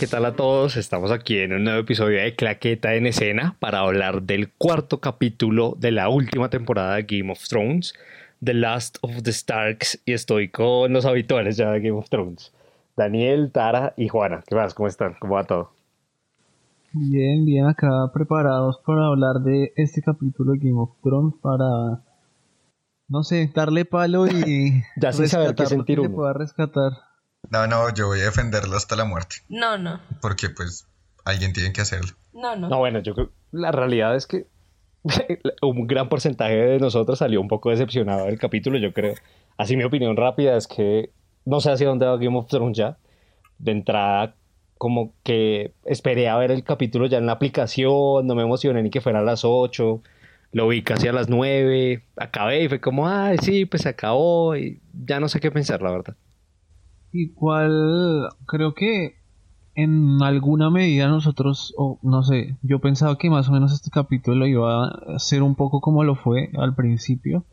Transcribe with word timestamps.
¿qué 0.00 0.06
tal 0.06 0.24
a 0.24 0.34
todos? 0.34 0.78
Estamos 0.78 1.10
aquí 1.10 1.40
en 1.40 1.52
un 1.52 1.64
nuevo 1.64 1.80
episodio 1.80 2.22
de 2.22 2.34
Claqueta 2.34 2.94
en 2.94 3.04
Escena 3.04 3.56
para 3.58 3.80
hablar 3.80 4.22
del 4.22 4.50
cuarto 4.50 4.98
capítulo 4.98 5.76
de 5.78 5.90
la 5.90 6.08
última 6.08 6.48
temporada 6.48 6.94
de 6.94 7.02
Game 7.02 7.30
of 7.30 7.46
Thrones, 7.46 7.92
The 8.42 8.54
Last 8.54 8.96
of 9.02 9.22
the 9.22 9.30
Starks, 9.30 10.00
y 10.06 10.14
estoy 10.14 10.48
con 10.48 10.94
los 10.94 11.04
habituales 11.04 11.58
ya 11.58 11.70
de 11.70 11.80
Game 11.80 11.98
of 11.98 12.08
Thrones, 12.08 12.50
Daniel, 12.96 13.52
Tara 13.52 13.92
y 13.94 14.08
Juana. 14.08 14.42
¿Qué 14.46 14.54
más? 14.54 14.72
¿Cómo 14.72 14.88
están? 14.88 15.16
¿Cómo 15.20 15.34
va 15.34 15.44
todo? 15.44 15.72
Bien, 16.94 17.44
bien, 17.44 17.66
acá 17.66 17.90
preparados 18.14 18.80
para 18.86 19.04
hablar 19.04 19.42
de 19.44 19.74
este 19.76 20.00
capítulo 20.00 20.52
de 20.52 20.60
Game 20.60 20.80
of 20.80 20.92
Thrones 21.02 21.34
para, 21.42 22.02
no 23.06 23.22
sé, 23.22 23.52
darle 23.54 23.84
palo 23.84 24.26
y 24.26 24.82
ya 24.96 25.12
sin 25.12 25.28
saber 25.28 25.54
qué 25.54 25.66
sentir 25.66 26.00
que 26.00 26.08
pueda 26.08 26.32
rescatar. 26.32 27.09
No, 27.48 27.66
no, 27.66 27.92
yo 27.94 28.06
voy 28.08 28.20
a 28.20 28.24
defenderlo 28.24 28.76
hasta 28.76 28.96
la 28.96 29.04
muerte. 29.04 29.36
No, 29.48 29.78
no. 29.78 30.00
Porque 30.20 30.50
pues 30.50 30.86
alguien 31.24 31.52
tiene 31.52 31.72
que 31.72 31.80
hacerlo. 31.80 32.12
No, 32.32 32.54
no. 32.56 32.68
No, 32.68 32.78
bueno, 32.78 33.00
yo 33.00 33.14
creo 33.14 33.30
la 33.52 33.72
realidad 33.72 34.16
es 34.16 34.26
que 34.26 34.46
un 35.62 35.86
gran 35.86 36.08
porcentaje 36.08 36.54
de 36.54 36.78
nosotros 36.78 37.18
salió 37.18 37.40
un 37.40 37.48
poco 37.48 37.70
decepcionado 37.70 38.26
del 38.26 38.38
capítulo, 38.38 38.78
yo 38.78 38.92
creo. 38.92 39.14
Así 39.56 39.76
mi 39.76 39.84
opinión 39.84 40.16
rápida 40.16 40.56
es 40.56 40.66
que 40.66 41.10
no 41.44 41.60
sé 41.60 41.70
hacia 41.70 41.88
dónde 41.88 42.06
va 42.06 42.16
Game 42.16 42.36
of 42.36 42.48
Thrones 42.48 42.76
ya. 42.76 42.98
De 43.58 43.72
entrada, 43.72 44.34
como 44.78 45.12
que 45.22 45.74
esperé 45.84 46.28
a 46.28 46.36
ver 46.36 46.50
el 46.50 46.64
capítulo 46.64 47.06
ya 47.06 47.18
en 47.18 47.26
la 47.26 47.32
aplicación, 47.32 48.26
no 48.26 48.34
me 48.34 48.42
emocioné 48.42 48.82
ni 48.82 48.90
que 48.90 49.00
fuera 49.00 49.18
a 49.20 49.22
las 49.22 49.44
8, 49.44 50.02
lo 50.52 50.68
vi 50.68 50.82
casi 50.82 51.08
a 51.08 51.12
las 51.12 51.28
9, 51.28 52.02
acabé 52.16 52.64
y 52.64 52.68
fue 52.68 52.80
como, 52.80 53.08
ay, 53.08 53.38
sí, 53.38 53.66
pues 53.66 53.82
se 53.82 53.90
acabó 53.90 54.56
y 54.56 54.80
ya 54.92 55.20
no 55.20 55.28
sé 55.28 55.40
qué 55.40 55.50
pensar, 55.50 55.82
la 55.82 55.90
verdad. 55.90 56.16
Igual, 57.12 58.28
creo 58.46 58.74
que 58.74 59.16
en 59.74 60.22
alguna 60.22 60.70
medida 60.70 61.08
nosotros, 61.08 61.74
o 61.76 61.98
no 62.02 62.22
sé, 62.22 62.56
yo 62.62 62.80
pensaba 62.80 63.16
que 63.16 63.30
más 63.30 63.48
o 63.48 63.52
menos 63.52 63.72
este 63.72 63.90
capítulo 63.90 64.46
iba 64.46 64.84
a 64.86 65.18
ser 65.18 65.42
un 65.42 65.54
poco 65.54 65.80
como 65.80 66.04
lo 66.04 66.14
fue 66.14 66.50
al 66.58 66.74
principio, 66.74 67.44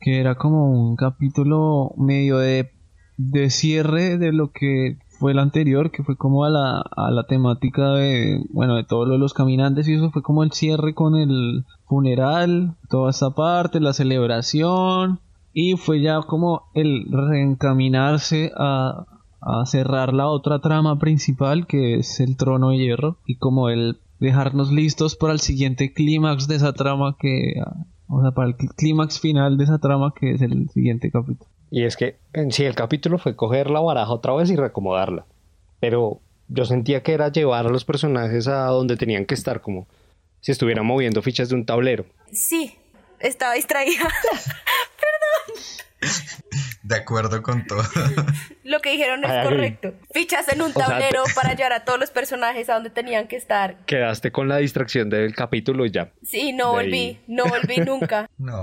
que 0.00 0.20
era 0.20 0.34
como 0.34 0.70
un 0.70 0.96
capítulo 0.96 1.92
medio 1.96 2.38
de, 2.38 2.70
de 3.16 3.50
cierre 3.50 4.18
de 4.18 4.32
lo 4.32 4.50
que 4.50 4.98
fue 5.08 5.32
el 5.32 5.38
anterior, 5.38 5.90
que 5.90 6.02
fue 6.02 6.16
como 6.16 6.44
a 6.44 6.50
la, 6.50 6.80
a 6.80 7.10
la 7.10 7.24
temática 7.26 7.92
de, 7.92 8.44
bueno, 8.50 8.74
de 8.74 8.84
todos 8.84 9.06
los 9.18 9.34
caminantes 9.34 9.86
y 9.86 9.94
eso 9.94 10.10
fue 10.10 10.22
como 10.22 10.42
el 10.42 10.52
cierre 10.52 10.94
con 10.94 11.16
el 11.16 11.64
funeral, 11.86 12.76
toda 12.90 13.10
esta 13.10 13.30
parte, 13.30 13.78
la 13.78 13.92
celebración, 13.92 15.20
y 15.52 15.76
fue 15.76 16.00
ya 16.00 16.20
como 16.22 16.70
el 16.74 17.06
reencaminarse 17.10 18.52
a, 18.56 19.06
cerrar 19.66 20.14
la 20.14 20.28
otra 20.28 20.60
trama 20.60 21.00
principal 21.00 21.66
que 21.66 21.96
es 21.96 22.20
el 22.20 22.36
trono 22.36 22.70
de 22.70 22.78
hierro 22.78 23.18
y 23.26 23.38
como 23.38 23.70
el 23.70 23.98
dejarnos 24.20 24.70
listos 24.70 25.16
para 25.16 25.32
el 25.32 25.40
siguiente 25.40 25.92
clímax 25.92 26.46
de 26.46 26.54
esa 26.54 26.72
trama 26.74 27.16
que 27.18 27.54
o 28.06 28.22
sea 28.22 28.30
para 28.30 28.50
el 28.50 28.54
clímax 28.54 29.18
final 29.18 29.58
de 29.58 29.64
esa 29.64 29.78
trama 29.78 30.14
que 30.14 30.34
es 30.34 30.42
el 30.42 30.70
siguiente 30.70 31.10
capítulo. 31.10 31.50
Y 31.72 31.82
es 31.82 31.96
que 31.96 32.18
en 32.32 32.52
sí 32.52 32.62
el 32.62 32.76
capítulo 32.76 33.18
fue 33.18 33.34
coger 33.34 33.68
la 33.68 33.80
baraja 33.80 34.12
otra 34.12 34.32
vez 34.34 34.48
y 34.48 34.54
reacomodarla. 34.54 35.26
Pero 35.80 36.20
yo 36.46 36.64
sentía 36.64 37.02
que 37.02 37.12
era 37.12 37.32
llevar 37.32 37.66
a 37.66 37.70
los 37.70 37.84
personajes 37.84 38.46
a 38.46 38.66
donde 38.66 38.96
tenían 38.96 39.26
que 39.26 39.34
estar 39.34 39.60
como 39.60 39.88
si 40.38 40.52
estuvieran 40.52 40.86
moviendo 40.86 41.20
fichas 41.20 41.48
de 41.48 41.56
un 41.56 41.66
tablero. 41.66 42.04
Sí 42.30 42.76
estaba 43.22 43.54
distraída 43.54 44.08
De 46.82 46.96
acuerdo 46.96 47.42
con 47.42 47.66
todo. 47.66 47.82
Lo 48.64 48.80
que 48.80 48.90
dijeron 48.90 49.24
es 49.24 49.44
correcto. 49.44 49.94
Fichas 50.12 50.52
en 50.52 50.62
un 50.62 50.72
tablero 50.72 51.22
para 51.34 51.54
llevar 51.54 51.72
a 51.72 51.84
todos 51.84 52.00
los 52.00 52.10
personajes 52.10 52.68
a 52.68 52.74
donde 52.74 52.90
tenían 52.90 53.28
que 53.28 53.36
estar. 53.36 53.76
Quedaste 53.86 54.32
con 54.32 54.48
la 54.48 54.56
distracción 54.58 55.08
del 55.10 55.34
capítulo 55.34 55.86
y 55.86 55.90
ya. 55.90 56.12
Sí, 56.22 56.52
no 56.52 56.72
volví, 56.72 57.20
no 57.26 57.44
volví 57.44 57.76
nunca. 57.86 58.28
No, 58.38 58.62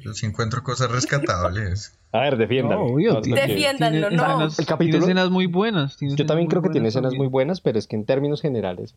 yo 0.00 0.14
sí 0.14 0.26
encuentro 0.26 0.62
cosas 0.62 0.90
rescatables. 0.90 1.98
A 2.12 2.20
ver, 2.20 2.36
defiéndanlo. 2.36 2.96
No, 2.98 3.20
Defiéndanlo, 3.20 4.10
no. 4.10 4.44
el 4.44 4.66
capítulo, 4.66 4.76
tiene 4.78 4.98
escenas 4.98 5.30
muy 5.30 5.46
buenas. 5.46 5.96
Yo 6.00 6.24
también 6.26 6.48
creo 6.48 6.62
que 6.62 6.70
tiene 6.70 6.88
escenas 6.88 7.14
muy 7.14 7.26
buenas, 7.26 7.60
pero 7.60 7.78
es 7.78 7.86
que 7.86 7.96
en 7.96 8.06
términos 8.06 8.40
generales, 8.40 8.94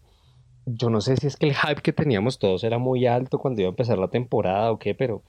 yo 0.65 0.89
no 0.89 1.01
sé 1.01 1.17
si 1.17 1.27
es 1.27 1.35
que 1.35 1.47
el 1.47 1.55
hype 1.55 1.81
que 1.81 1.91
teníamos 1.91 2.39
todos 2.39 2.63
era 2.63 2.77
muy 2.77 3.07
alto 3.07 3.39
cuando 3.39 3.61
iba 3.61 3.69
a 3.69 3.71
empezar 3.71 3.97
la 3.97 4.07
temporada 4.07 4.71
o 4.71 4.79
qué, 4.79 4.95
pero 4.95 5.23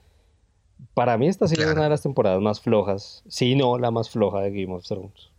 para 0.93 1.17
mí 1.17 1.27
esta 1.27 1.47
serie 1.47 1.65
es 1.65 1.71
una 1.71 1.83
de 1.83 1.89
las 1.89 2.01
temporadas 2.01 2.41
más 2.41 2.61
flojas, 2.61 3.23
si 3.27 3.55
no 3.55 3.77
la 3.77 3.91
más 3.91 4.09
floja 4.09 4.41
de 4.41 4.51
Game 4.51 4.73
of 4.73 4.85
Thrones. 4.85 5.29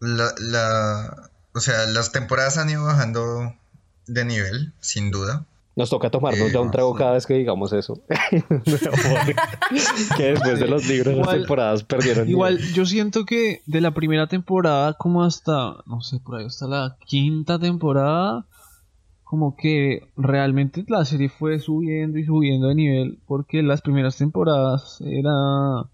La, 0.00 1.30
o 1.54 1.60
sea, 1.60 1.86
las 1.86 2.12
temporadas 2.12 2.58
han 2.58 2.70
ido 2.70 2.84
bajando 2.84 3.54
de 4.06 4.24
nivel, 4.24 4.72
sin 4.80 5.10
duda. 5.10 5.46
Nos 5.74 5.90
toca 5.90 6.08
tomarnos 6.08 6.52
ya 6.52 6.60
un 6.60 6.70
trago 6.70 6.94
cada 6.94 7.12
vez 7.12 7.26
que 7.26 7.34
digamos 7.34 7.72
eso. 7.74 8.00
que 10.16 10.22
después 10.22 10.58
de 10.58 10.68
los 10.68 10.86
libros 10.86 11.16
las 11.16 11.28
temporadas 11.28 11.82
perdieron. 11.82 12.28
Igual, 12.28 12.58
yo 12.72 12.86
siento 12.86 13.26
que 13.26 13.60
de 13.66 13.82
la 13.82 13.90
primera 13.90 14.26
temporada 14.26 14.94
como 14.94 15.22
hasta, 15.22 15.76
no 15.84 16.00
sé, 16.00 16.18
por 16.18 16.36
ahí 16.36 16.46
hasta 16.46 16.66
la 16.66 16.96
quinta 17.04 17.58
temporada, 17.58 18.46
como 19.26 19.56
que 19.56 20.08
realmente 20.16 20.84
la 20.86 21.04
serie 21.04 21.28
fue 21.28 21.58
subiendo 21.58 22.16
y 22.16 22.24
subiendo 22.24 22.68
de 22.68 22.76
nivel 22.76 23.18
porque 23.26 23.60
las 23.60 23.82
primeras 23.82 24.16
temporadas 24.16 25.00
era, 25.00 25.90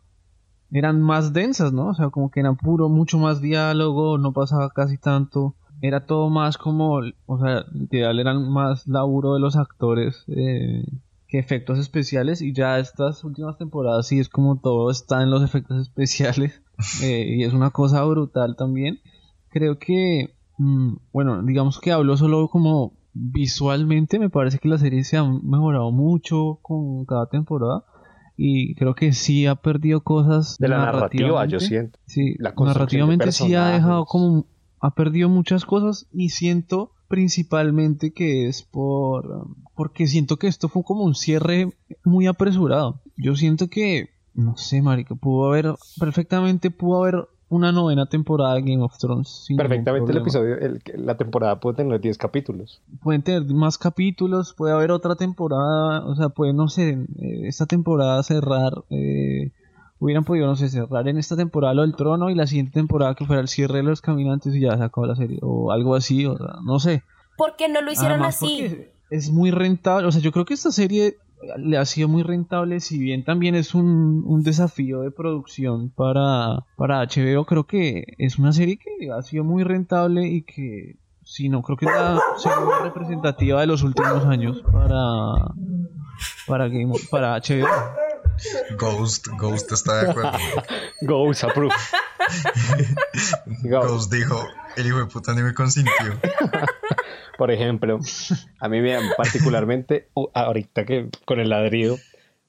eran 0.70 1.00
más 1.00 1.32
densas, 1.32 1.72
¿no? 1.72 1.88
O 1.88 1.94
sea, 1.94 2.10
como 2.10 2.30
que 2.30 2.40
era 2.40 2.52
puro, 2.52 2.90
mucho 2.90 3.16
más 3.16 3.40
diálogo, 3.40 4.18
no 4.18 4.32
pasaba 4.32 4.68
casi 4.68 4.98
tanto. 4.98 5.54
Era 5.80 6.04
todo 6.04 6.28
más 6.28 6.58
como, 6.58 7.00
o 7.24 7.38
sea, 7.38 7.64
literal 7.72 8.20
eran 8.20 8.52
más 8.52 8.86
laburo 8.86 9.32
de 9.32 9.40
los 9.40 9.56
actores 9.56 10.24
eh, 10.28 10.84
que 11.26 11.38
efectos 11.38 11.78
especiales 11.78 12.42
y 12.42 12.52
ya 12.52 12.78
estas 12.78 13.24
últimas 13.24 13.56
temporadas 13.56 14.08
sí 14.08 14.18
es 14.18 14.28
como 14.28 14.60
todo 14.60 14.90
está 14.90 15.22
en 15.22 15.30
los 15.30 15.42
efectos 15.42 15.80
especiales 15.80 16.60
eh, 17.02 17.34
y 17.38 17.44
es 17.44 17.54
una 17.54 17.70
cosa 17.70 18.04
brutal 18.04 18.56
también. 18.56 19.00
Creo 19.48 19.78
que, 19.78 20.34
mm, 20.58 20.96
bueno, 21.14 21.42
digamos 21.42 21.80
que 21.80 21.92
hablo 21.92 22.18
solo 22.18 22.48
como 22.48 22.92
visualmente 23.14 24.18
me 24.18 24.30
parece 24.30 24.58
que 24.58 24.68
la 24.68 24.78
serie 24.78 25.04
se 25.04 25.16
ha 25.16 25.24
mejorado 25.24 25.90
mucho 25.92 26.58
con 26.62 27.04
cada 27.04 27.26
temporada 27.26 27.84
y 28.36 28.74
creo 28.74 28.94
que 28.94 29.12
sí 29.12 29.46
ha 29.46 29.54
perdido 29.54 30.02
cosas 30.02 30.56
de 30.58 30.68
la 30.68 30.78
narrativa 30.78 31.44
yo 31.46 31.60
siento. 31.60 31.98
Sí 32.06 32.36
narrativamente 32.38 33.32
sí 33.32 33.54
ha 33.54 33.68
dejado 33.68 34.06
como 34.06 34.46
ha 34.80 34.94
perdido 34.94 35.28
muchas 35.28 35.64
cosas 35.64 36.08
y 36.12 36.30
siento 36.30 36.92
principalmente 37.08 38.12
que 38.12 38.48
es 38.48 38.62
por 38.62 39.46
porque 39.74 40.06
siento 40.06 40.38
que 40.38 40.46
esto 40.46 40.68
fue 40.68 40.82
como 40.82 41.04
un 41.04 41.14
cierre 41.14 41.68
muy 42.04 42.26
apresurado. 42.26 43.02
Yo 43.16 43.36
siento 43.36 43.68
que 43.68 44.10
no 44.34 44.56
sé 44.56 44.80
marica 44.80 45.14
pudo 45.14 45.48
haber 45.48 45.74
perfectamente 46.00 46.70
pudo 46.70 47.02
haber 47.02 47.28
una 47.52 47.70
novena 47.70 48.06
temporada 48.06 48.54
de 48.54 48.62
Game 48.62 48.82
of 48.82 48.96
Thrones. 48.96 49.46
Perfectamente 49.54 50.10
el 50.10 50.18
episodio, 50.18 50.56
la 50.96 51.18
temporada 51.18 51.60
puede 51.60 51.76
tener 51.76 52.00
10 52.00 52.16
capítulos. 52.16 52.80
Pueden 53.02 53.22
tener 53.22 53.44
más 53.44 53.76
capítulos, 53.76 54.54
puede 54.54 54.72
haber 54.72 54.90
otra 54.90 55.16
temporada, 55.16 56.02
o 56.06 56.16
sea, 56.16 56.30
puede, 56.30 56.54
no 56.54 56.68
sé, 56.68 56.92
eh, 57.20 57.42
esta 57.44 57.66
temporada 57.66 58.22
cerrar, 58.22 58.84
eh, 58.88 59.50
hubieran 59.98 60.24
podido, 60.24 60.46
no 60.46 60.56
sé, 60.56 60.70
cerrar 60.70 61.06
en 61.08 61.18
esta 61.18 61.36
temporada 61.36 61.74
lo 61.74 61.82
del 61.82 61.94
trono 61.94 62.30
y 62.30 62.34
la 62.34 62.46
siguiente 62.46 62.72
temporada 62.72 63.14
que 63.14 63.26
fuera 63.26 63.42
el 63.42 63.48
cierre 63.48 63.76
de 63.76 63.82
los 63.82 64.00
caminantes 64.00 64.54
y 64.54 64.60
ya 64.60 64.78
se 64.78 64.84
acabó 64.84 65.06
la 65.06 65.16
serie, 65.16 65.38
o 65.42 65.72
algo 65.72 65.94
así, 65.94 66.24
o 66.24 66.38
sea, 66.38 66.54
no 66.64 66.80
sé. 66.80 67.02
¿Por 67.36 67.56
qué 67.56 67.68
no 67.68 67.82
lo 67.82 67.92
hicieron 67.92 68.22
así? 68.22 68.86
Es 69.10 69.30
muy 69.30 69.50
rentable, 69.50 70.08
o 70.08 70.10
sea, 70.10 70.22
yo 70.22 70.32
creo 70.32 70.46
que 70.46 70.54
esta 70.54 70.72
serie 70.72 71.18
le 71.56 71.76
ha 71.76 71.84
sido 71.84 72.08
muy 72.08 72.22
rentable, 72.22 72.80
si 72.80 72.98
bien 72.98 73.24
también 73.24 73.54
es 73.54 73.74
un, 73.74 74.22
un 74.26 74.42
desafío 74.42 75.00
de 75.00 75.10
producción 75.10 75.90
para, 75.90 76.64
para 76.76 77.02
HBO, 77.02 77.44
creo 77.44 77.64
que 77.64 78.04
es 78.18 78.38
una 78.38 78.52
serie 78.52 78.78
que 78.78 79.10
ha 79.10 79.22
sido 79.22 79.44
muy 79.44 79.64
rentable 79.64 80.26
y 80.28 80.42
que, 80.42 80.96
si 81.24 81.48
no, 81.48 81.62
creo 81.62 81.76
que 81.76 81.86
es 81.86 81.92
la 81.92 82.14
más 82.14 82.82
representativa 82.82 83.60
de 83.60 83.66
los 83.66 83.82
últimos 83.82 84.24
años 84.26 84.62
para, 84.72 85.54
para, 86.46 86.68
Game, 86.68 86.92
para 87.10 87.36
HBO. 87.38 87.66
Ghost, 88.78 89.28
Ghost 89.38 89.72
está 89.72 90.02
de 90.02 90.10
acuerdo. 90.10 90.38
Ghost 91.02 91.44
approve. 91.44 91.74
Ghost 93.64 94.12
dijo, 94.12 94.46
el 94.76 94.86
hijo 94.86 94.98
de 94.98 95.06
puta 95.06 95.34
ni 95.34 95.42
me 95.42 95.54
consintió. 95.54 95.92
Por 97.38 97.50
ejemplo, 97.50 97.98
a 98.60 98.68
mí 98.68 98.80
me 98.80 98.98
particularmente, 99.16 100.08
ahorita 100.34 100.84
que 100.84 101.08
con 101.24 101.40
el 101.40 101.48
ladrido, 101.48 101.98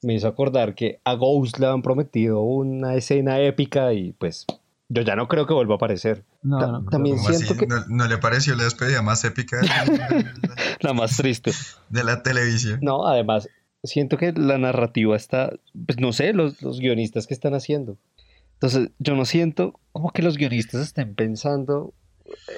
me 0.02 0.14
hizo 0.14 0.28
acordar 0.28 0.74
que 0.74 1.00
a 1.04 1.14
Ghost 1.14 1.58
le 1.58 1.66
han 1.66 1.82
prometido 1.82 2.42
una 2.42 2.94
escena 2.94 3.40
épica 3.40 3.92
y 3.92 4.12
pues 4.12 4.46
yo 4.88 5.02
ya 5.02 5.16
no 5.16 5.26
creo 5.26 5.46
que 5.46 5.54
vuelva 5.54 5.74
a 5.74 5.76
aparecer. 5.76 6.24
No, 6.42 6.84
También 6.84 7.18
siento 7.18 7.56
que... 7.56 7.66
¿No, 7.88 8.06
le 8.06 8.18
pareció 8.18 8.54
la 8.54 8.64
despedida 8.64 9.00
más 9.00 9.24
épica? 9.24 9.60
la 10.80 10.92
más 10.92 11.16
triste. 11.16 11.52
De 11.88 12.04
la 12.04 12.22
televisión. 12.22 12.80
No, 12.82 13.06
además, 13.06 13.48
siento 13.84 14.16
que 14.16 14.32
la 14.32 14.58
narrativa 14.58 15.16
está, 15.16 15.52
pues 15.86 16.00
no 16.00 16.12
sé, 16.12 16.32
los, 16.32 16.60
los 16.62 16.80
guionistas 16.80 17.26
que 17.26 17.34
están 17.34 17.54
haciendo. 17.54 17.96
Entonces, 18.54 18.90
yo 18.98 19.14
no 19.14 19.24
siento 19.24 19.78
como 19.92 20.10
que 20.10 20.22
los 20.22 20.36
guionistas 20.36 20.80
estén 20.80 21.14
pensando 21.14 21.92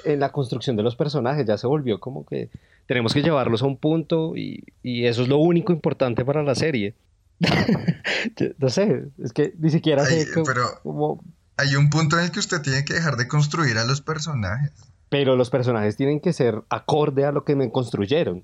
en 0.05 0.19
la 0.19 0.31
construcción 0.31 0.75
de 0.75 0.83
los 0.83 0.95
personajes, 0.95 1.45
ya 1.45 1.57
se 1.57 1.67
volvió 1.67 1.99
como 1.99 2.25
que 2.25 2.49
tenemos 2.87 3.13
que 3.13 3.21
llevarlos 3.21 3.61
a 3.61 3.65
un 3.65 3.77
punto 3.77 4.35
y, 4.35 4.63
eso 4.83 5.21
es 5.21 5.27
lo 5.27 5.37
único 5.37 5.73
importante 5.73 6.23
para 6.23 6.43
la 6.43 6.55
serie. 6.55 6.95
no 8.57 8.69
sé, 8.69 9.03
es 9.23 9.33
que 9.33 9.53
ni 9.59 9.69
siquiera 9.69 10.03
sé 10.05 10.25
pero 10.43 11.19
Hay 11.57 11.75
un 11.75 11.89
punto 11.89 12.17
en 12.17 12.25
el 12.25 12.31
que 12.31 12.39
usted 12.39 12.61
tiene 12.61 12.83
que 12.83 12.95
dejar 12.95 13.17
de 13.17 13.27
construir 13.27 13.77
a 13.77 13.85
los 13.85 14.01
personajes. 14.01 14.71
Pero 15.09 15.35
los 15.35 15.49
personajes 15.49 15.95
tienen 15.95 16.19
que 16.19 16.33
ser 16.33 16.63
acorde 16.69 17.25
a 17.25 17.31
lo 17.31 17.43
que 17.43 17.55
me 17.55 17.71
construyeron. 17.71 18.43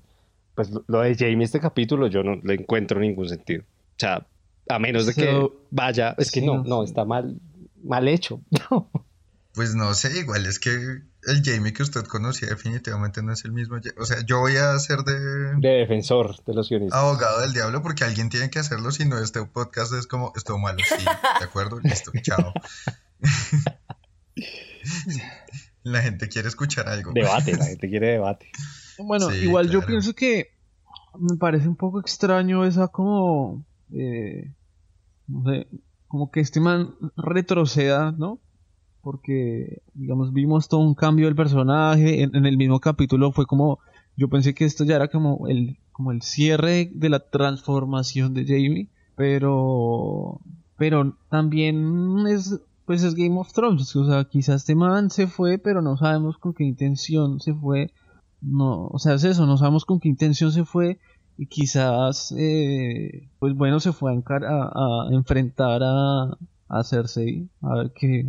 Pues 0.54 0.70
lo 0.86 1.00
de 1.00 1.14
Jamie 1.16 1.44
este 1.44 1.60
capítulo 1.60 2.06
yo 2.06 2.22
no 2.22 2.36
le 2.42 2.54
encuentro 2.54 3.00
ningún 3.00 3.28
sentido. 3.28 3.62
O 3.62 3.98
sea, 3.98 4.26
a 4.68 4.78
menos 4.78 5.06
de 5.06 5.14
que 5.14 5.48
vaya, 5.70 6.14
es 6.18 6.30
que 6.30 6.42
no, 6.42 6.62
no, 6.62 6.84
está 6.84 7.04
mal, 7.04 7.40
mal 7.82 8.08
hecho. 8.08 8.40
Pues 9.54 9.76
no 9.76 9.94
sé, 9.94 10.18
igual 10.18 10.46
es 10.46 10.58
que 10.58 10.70
el 10.72 11.42
Jamie 11.44 11.72
que 11.72 11.84
usted 11.84 12.02
conocía 12.06 12.48
definitivamente 12.48 13.22
no 13.22 13.32
es 13.32 13.44
el 13.44 13.52
mismo. 13.52 13.76
O 13.98 14.04
sea, 14.04 14.16
yo 14.26 14.40
voy 14.40 14.56
a 14.56 14.76
ser 14.80 15.04
de... 15.04 15.54
De 15.58 15.78
defensor 15.78 16.42
de 16.44 16.54
los 16.54 16.68
guionistas. 16.68 16.98
Abogado 16.98 17.40
del 17.40 17.52
diablo 17.52 17.80
porque 17.80 18.02
alguien 18.02 18.30
tiene 18.30 18.50
que 18.50 18.58
hacerlo, 18.58 18.90
si 18.90 19.04
no 19.04 19.16
este 19.16 19.44
podcast 19.44 19.92
es 19.94 20.08
como, 20.08 20.32
esto 20.34 20.58
malo, 20.58 20.78
sí, 20.84 21.04
¿de 21.04 21.44
acuerdo? 21.44 21.78
Listo, 21.84 22.10
chao. 22.20 22.52
la 25.84 26.02
gente 26.02 26.28
quiere 26.28 26.48
escuchar 26.48 26.88
algo. 26.88 27.12
Debate, 27.12 27.56
la 27.56 27.66
gente 27.66 27.88
quiere 27.88 28.08
debate. 28.12 28.50
Bueno, 28.98 29.34
igual 29.34 29.70
yo 29.70 29.84
pienso 29.84 30.14
que 30.14 30.48
me 31.18 31.36
parece 31.36 31.68
un 31.68 31.76
poco 31.76 32.00
extraño 32.00 32.64
esa 32.64 32.88
como... 32.88 33.64
Eh, 33.92 34.52
no 35.26 35.44
sé, 35.44 35.66
como 36.08 36.30
que 36.30 36.40
este 36.40 36.60
man 36.60 36.94
retroceda, 37.16 38.12
¿no? 38.12 38.40
porque, 39.04 39.82
digamos, 39.92 40.32
vimos 40.32 40.68
todo 40.68 40.80
un 40.80 40.94
cambio 40.94 41.26
del 41.26 41.36
personaje. 41.36 42.22
En, 42.22 42.46
el 42.46 42.56
mismo 42.56 42.80
capítulo 42.80 43.30
fue 43.30 43.46
como, 43.46 43.78
yo 44.16 44.28
pensé 44.28 44.54
que 44.54 44.64
esto 44.64 44.84
ya 44.84 44.96
era 44.96 45.08
como 45.08 45.46
el, 45.46 45.76
como 45.92 46.10
el 46.10 46.22
cierre 46.22 46.90
de 46.92 47.10
la 47.10 47.20
transformación 47.20 48.32
de 48.32 48.46
Jamie, 48.46 48.88
pero, 49.14 50.40
pero 50.78 51.14
también 51.28 52.26
es, 52.26 52.58
pues 52.86 53.04
es 53.04 53.14
Game 53.14 53.38
of 53.38 53.52
Thrones, 53.52 53.94
o 53.94 54.06
sea, 54.06 54.24
quizás 54.24 54.62
este 54.62 54.74
man 54.74 55.10
se 55.10 55.26
fue, 55.26 55.58
pero 55.58 55.82
no 55.82 55.98
sabemos 55.98 56.38
con 56.38 56.54
qué 56.54 56.64
intención 56.64 57.40
se 57.40 57.52
fue. 57.54 57.92
No, 58.44 58.88
o 58.88 58.98
sea, 58.98 59.14
es 59.14 59.24
eso, 59.24 59.46
no 59.46 59.56
sabemos 59.56 59.84
con 59.84 60.00
qué 60.00 60.08
intención 60.08 60.52
se 60.52 60.64
fue 60.64 60.98
y 61.38 61.46
quizás, 61.46 62.32
eh, 62.36 63.28
pues 63.38 63.54
bueno, 63.54 63.80
se 63.80 63.92
fue 63.92 64.12
a, 64.12 65.08
enfrentar 65.10 65.82
a, 65.82 66.36
a 66.68 66.84
Cersei, 66.84 67.48
a 67.62 67.74
ver 67.76 67.92
qué, 67.94 68.26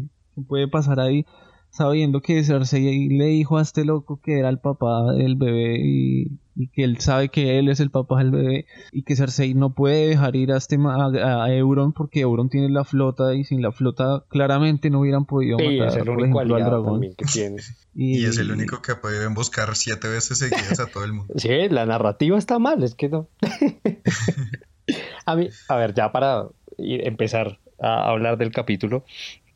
puede 0.47 0.67
pasar 0.67 0.99
ahí 0.99 1.25
sabiendo 1.69 2.21
que 2.21 2.43
Cersei 2.43 3.09
le 3.09 3.25
dijo 3.25 3.57
a 3.57 3.61
este 3.61 3.83
loco 3.83 4.19
que 4.21 4.39
era 4.39 4.49
el 4.49 4.59
papá 4.59 5.11
del 5.13 5.35
bebé 5.35 5.79
y, 5.81 6.39
que 6.73 6.83
él 6.83 6.99
sabe 6.99 7.29
que 7.29 7.59
él 7.59 7.69
es 7.69 7.79
el 7.79 7.91
papá 7.91 8.19
del 8.19 8.31
bebé 8.31 8.65
y 8.91 9.03
que 9.03 9.15
Cersei 9.15 9.53
no 9.53 9.73
puede 9.73 10.07
dejar 10.07 10.35
ir 10.35 10.51
a, 10.51 10.57
este, 10.57 10.77
a, 10.77 11.53
Euron 11.53 11.91
porque 11.91 12.21
Euron 12.21 12.49
tiene 12.49 12.69
la 12.69 12.85
flota 12.85 13.35
y 13.35 13.43
sin 13.43 13.61
la 13.61 13.71
flota 13.71 14.23
claramente 14.29 14.89
no 14.89 15.01
hubieran 15.01 15.25
podido 15.25 15.57
matar 15.57 16.05
por 16.05 16.19
ejemplo 16.21 16.55
al 16.55 16.63
dragón 16.63 17.01
que 17.17 17.25
tiene. 17.25 17.61
Y, 17.97 18.19
y, 18.19 18.25
es 18.25 18.37
el 18.39 18.51
único 18.51 18.81
que 18.81 18.91
ha 18.91 18.99
podido 18.99 19.23
emboscar 19.23 19.73
siete 19.73 20.09
veces 20.09 20.39
seguidas 20.39 20.81
a 20.81 20.87
todo 20.87 21.05
el 21.05 21.13
mundo. 21.13 21.33
sí, 21.37 21.69
la 21.69 21.85
narrativa 21.85 22.37
está 22.37 22.59
mal, 22.59 22.83
es 22.83 22.93
que 22.93 23.07
no. 23.07 23.29
a 25.25 25.35
mí, 25.37 25.47
a 25.69 25.75
ver, 25.77 25.93
ya 25.93 26.11
para 26.11 26.49
empezar 26.77 27.57
a 27.79 28.09
hablar 28.09 28.37
del 28.37 28.51
capítulo, 28.51 29.05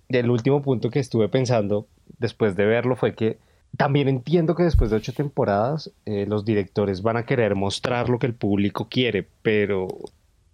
el 0.07 0.29
último 0.29 0.61
punto 0.61 0.89
que 0.89 0.99
estuve 0.99 1.27
pensando 1.27 1.89
después 2.17 2.55
de 2.55 2.65
verlo 2.65 2.95
fue 2.95 3.13
que 3.13 3.39
también 3.77 4.07
entiendo 4.07 4.55
que 4.55 4.63
después 4.63 4.89
de 4.89 4.97
ocho 4.97 5.13
temporadas 5.13 5.91
eh, 6.05 6.25
los 6.27 6.45
directores 6.45 7.01
van 7.01 7.17
a 7.17 7.25
querer 7.25 7.55
mostrar 7.55 8.09
lo 8.09 8.19
que 8.19 8.27
el 8.27 8.33
público 8.33 8.87
quiere, 8.89 9.27
pero 9.41 9.87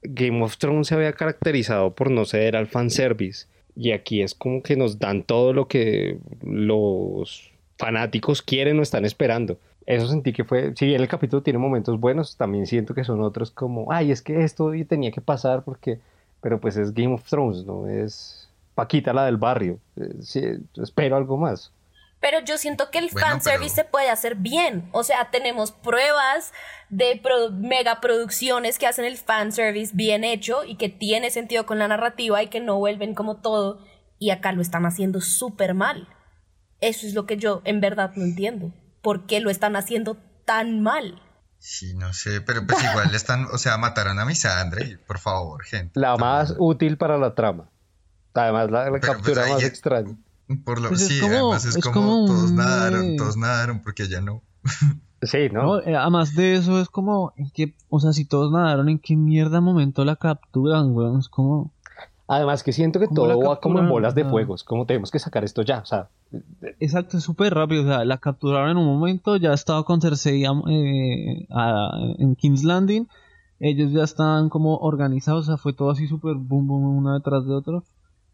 Game 0.04 0.44
of 0.44 0.58
Thrones 0.58 0.88
se 0.88 0.96
había 0.96 1.14
caracterizado 1.14 1.94
por 1.94 2.12
no 2.12 2.26
ceder 2.26 2.56
al 2.56 2.68
fanservice. 2.68 3.48
Y 3.76 3.92
aquí 3.92 4.22
es 4.22 4.34
como 4.34 4.62
que 4.62 4.78
nos 4.78 5.00
dan 5.00 5.24
todo 5.24 5.54
lo 5.54 5.68
que 5.68 6.18
los 6.44 7.52
fanáticos 7.78 8.42
quieren 8.42 8.80
o 8.80 8.82
están 8.82 9.06
esperando. 9.06 9.58
Eso 9.86 10.08
sentí 10.08 10.34
que 10.34 10.44
fue, 10.44 10.74
si 10.76 10.88
bien 10.88 11.02
el 11.02 11.08
capítulo 11.08 11.44
tiene 11.44 11.60
momentos 11.60 12.00
buenos, 12.00 12.38
también 12.38 12.66
siento 12.66 12.94
que 12.94 13.04
son 13.04 13.22
otros 13.22 13.52
como, 13.52 13.92
ay, 13.92 14.12
es 14.12 14.22
que 14.22 14.44
esto 14.44 14.72
tenía 14.88 15.12
que 15.12 15.22
pasar 15.22 15.64
porque, 15.64 16.00
pero 16.42 16.60
pues 16.60 16.78
es 16.78 16.94
Game 16.94 17.14
of 17.14 17.24
Thrones, 17.30 17.66
¿no? 17.66 17.88
Es, 17.88 18.50
Paquita, 18.74 19.14
la 19.14 19.26
del 19.26 19.38
barrio. 19.38 19.80
Eh, 19.96 20.60
espero 20.76 21.16
algo 21.16 21.38
más. 21.38 21.72
Pero 22.20 22.40
yo 22.40 22.58
siento 22.58 22.90
que 22.90 22.98
el 22.98 23.10
fanservice 23.12 23.76
se 23.76 23.84
puede 23.84 24.10
hacer 24.10 24.36
bien. 24.36 24.90
O 24.94 25.04
sea, 25.04 25.30
tenemos 25.32 25.72
pruebas 25.72 26.54
de 26.90 27.22
mega 27.54 28.02
producciones 28.02 28.80
que 28.80 28.88
hacen 28.88 29.06
el 29.06 29.18
fanservice 29.18 29.92
bien 29.94 30.24
hecho 30.24 30.64
y 30.64 30.76
que 30.78 30.90
tiene 30.90 31.30
sentido 31.30 31.66
con 31.66 31.78
la 31.78 31.88
narrativa 31.88 32.42
y 32.42 32.48
que 32.48 32.62
no 32.62 32.78
vuelven 32.78 33.14
como 33.14 33.38
todo. 33.42 33.86
Y 34.18 34.32
acá 34.32 34.54
lo 34.54 34.62
están 34.62 34.86
haciendo 34.86 35.22
súper 35.22 35.74
mal. 35.74 36.08
Eso 36.82 37.06
es 37.06 37.14
lo 37.14 37.26
que 37.26 37.38
yo 37.38 37.62
en 37.66 37.80
verdad 37.80 38.12
no 38.16 38.24
entiendo. 38.24 38.74
¿Por 39.02 39.28
qué 39.28 39.40
lo 39.40 39.50
están 39.50 39.76
haciendo 39.76 40.18
tan 40.46 40.82
mal? 40.82 41.22
Sí, 41.60 41.96
no 41.96 42.14
sé, 42.14 42.42
pero 42.42 42.66
pues 42.68 42.84
igual 42.84 43.14
están, 43.16 43.46
o 43.46 43.58
sea, 43.58 43.78
mataron 43.78 44.20
a 44.20 44.26
Misandre, 44.26 45.00
por 45.08 45.20
favor, 45.20 45.64
gente. 45.64 46.00
La 46.00 46.16
más 46.16 46.54
útil 46.60 46.98
para 46.98 47.18
la 47.18 47.34
trama. 47.34 47.72
Además, 48.36 48.70
la, 48.70 48.90
pues, 48.90 49.02
captura 49.02 49.48
más 49.48 49.64
extraña. 49.64 50.16
Por 50.64 50.80
lo, 50.80 50.90
pues 50.90 51.08
sí, 51.08 51.20
además 51.24 51.66
es, 51.66 51.78
como, 51.84 52.26
todos 52.26 52.52
nadaron, 52.52 53.16
todos 53.18 53.36
nadaron 53.38 53.82
porque 53.82 54.08
ya 54.08 54.22
no. 54.22 54.42
Sí, 55.22 55.50
¿no? 55.52 55.82
Eh, 55.82 55.96
además 55.96 56.36
de 56.36 56.56
eso, 56.56 56.80
es 56.80 56.90
como, 56.90 57.34
en 57.38 57.50
qué, 57.50 57.74
o 57.90 58.00
sea, 58.00 58.14
si 58.14 58.26
todos 58.26 58.52
nadaron, 58.52 58.90
¿en 58.90 59.00
qué 59.00 59.16
mierda 59.16 59.60
momento 59.62 60.06
la 60.06 60.18
capturan, 60.18 60.94
weón? 60.94 61.20
Es 61.20 61.30
como... 61.30 61.72
Además 62.28 62.64
que 62.64 62.74
siento 62.74 63.00
que 63.00 63.08
todo 63.08 63.40
va 63.40 63.60
como 63.60 63.80
en 63.80 63.88
bolas 63.88 64.14
de 64.14 64.26
fuegos, 64.26 64.64
como 64.64 64.86
tenemos 64.86 65.12
que 65.12 65.20
sacar 65.20 65.44
esto 65.44 65.62
ya, 65.62 65.80
o 65.80 65.86
sea... 65.86 66.10
Exacto, 66.80 67.18
es 67.18 67.24
súper 67.24 67.54
rápido, 67.54 67.84
o 67.84 67.88
sea, 67.88 68.04
la 68.04 68.18
capturaron 68.18 68.72
en 68.72 68.78
un 68.78 68.86
momento, 68.86 69.38
ya 69.38 69.54
estaba 69.54 69.84
con 69.84 70.02
Cersei 70.02 70.44
eh, 70.44 71.48
en 71.48 72.36
King's 72.36 72.64
Landing, 72.64 73.08
ellos 73.60 73.92
ya 73.92 74.04
estaban 74.04 74.50
como 74.50 74.78
organizados, 74.78 75.46
o 75.46 75.48
sea, 75.48 75.58
fue 75.58 75.74
todo 75.74 75.92
así 75.92 76.08
súper 76.08 76.36
boom, 76.36 76.68
boom, 76.68 76.98
uno 76.98 77.14
detrás 77.14 77.46
de 77.46 77.54
otro. 77.54 77.84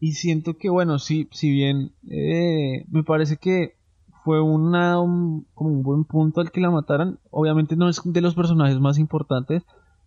Y 0.02 0.14
siento 0.14 0.56
que, 0.58 0.68
bueno, 0.68 0.98
sí, 0.98 1.28
si 1.30 1.48
bien 1.48 1.92
eh, 2.10 2.84
me 2.90 3.04
parece 3.04 3.36
que 3.36 3.76
fue 4.24 4.40
una, 4.40 4.98
un, 4.98 5.46
como 5.54 5.70
un 5.70 5.84
buen 5.84 6.02
punto 6.02 6.40
al 6.40 6.50
que 6.50 6.60
la 6.60 6.72
mataran, 6.72 7.20
obviamente 7.30 7.76
no 7.76 7.88
es 7.88 8.00
de 8.04 8.20
los 8.20 8.34
personajes 8.34 8.80
más 8.80 8.98
importantes, 8.98 9.62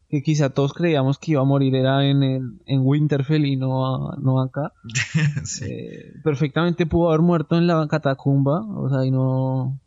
que 0.10 0.22
quizá 0.22 0.50
todos 0.50 0.74
creíamos 0.74 1.18
que 1.18 1.32
iba 1.32 1.42
a 1.44 1.46
morir 1.46 1.75
era 1.75 2.06
en, 2.06 2.24
el, 2.24 2.60
en 2.66 2.82
Winterfell 2.84 3.46
y 3.46 3.56
no, 3.56 4.12
no 4.18 4.42
acá. 4.42 4.74
Eh, 5.66 6.12
perfectamente 6.25 6.86
pudo 6.86 7.08
haber 7.08 7.22
muerto 7.22 7.58
en 7.58 7.66
la 7.66 7.88
catacumba, 7.88 8.66
o 8.68 8.90
sea, 8.90 9.06
y 9.06 9.12
no 9.12 9.80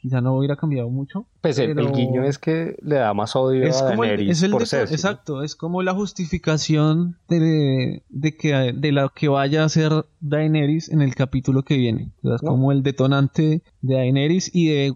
quizá 0.00 0.20
no 0.20 0.34
hubiera 0.34 0.56
cambiado 0.56 0.88
mucho. 0.88 1.26
Pues 1.42 1.58
el, 1.58 1.74
guiño 1.92 2.24
es 2.24 2.38
que 2.38 2.76
le 2.82 2.96
da 2.96 3.12
más 3.12 3.36
odio 3.36 3.64
a 3.70 3.82
Daenerys 3.82 4.48
por 4.48 4.62
Exacto, 4.62 5.42
es 5.42 5.54
como 5.54 5.82
la 5.82 5.92
justificación 5.92 7.16
de, 7.28 8.02
de, 8.08 8.36
que 8.36 8.72
de 8.74 8.92
la 8.92 9.12
que 9.14 9.28
vaya 9.28 9.64
a 9.64 9.68
ser 9.68 10.06
Daenerys 10.20 10.88
en 10.88 11.02
el 11.02 11.14
capítulo 11.14 11.62
que 11.62 11.76
viene. 11.76 12.12
es 12.22 12.40
como 12.40 12.72
el 12.72 12.82
detonante 12.82 13.62
de 13.82 13.94
Daenerys 13.94 14.50
y, 14.54 14.68
de, 14.68 14.94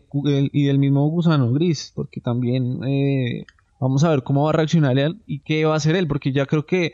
y 0.53 0.65
del 0.65 0.79
mismo 0.79 1.07
gusano 1.09 1.53
gris, 1.53 1.93
porque 1.95 2.21
también 2.21 2.83
eh, 2.85 3.45
vamos 3.81 4.05
a 4.05 4.11
ver 4.11 4.23
cómo 4.23 4.45
va 4.45 4.51
a 4.51 4.55
reaccionar 4.55 4.99
él 4.99 5.21
y 5.27 5.41
qué 5.41 5.67
va 5.67 5.75
a 5.75 5.77
hacer 5.77 5.97
él, 5.97 6.09
porque 6.09 6.33
ya 6.33 6.47
creo 6.47 6.65
que 6.65 6.93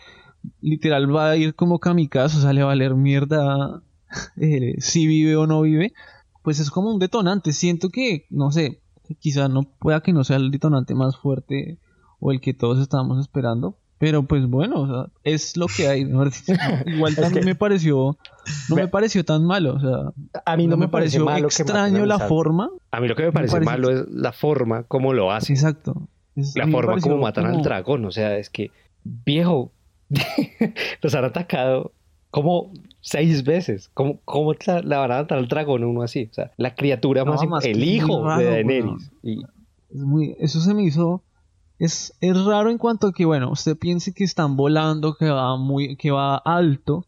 literal 0.61 1.15
va 1.15 1.31
a 1.31 1.37
ir 1.37 1.55
como 1.55 1.79
kamikaze, 1.79 2.39
o 2.39 2.41
sea, 2.41 2.53
le 2.53 2.63
va 2.63 2.71
a 2.71 2.75
valer 2.75 2.95
mierda 2.97 3.83
eh, 4.37 4.75
si 4.79 5.07
vive 5.07 5.37
o 5.37 5.47
no 5.47 5.63
vive 5.63 5.93
pues 6.43 6.61
es 6.61 6.71
como 6.71 6.91
un 6.91 6.99
detonante. 6.99 7.53
Siento 7.53 7.91
que, 7.91 8.27
no 8.31 8.51
sé, 8.51 8.81
quizá 9.19 9.49
no 9.49 9.65
pueda 9.65 10.01
que 10.03 10.13
no 10.13 10.25
sea 10.25 10.37
el 10.37 10.51
detonante 10.51 10.95
más 10.95 11.17
fuerte 11.17 11.79
o 12.19 12.33
el 12.33 12.41
que 12.41 12.55
todos 12.55 12.79
estábamos 12.79 13.19
esperando. 13.21 13.77
Pero 13.99 14.23
pues 14.23 14.47
bueno, 14.47 14.81
o 14.81 14.87
sea, 14.87 15.13
es 15.25 15.59
lo 15.59 15.67
que 15.67 15.87
hay. 15.87 16.01
Igual 16.87 17.17
también 17.17 17.45
me 17.45 17.55
pareció, 17.55 18.17
no 18.71 18.77
me 18.77 18.89
pareció 18.89 19.27
tan 19.27 19.45
malo. 19.45 19.75
O 19.75 19.81
sea, 19.81 20.43
a 20.47 20.57
mí 20.57 20.67
no, 20.67 20.79
me, 20.79 20.89
pareció 20.89 21.23
malo 21.23 21.49
extraño 21.49 22.07
la 22.07 22.19
forma. 22.19 22.71
A 22.93 23.01
mí 23.01 23.09
lo 23.09 23.15
que 23.15 23.25
me 23.25 23.33
parece, 23.33 23.61
malo 23.61 23.91
es 23.91 24.09
la 24.09 24.33
forma 24.33 24.85
como 24.85 25.13
lo 25.13 25.31
hacen. 25.31 25.55
Exacto. 25.55 26.09
la 26.35 26.67
forma 26.69 26.99
como 26.99 27.19
matan 27.19 27.45
al 27.45 27.63
dragón. 27.63 28.07
O 28.07 28.11
sea, 28.11 28.39
es 28.39 28.49
que, 28.49 28.71
viejo, 29.05 29.75
los 31.03 31.15
han 31.15 31.27
atacado 31.27 31.93
como 32.31 32.73
seis 33.01 33.45
veces. 33.45 33.91
¿Cómo, 33.95 34.21
cómo 34.25 34.53
la, 34.67 34.99
van 34.99 35.13
a 35.13 35.19
matar 35.19 35.39
al 35.39 35.49
dragón 35.49 35.85
uno 35.85 36.03
así? 36.03 36.29
O 36.31 36.35
sea, 36.35 36.53
la 36.57 36.75
criatura 36.75 37.25
más, 37.25 37.43
el 37.65 37.83
hijo 37.83 38.25
de 38.37 38.45
Daenerys. 38.45 39.11
Y... 39.23 39.43
Es 39.91 40.01
muy, 40.03 40.37
eso 40.39 40.61
se 40.61 40.73
me 40.73 40.85
hizo. 40.85 41.23
Es, 41.79 42.15
es 42.21 42.45
raro 42.45 42.71
en 42.71 42.79
cuanto 42.79 43.09
a 43.09 43.13
que, 43.13 43.25
bueno, 43.25 43.51
usted 43.51 43.77
piense 43.77 44.13
que 44.13 44.23
están 44.23 44.57
volando, 44.57 45.15
que 45.15 45.31
va 45.31 45.57
muy, 45.57 45.97
que 45.97 46.11
va 46.11 46.37
alto. 46.37 47.07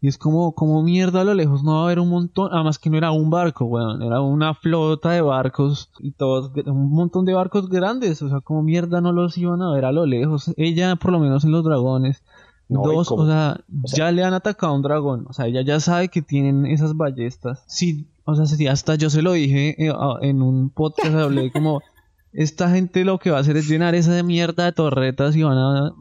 Y 0.00 0.08
es 0.08 0.18
como, 0.18 0.52
como 0.52 0.82
mierda 0.82 1.20
a 1.20 1.24
lo 1.24 1.32
lejos 1.32 1.62
no 1.62 1.74
va 1.74 1.82
a 1.82 1.84
haber 1.84 2.00
un 2.00 2.08
montón, 2.08 2.48
además 2.52 2.80
que 2.80 2.90
no 2.90 2.98
era 2.98 3.12
un 3.12 3.30
barco, 3.30 3.66
weón, 3.66 4.02
era 4.02 4.20
una 4.20 4.52
flota 4.52 5.10
de 5.12 5.20
barcos 5.20 5.90
y 6.00 6.10
todos, 6.10 6.50
un 6.66 6.90
montón 6.90 7.24
de 7.24 7.34
barcos 7.34 7.68
grandes, 7.68 8.20
o 8.20 8.28
sea, 8.28 8.40
como 8.40 8.64
mierda 8.64 9.00
no 9.00 9.12
los 9.12 9.38
iban 9.38 9.62
a 9.62 9.72
ver 9.72 9.84
a 9.84 9.92
lo 9.92 10.04
lejos. 10.04 10.52
Ella, 10.56 10.96
por 10.96 11.12
lo 11.12 11.20
menos 11.20 11.44
en 11.44 11.52
los 11.52 11.62
dragones, 11.62 12.24
dos, 12.72 13.10
o 13.10 13.26
sea, 13.26 13.60
ya 13.68 14.10
le 14.12 14.24
han 14.24 14.34
atacado 14.34 14.72
a 14.72 14.76
un 14.76 14.82
dragón, 14.82 15.26
o 15.28 15.32
sea, 15.32 15.46
ella 15.46 15.62
ya 15.62 15.80
sabe 15.80 16.08
que 16.08 16.22
tienen 16.22 16.66
esas 16.66 16.96
ballestas. 16.96 17.64
Sí, 17.66 18.08
o 18.24 18.34
sea, 18.34 18.46
si 18.46 18.66
hasta 18.66 18.94
yo 18.94 19.10
se 19.10 19.22
lo 19.22 19.32
dije 19.32 19.76
eh, 19.78 19.92
en 20.22 20.42
un 20.42 20.70
podcast, 20.70 21.14
hablé 21.14 21.50
como, 21.52 21.80
esta 22.32 22.70
gente 22.70 23.04
lo 23.04 23.18
que 23.18 23.30
va 23.30 23.38
a 23.38 23.40
hacer 23.40 23.56
es 23.56 23.68
llenar 23.68 23.94
esa 23.94 24.12
de 24.12 24.22
mierda 24.22 24.64
de 24.64 24.72
torretas 24.72 25.36
y 25.36 25.42
van 25.42 25.58
a, 25.58 25.92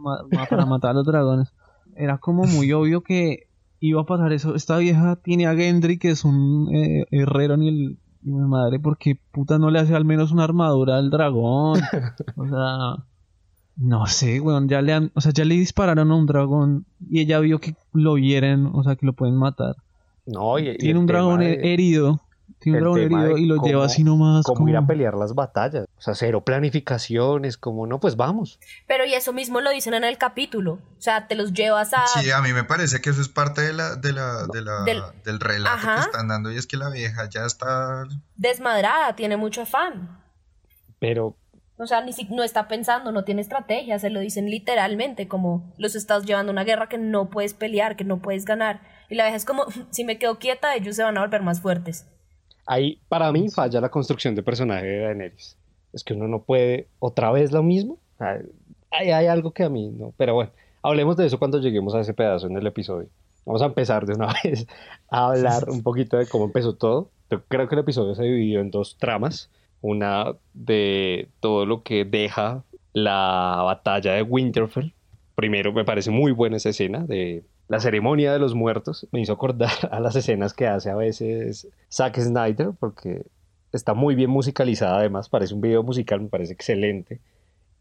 para 0.49 0.65
matar 0.65 0.91
a 0.91 0.93
los 0.95 1.05
dragones. 1.05 1.53
Era 1.95 2.17
como 2.17 2.43
muy 2.45 2.71
obvio 2.73 3.01
que 3.01 3.47
iba 3.79 4.01
a 4.01 4.05
pasar 4.05 4.31
eso. 4.33 4.55
Esta 4.55 4.77
vieja 4.77 5.17
tiene 5.17 5.47
a 5.47 5.55
Gendry, 5.55 5.97
que 5.97 6.11
es 6.11 6.23
un 6.23 6.69
eh, 6.73 7.05
herrero 7.11 7.57
ni 7.57 7.67
el 7.67 7.97
mi 8.23 8.47
madre, 8.47 8.79
porque 8.79 9.17
puta 9.31 9.57
no 9.57 9.71
le 9.71 9.79
hace 9.79 9.95
al 9.95 10.05
menos 10.05 10.31
una 10.31 10.43
armadura 10.43 10.97
al 10.97 11.09
dragón. 11.09 11.81
o 12.35 12.47
sea, 12.47 13.05
no 13.77 14.05
sé, 14.07 14.39
weón, 14.39 14.67
ya 14.67 14.81
le 14.81 14.93
han, 14.93 15.11
o 15.13 15.21
sea, 15.21 15.31
ya 15.31 15.45
le 15.45 15.55
dispararon 15.55 16.11
a 16.11 16.15
un 16.15 16.25
dragón 16.25 16.85
y 17.09 17.21
ella 17.21 17.39
vio 17.39 17.59
que 17.59 17.75
lo 17.93 18.17
hieren, 18.17 18.69
o 18.73 18.83
sea, 18.83 18.95
que 18.95 19.05
lo 19.05 19.13
pueden 19.13 19.35
matar. 19.35 19.75
No, 20.25 20.59
y, 20.59 20.77
tiene 20.77 20.99
un 20.99 21.07
dragón 21.07 21.41
herido 21.41 22.21
tiene 22.61 22.87
un 22.87 22.99
herido 22.99 23.37
y 23.37 23.47
lo 23.47 23.61
lleva 23.63 23.85
así 23.85 24.03
nomás. 24.03 24.45
Como, 24.45 24.69
ir 24.69 24.77
a 24.77 24.85
pelear 24.85 25.15
las 25.15 25.33
batallas. 25.33 25.87
O 25.97 26.01
sea, 26.01 26.13
cero 26.13 26.45
planificaciones, 26.45 27.57
como 27.57 27.87
no, 27.87 27.99
pues 27.99 28.15
vamos. 28.15 28.59
Pero 28.87 29.03
y 29.03 29.15
eso 29.15 29.33
mismo 29.33 29.61
lo 29.61 29.71
dicen 29.71 29.95
en 29.95 30.03
el 30.03 30.19
capítulo. 30.19 30.73
O 30.73 31.01
sea, 31.01 31.27
te 31.27 31.33
los 31.33 31.53
llevas 31.53 31.93
a. 31.93 32.05
Sí, 32.05 32.29
a 32.29 32.39
mí 32.41 32.53
me 32.53 32.63
parece 32.63 33.01
que 33.01 33.09
eso 33.09 33.19
es 33.19 33.29
parte 33.29 33.61
de 33.61 33.73
la, 33.73 33.95
de 33.95 34.13
la, 34.13 34.45
de 34.45 34.61
la 34.61 34.83
del... 35.25 35.39
relato 35.39 35.87
que 35.95 36.01
están 36.01 36.27
dando. 36.27 36.51
Y 36.51 36.57
es 36.57 36.67
que 36.67 36.77
la 36.77 36.91
vieja 36.91 37.27
ya 37.29 37.45
está. 37.45 38.05
Desmadrada, 38.35 39.15
tiene 39.15 39.37
mucho 39.37 39.63
afán. 39.63 40.21
Pero. 40.99 41.35
O 41.81 41.87
sea, 41.87 42.01
ni 42.01 42.13
si, 42.13 42.25
no 42.25 42.43
está 42.43 42.67
pensando, 42.67 43.11
no 43.11 43.23
tiene 43.23 43.41
estrategia, 43.41 43.97
se 43.97 44.11
lo 44.11 44.19
dicen 44.19 44.51
literalmente, 44.51 45.27
como 45.27 45.73
los 45.79 45.95
estás 45.95 46.25
llevando 46.25 46.51
a 46.51 46.53
una 46.53 46.63
guerra 46.63 46.87
que 46.87 46.99
no 46.99 47.31
puedes 47.31 47.55
pelear, 47.55 47.95
que 47.95 48.03
no 48.03 48.21
puedes 48.21 48.45
ganar. 48.45 48.81
Y 49.09 49.15
la 49.15 49.23
vieja 49.23 49.37
es 49.37 49.45
como, 49.45 49.65
si 49.89 50.03
me 50.03 50.19
quedo 50.19 50.37
quieta, 50.37 50.75
ellos 50.75 50.95
se 50.95 51.03
van 51.03 51.17
a 51.17 51.21
volver 51.21 51.41
más 51.41 51.59
fuertes. 51.59 52.05
Ahí, 52.67 53.01
para 53.09 53.31
mí, 53.31 53.49
falla 53.49 53.81
la 53.81 53.89
construcción 53.89 54.35
de 54.35 54.43
personaje 54.43 54.85
de 54.85 54.99
Daenerys. 55.05 55.57
Es 55.91 56.03
que 56.03 56.13
uno 56.13 56.27
no 56.27 56.43
puede 56.43 56.87
otra 56.99 57.31
vez 57.31 57.51
lo 57.51 57.63
mismo. 57.63 57.97
Hay, 58.91 59.09
hay 59.09 59.25
algo 59.25 59.51
que 59.51 59.63
a 59.63 59.69
mí 59.69 59.89
no. 59.89 60.13
Pero 60.17 60.35
bueno, 60.35 60.51
hablemos 60.83 61.17
de 61.17 61.25
eso 61.25 61.39
cuando 61.39 61.59
lleguemos 61.59 61.95
a 61.95 62.01
ese 62.01 62.13
pedazo 62.13 62.45
en 62.45 62.57
el 62.57 62.67
episodio. 62.67 63.09
Vamos 63.43 63.63
a 63.63 63.65
empezar 63.65 64.05
de 64.05 64.13
una 64.13 64.31
vez 64.43 64.67
a 65.09 65.29
hablar 65.29 65.63
un 65.67 65.81
poquito 65.81 66.17
de 66.17 66.27
cómo 66.27 66.45
empezó 66.45 66.75
todo. 66.75 67.09
creo 67.47 67.67
que 67.67 67.73
el 67.73 67.81
episodio 67.81 68.13
se 68.13 68.21
dividió 68.21 68.59
en 68.59 68.69
dos 68.69 68.97
tramas. 68.99 69.49
Una 69.81 70.33
de 70.53 71.29
todo 71.39 71.65
lo 71.65 71.83
que 71.83 72.05
deja 72.05 72.63
la 72.93 73.61
batalla 73.65 74.13
de 74.13 74.21
Winterfell. 74.21 74.93
Primero 75.35 75.73
me 75.73 75.85
parece 75.85 76.11
muy 76.11 76.31
buena 76.31 76.57
esa 76.57 76.69
escena 76.69 76.99
de 76.99 77.43
la 77.71 77.79
ceremonia 77.79 78.33
de 78.33 78.39
los 78.39 78.53
muertos 78.53 79.07
me 79.13 79.21
hizo 79.21 79.31
acordar 79.31 79.71
a 79.91 80.01
las 80.01 80.17
escenas 80.17 80.53
que 80.53 80.67
hace 80.67 80.89
a 80.89 80.95
veces 80.95 81.69
Zack 81.89 82.19
Snyder, 82.19 82.71
porque 82.77 83.25
está 83.71 83.93
muy 83.93 84.13
bien 84.13 84.29
musicalizada 84.29 84.97
además, 84.97 85.29
parece 85.29 85.53
un 85.53 85.61
video 85.61 85.81
musical, 85.81 86.19
me 86.19 86.27
parece 86.27 86.51
excelente. 86.51 87.21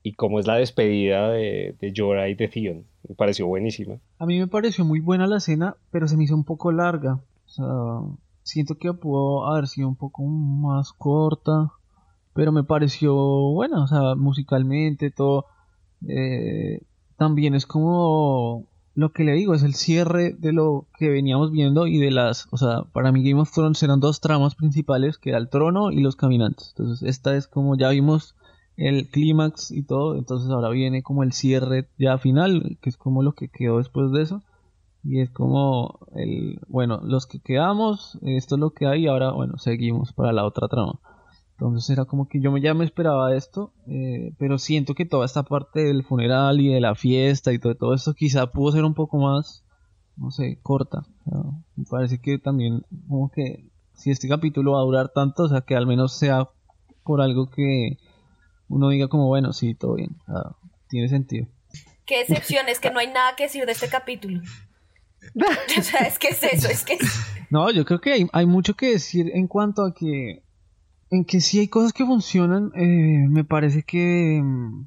Y 0.05 0.13
como 0.13 0.39
es 0.39 0.47
la 0.47 0.55
despedida 0.55 1.31
de, 1.31 1.75
de 1.81 1.93
Jorah 1.95 2.29
y 2.29 2.37
de 2.37 2.47
Theon, 2.47 2.85
me 3.09 3.17
pareció 3.17 3.49
buenísima. 3.49 3.97
A 4.21 4.27
mí 4.27 4.39
me 4.39 4.47
pareció 4.47 4.85
muy 4.85 5.01
buena 5.01 5.27
la 5.27 5.39
escena, 5.39 5.75
pero 5.91 6.07
se 6.07 6.17
me 6.17 6.23
hizo 6.23 6.37
un 6.37 6.45
poco 6.45 6.71
larga. 6.71 7.19
O 7.47 7.49
sea, 7.49 7.67
siento 8.45 8.77
que 8.77 8.93
pudo 8.93 9.49
haber 9.49 9.67
sido 9.67 9.89
un 9.89 9.97
poco 9.97 10.23
más 10.23 10.93
corta, 10.93 11.73
pero 12.35 12.53
me 12.53 12.65
pareció 12.65 13.15
buena, 13.15 13.83
o 13.83 13.87
sea, 13.87 14.15
musicalmente, 14.17 15.11
todo. 15.11 15.47
Eh, 16.09 16.83
también 17.17 17.55
es 17.55 17.67
como 17.67 18.67
lo 18.95 19.13
que 19.13 19.25
le 19.25 19.33
digo 19.33 19.55
es 19.55 19.63
el 19.63 19.75
cierre 19.75 20.35
de 20.39 20.53
lo 20.53 20.87
que 20.99 21.09
veníamos 21.09 21.53
viendo 21.53 21.87
y 21.87 21.99
de 21.99 22.11
las, 22.11 22.49
o 22.51 22.57
sea, 22.57 22.83
para 22.93 23.13
mí 23.13 23.23
Game 23.23 23.41
of 23.41 23.53
Thrones 23.53 23.83
eran 23.83 24.01
dos 24.01 24.21
tramas 24.21 24.55
principales, 24.55 25.19
que 25.19 25.31
era 25.31 25.39
el 25.39 25.49
trono 25.49 25.91
y 25.93 26.01
los 26.01 26.17
caminantes. 26.17 26.75
Entonces, 26.77 27.09
esta 27.09 27.37
es 27.37 27.47
como 27.47 27.77
ya 27.77 27.91
vimos 27.91 28.37
el 28.77 29.09
clímax 29.09 29.71
y 29.71 29.83
todo, 29.85 30.17
entonces 30.17 30.51
ahora 30.51 30.71
viene 30.71 31.03
como 31.03 31.23
el 31.23 31.33
cierre 31.33 31.89
ya 31.99 32.19
final, 32.19 32.79
que 32.81 32.91
es 32.91 32.97
como 32.97 33.23
lo 33.23 33.33
que 33.33 33.49
quedó 33.49 33.79
después 33.79 34.11
de 34.13 34.23
eso. 34.23 34.43
Y 35.03 35.21
es 35.21 35.31
como 35.31 36.01
el, 36.15 36.61
bueno, 36.69 37.01
los 37.03 37.27
que 37.27 37.41
quedamos, 37.41 38.19
esto 38.23 38.57
es 38.57 38.61
lo 38.61 38.71
que 38.71 38.87
hay, 38.87 39.07
ahora, 39.07 39.33
bueno, 39.33 39.57
seguimos 39.57 40.13
para 40.13 40.33
la 40.33 40.45
otra 40.45 40.69
trama. 40.69 41.01
Entonces 41.61 41.91
era 41.91 42.07
como 42.07 42.27
que 42.27 42.41
yo 42.41 42.57
ya 42.57 42.73
me 42.73 42.87
esperaba 42.87 43.37
esto, 43.37 43.75
eh, 43.87 44.33
pero 44.39 44.57
siento 44.57 44.95
que 44.95 45.05
toda 45.05 45.27
esta 45.27 45.43
parte 45.43 45.81
del 45.85 46.05
funeral 46.05 46.59
y 46.59 46.73
de 46.73 46.81
la 46.81 46.95
fiesta 46.95 47.53
y 47.53 47.59
todo, 47.59 47.75
todo 47.75 47.93
esto 47.93 48.15
quizá 48.15 48.47
pudo 48.47 48.73
ser 48.73 48.83
un 48.83 48.95
poco 48.95 49.19
más, 49.19 49.63
no 50.17 50.31
sé, 50.31 50.59
corta. 50.63 51.03
me 51.77 51.85
parece 51.85 52.19
que 52.19 52.39
también 52.39 52.87
como 53.07 53.31
que 53.31 53.69
si 53.93 54.11
este 54.11 54.27
capítulo 54.27 54.73
va 54.73 54.81
a 54.81 54.85
durar 54.85 55.11
tanto, 55.11 55.43
o 55.43 55.49
sea, 55.51 55.61
que 55.61 55.77
al 55.77 55.87
menos 55.87 56.17
sea 56.17 56.49
por 57.05 57.21
algo 57.21 57.51
que 57.51 57.99
uno 58.69 58.89
diga 58.89 59.09
como, 59.09 59.27
bueno, 59.27 59.53
sí, 59.53 59.75
todo 59.75 59.97
bien, 59.97 60.17
tiene 60.89 61.11
sentido. 61.11 61.47
Qué 62.07 62.23
excepción, 62.23 62.71
es 62.71 62.81
que 62.81 62.91
no 62.91 63.01
hay 63.01 63.09
nada 63.09 63.37
que 63.37 63.43
decir 63.43 63.67
de 63.67 63.73
este 63.73 63.91
capítulo. 63.91 64.41
o 65.79 65.83
sea, 65.83 66.07
es 66.07 66.19
que 66.19 66.29
es 66.29 66.43
eso, 66.43 66.69
es 66.69 66.87
que... 66.87 66.97
No, 67.51 67.71
yo 67.71 67.85
creo 67.85 68.01
que 68.01 68.13
hay, 68.15 68.27
hay 68.33 68.47
mucho 68.47 68.73
que 68.73 68.93
decir 68.93 69.31
en 69.35 69.47
cuanto 69.47 69.85
a 69.85 69.93
que 69.93 70.43
en 71.11 71.25
que 71.25 71.41
sí 71.41 71.59
hay 71.59 71.69
cosas 71.69 71.93
que 71.93 72.07
funcionan, 72.07 72.71
eh, 72.77 73.27
me 73.29 73.45
parece 73.45 73.83
que, 73.83 74.41
mm, 74.43 74.87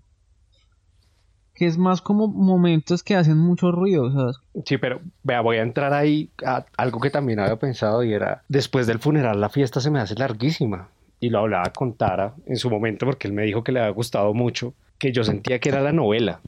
que 1.54 1.68
es 1.68 1.78
más 1.78 2.02
como 2.02 2.28
momentos 2.28 3.04
que 3.04 3.16
hacen 3.16 3.38
mucho 3.38 3.72
ruido, 3.72 4.12
¿sabes? 4.12 4.38
Sí, 4.66 4.78
pero 4.78 5.02
vea, 5.22 5.42
voy 5.42 5.58
a 5.58 5.62
entrar 5.62 5.94
ahí 5.94 6.32
a 6.46 6.66
algo 6.78 7.00
que 7.00 7.10
también 7.10 7.40
había 7.40 7.58
pensado 7.58 8.04
y 8.04 8.14
era, 8.14 8.44
después 8.48 8.88
del 8.88 9.00
funeral 9.00 9.40
la 9.40 9.50
fiesta 9.50 9.82
se 9.82 9.92
me 9.92 10.00
hace 10.00 10.16
larguísima. 10.16 10.90
Y 11.20 11.30
lo 11.30 11.40
hablaba 11.40 11.72
con 11.72 11.94
Tara 11.94 12.34
en 12.48 12.58
su 12.58 12.70
momento 12.70 13.06
porque 13.06 13.28
él 13.28 13.34
me 13.34 13.44
dijo 13.44 13.64
que 13.64 13.72
le 13.72 13.80
había 13.80 13.92
gustado 13.92 14.34
mucho, 14.34 14.74
que 14.98 15.14
yo 15.14 15.24
sentía 15.24 15.60
que 15.60 15.70
era 15.70 15.82
la 15.82 15.94
novela. 15.94 16.42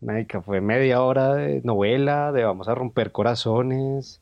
Médica, 0.00 0.42
fue 0.42 0.60
media 0.60 1.02
hora 1.02 1.34
de 1.34 1.60
novela, 1.64 2.30
de 2.30 2.44
vamos 2.44 2.68
a 2.68 2.74
romper 2.74 3.10
corazones, 3.10 4.20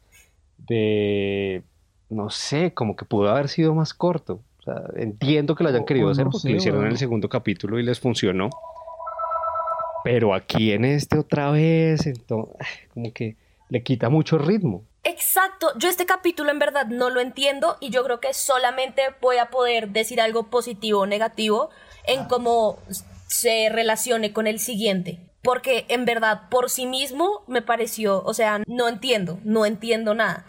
de, 0.56 1.62
no 2.08 2.30
sé, 2.30 2.72
como 2.72 2.96
que 2.96 3.04
pudo 3.04 3.30
haber 3.30 3.48
sido 3.48 3.74
más 3.74 3.92
corto 3.92 4.40
entiendo 4.96 5.54
que 5.54 5.64
lo 5.64 5.70
hayan 5.70 5.84
querido 5.84 6.10
hacer 6.10 6.26
porque 6.30 6.50
lo 6.50 6.56
hicieron 6.56 6.82
en 6.86 6.92
el 6.92 6.98
segundo 6.98 7.28
capítulo 7.28 7.78
y 7.78 7.82
les 7.82 8.00
funcionó. 8.00 8.50
Pero 10.04 10.34
aquí 10.34 10.72
en 10.72 10.84
este 10.84 11.18
otra 11.18 11.50
vez, 11.50 12.06
entonces, 12.06 12.56
como 12.94 13.12
que 13.12 13.36
le 13.68 13.82
quita 13.82 14.08
mucho 14.08 14.38
ritmo. 14.38 14.84
Exacto, 15.02 15.68
yo 15.78 15.88
este 15.88 16.04
capítulo 16.04 16.50
en 16.50 16.58
verdad 16.58 16.86
no 16.86 17.08
lo 17.08 17.20
entiendo 17.20 17.78
y 17.80 17.90
yo 17.90 18.04
creo 18.04 18.20
que 18.20 18.34
solamente 18.34 19.02
voy 19.22 19.38
a 19.38 19.46
poder 19.46 19.88
decir 19.88 20.20
algo 20.20 20.50
positivo 20.50 21.00
o 21.00 21.06
negativo 21.06 21.70
en 22.06 22.26
cómo 22.26 22.78
se 23.26 23.68
relacione 23.70 24.32
con 24.32 24.46
el 24.46 24.58
siguiente. 24.58 25.18
Porque 25.42 25.86
en 25.88 26.04
verdad 26.04 26.50
por 26.50 26.68
sí 26.68 26.84
mismo 26.84 27.44
me 27.46 27.62
pareció, 27.62 28.22
o 28.24 28.34
sea, 28.34 28.62
no 28.66 28.88
entiendo, 28.88 29.38
no 29.42 29.64
entiendo 29.64 30.14
nada. 30.14 30.44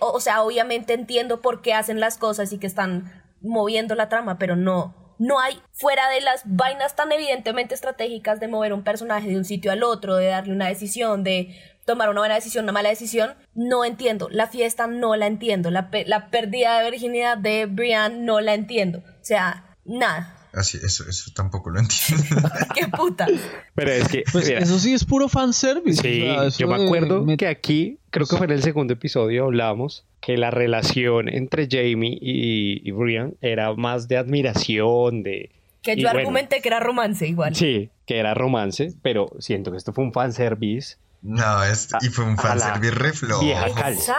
o 0.00 0.20
sea, 0.20 0.42
obviamente 0.42 0.92
entiendo 0.92 1.40
por 1.40 1.60
qué 1.60 1.74
hacen 1.74 1.98
las 1.98 2.16
cosas 2.16 2.52
y 2.52 2.58
que 2.58 2.68
están 2.68 3.23
moviendo 3.44 3.94
la 3.94 4.08
trama, 4.08 4.38
pero 4.38 4.56
no, 4.56 5.14
no 5.18 5.38
hay, 5.38 5.60
fuera 5.72 6.08
de 6.10 6.20
las 6.20 6.42
vainas 6.44 6.96
tan 6.96 7.12
evidentemente 7.12 7.74
estratégicas 7.74 8.40
de 8.40 8.48
mover 8.48 8.72
un 8.72 8.82
personaje 8.82 9.28
de 9.28 9.36
un 9.36 9.44
sitio 9.44 9.70
al 9.70 9.82
otro, 9.82 10.16
de 10.16 10.26
darle 10.26 10.52
una 10.52 10.68
decisión, 10.68 11.22
de 11.22 11.54
tomar 11.84 12.08
una 12.08 12.20
buena 12.20 12.34
decisión, 12.34 12.64
una 12.64 12.72
mala 12.72 12.88
decisión, 12.88 13.34
no 13.54 13.84
entiendo. 13.84 14.28
La 14.30 14.46
fiesta 14.46 14.86
no 14.86 15.16
la 15.16 15.26
entiendo. 15.26 15.70
La, 15.70 15.90
la 16.06 16.30
pérdida 16.30 16.80
de 16.80 16.90
virginidad 16.90 17.38
de 17.38 17.66
Brian 17.66 18.24
no 18.24 18.40
la 18.40 18.54
entiendo. 18.54 18.98
O 18.98 19.24
sea, 19.24 19.76
nada. 19.84 20.36
Así, 20.54 20.78
eso, 20.82 21.04
eso 21.08 21.32
tampoco 21.34 21.70
lo 21.70 21.80
entiendo. 21.80 22.48
¡Qué 22.74 22.88
puta! 22.88 23.26
Pero 23.74 23.90
es 23.90 24.08
que. 24.08 24.24
Pues 24.30 24.48
eso 24.48 24.78
sí 24.78 24.94
es 24.94 25.04
puro 25.04 25.28
fanservice. 25.28 26.00
Sí, 26.00 26.26
yo 26.58 26.68
me 26.68 26.84
acuerdo 26.84 27.24
que 27.36 27.48
aquí, 27.48 27.98
creo 28.10 28.26
que 28.26 28.36
fue 28.36 28.46
en 28.46 28.52
el 28.52 28.62
segundo 28.62 28.92
episodio, 28.92 29.44
hablamos 29.44 30.04
que 30.20 30.38
la 30.38 30.50
relación 30.50 31.28
entre 31.28 31.68
Jamie 31.70 32.16
y, 32.20 32.90
Brian 32.92 33.34
era 33.42 33.74
más 33.74 34.08
de 34.08 34.16
admiración, 34.16 35.22
de. 35.22 35.50
Que 35.82 35.96
yo 35.96 36.08
argumenté 36.08 36.62
que 36.62 36.68
era 36.68 36.80
romance 36.80 37.26
igual. 37.26 37.54
Sí, 37.54 37.90
que 38.06 38.18
era 38.18 38.32
romance, 38.32 38.94
pero 39.02 39.30
siento 39.38 39.70
que 39.70 39.76
esto 39.76 39.92
fue 39.92 40.02
un 40.02 40.12
fanservice. 40.14 40.96
No, 41.20 41.62
es, 41.64 41.88
y 42.00 42.08
fue 42.08 42.24
un 42.24 42.38
fanservice 42.38 42.94
reflojo. 42.94 43.44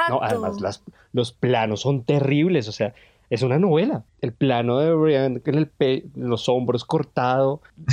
No, 0.10 0.20
además, 0.22 0.82
los 1.12 1.32
planos 1.32 1.82
son 1.82 2.04
terribles, 2.04 2.68
o 2.68 2.72
sea, 2.72 2.94
es 3.30 3.42
una 3.42 3.60
novela. 3.60 4.04
El 4.22 4.34
plano 4.34 4.80
de 4.80 4.94
Brian 4.94 5.42
en 5.46 5.56
el 5.56 6.12
los 6.16 6.50
hombros 6.50 6.86
cortado. 6.86 7.62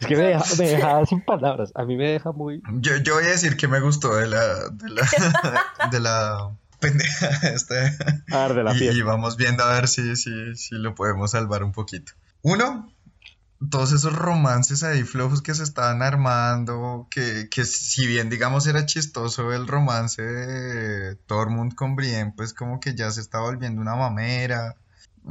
es 0.00 0.06
que 0.06 0.16
me 0.16 0.22
deja, 0.24 0.44
me 0.58 0.68
deja, 0.68 1.06
sin 1.06 1.24
palabras. 1.24 1.72
A 1.74 1.84
mí 1.84 1.96
me 1.96 2.10
deja 2.10 2.32
muy. 2.32 2.62
Yo, 2.80 2.96
yo 2.98 3.14
voy 3.14 3.24
a 3.24 3.28
decir 3.28 3.56
que 3.56 3.68
me 3.68 3.80
gustó 3.80 4.14
de 4.14 4.26
la. 4.26 4.68
de 4.70 4.90
la. 4.90 5.60
de 5.90 6.00
la 6.00 6.50
pendeja 6.80 7.48
este. 7.48 7.96
A 8.32 8.48
ver, 8.48 8.54
de 8.54 8.64
la 8.64 8.74
y, 8.74 8.88
y 8.88 9.02
vamos 9.02 9.36
viendo 9.36 9.64
a 9.64 9.72
ver 9.74 9.88
si, 9.88 10.16
si, 10.16 10.54
si 10.56 10.74
lo 10.74 10.94
podemos 10.94 11.30
salvar 11.30 11.62
un 11.62 11.72
poquito. 11.72 12.12
Uno, 12.42 12.92
todos 13.70 13.92
esos 13.92 14.14
romances 14.14 14.82
ahí 14.82 15.02
flojos 15.02 15.42
que 15.42 15.54
se 15.54 15.62
estaban 15.62 16.02
armando, 16.02 17.06
que, 17.10 17.48
que 17.50 17.64
si 17.64 18.06
bien 18.06 18.28
digamos 18.28 18.66
era 18.66 18.86
chistoso 18.86 19.52
el 19.52 19.66
romance 19.66 20.22
de 20.22 21.16
Tormund 21.26 21.74
con 21.74 21.96
Brienne, 21.96 22.34
pues 22.36 22.52
como 22.52 22.80
que 22.80 22.94
ya 22.94 23.10
se 23.10 23.20
está 23.20 23.40
volviendo 23.40 23.80
una 23.80 23.96
mamera. 23.96 24.76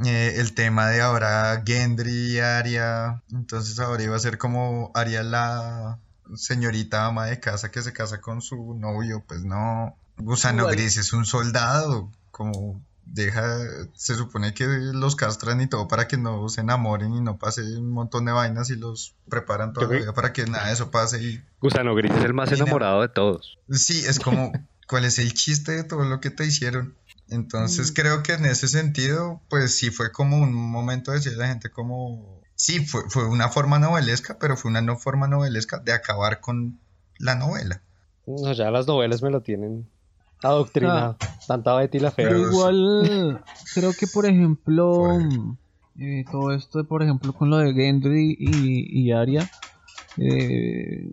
Eh, 0.04 0.34
el 0.36 0.52
tema 0.52 0.88
de 0.88 1.00
ahora 1.00 1.62
Gendry 1.64 2.32
y 2.32 2.38
Arya, 2.38 3.22
entonces 3.32 3.78
ahora 3.78 4.02
iba 4.02 4.14
a 4.14 4.18
ser 4.18 4.36
como 4.36 4.90
Arya 4.94 5.22
la 5.22 5.98
señorita 6.34 7.06
ama 7.06 7.26
de 7.26 7.40
casa 7.40 7.70
que 7.70 7.80
se 7.80 7.94
casa 7.94 8.20
con 8.20 8.42
su 8.42 8.74
novio, 8.74 9.24
pues 9.26 9.42
no. 9.44 9.96
Gusano 10.18 10.62
Igual. 10.62 10.76
Gris 10.76 10.98
es 10.98 11.12
un 11.14 11.24
soldado, 11.24 12.10
como 12.30 12.82
deja, 13.06 13.42
se 13.94 14.14
supone 14.16 14.52
que 14.52 14.66
los 14.66 15.16
castran 15.16 15.60
y 15.60 15.68
todo 15.68 15.88
para 15.88 16.08
que 16.08 16.16
no 16.16 16.48
se 16.48 16.60
enamoren 16.60 17.14
y 17.14 17.20
no 17.20 17.38
pase 17.38 17.62
un 17.62 17.90
montón 17.90 18.24
de 18.24 18.32
vainas 18.32 18.68
y 18.70 18.76
los 18.76 19.14
preparan 19.28 19.72
todavía 19.72 20.12
para 20.12 20.32
que 20.32 20.44
nada 20.46 20.66
de 20.66 20.72
eso 20.74 20.90
pase 20.90 21.22
y 21.22 21.40
Gusano 21.60 21.94
Gris 21.94 22.12
es 22.12 22.24
el 22.24 22.34
más 22.34 22.50
enamorado 22.52 23.00
de 23.02 23.08
todos. 23.08 23.58
sí, 23.70 24.04
es 24.06 24.18
como, 24.18 24.52
¿cuál 24.88 25.04
es 25.04 25.18
el 25.18 25.32
chiste 25.34 25.72
de 25.72 25.84
todo 25.84 26.04
lo 26.04 26.20
que 26.20 26.30
te 26.30 26.44
hicieron? 26.44 26.94
Entonces 27.28 27.90
Mm. 27.90 27.94
creo 27.94 28.22
que 28.22 28.32
en 28.34 28.44
ese 28.46 28.68
sentido, 28.68 29.40
pues 29.48 29.74
sí 29.74 29.90
fue 29.90 30.12
como 30.12 30.36
un 30.38 30.52
momento 30.52 31.10
de 31.12 31.18
decir 31.18 31.34
a 31.34 31.38
la 31.38 31.48
gente 31.48 31.70
como, 31.70 32.40
sí, 32.54 32.84
fue, 32.86 33.02
fue 33.08 33.26
una 33.26 33.48
forma 33.48 33.78
novelesca, 33.78 34.38
pero 34.38 34.56
fue 34.56 34.70
una 34.70 34.80
no 34.82 34.96
forma 34.96 35.26
novelesca 35.26 35.78
de 35.78 35.92
acabar 35.92 36.40
con 36.40 36.78
la 37.18 37.34
novela. 37.34 37.82
No, 38.26 38.52
ya 38.52 38.70
las 38.70 38.86
novelas 38.86 39.22
me 39.22 39.30
lo 39.30 39.40
tienen 39.42 39.88
adoctrinado. 40.42 41.16
Tanta 41.46 41.74
Betty 41.76 41.98
la 41.98 42.10
Fea. 42.10 42.28
Pero 42.28 42.50
igual, 42.50 43.44
creo 43.74 43.92
que 43.98 44.06
por 44.06 44.26
ejemplo, 44.26 45.18
eh, 45.98 46.24
todo 46.30 46.52
esto, 46.52 46.84
por 46.84 47.02
ejemplo, 47.02 47.32
con 47.32 47.50
lo 47.50 47.58
de 47.58 47.72
Gendry 47.72 48.36
y, 48.38 49.00
y 49.00 49.12
Arya, 49.12 49.48
eh, 50.18 51.10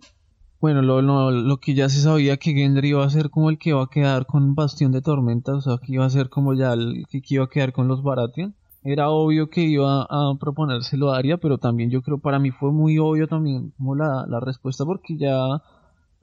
bueno, 0.60 0.82
lo, 0.82 1.02
lo, 1.02 1.30
lo 1.30 1.56
que 1.58 1.74
ya 1.74 1.88
se 1.88 2.00
sabía 2.00 2.36
que 2.36 2.54
Gendry 2.54 2.88
iba 2.88 3.04
a 3.04 3.10
ser 3.10 3.30
como 3.30 3.50
el 3.50 3.58
que 3.58 3.70
iba 3.70 3.82
a 3.82 3.90
quedar 3.90 4.26
con 4.26 4.54
Bastión 4.54 4.92
de 4.92 5.02
Tormenta, 5.02 5.54
o 5.54 5.60
sea, 5.60 5.78
que 5.78 5.92
iba 5.92 6.04
a 6.04 6.10
ser 6.10 6.30
como 6.30 6.54
ya 6.54 6.72
el 6.72 7.04
que 7.10 7.20
iba 7.28 7.44
a 7.44 7.50
quedar 7.50 7.72
con 7.72 7.88
los 7.88 8.02
Baratheon. 8.02 8.54
Era 8.82 9.08
obvio 9.08 9.48
que 9.48 9.62
iba 9.62 10.02
a 10.02 10.34
proponérselo 10.38 11.12
a 11.12 11.18
Arya, 11.18 11.38
pero 11.38 11.56
también 11.56 11.90
yo 11.90 12.02
creo 12.02 12.18
para 12.18 12.38
mí 12.38 12.50
fue 12.50 12.70
muy 12.70 12.98
obvio 12.98 13.26
también 13.28 13.72
como 13.78 13.94
la, 13.94 14.26
la 14.28 14.40
respuesta 14.40 14.84
porque 14.84 15.16
ya 15.16 15.62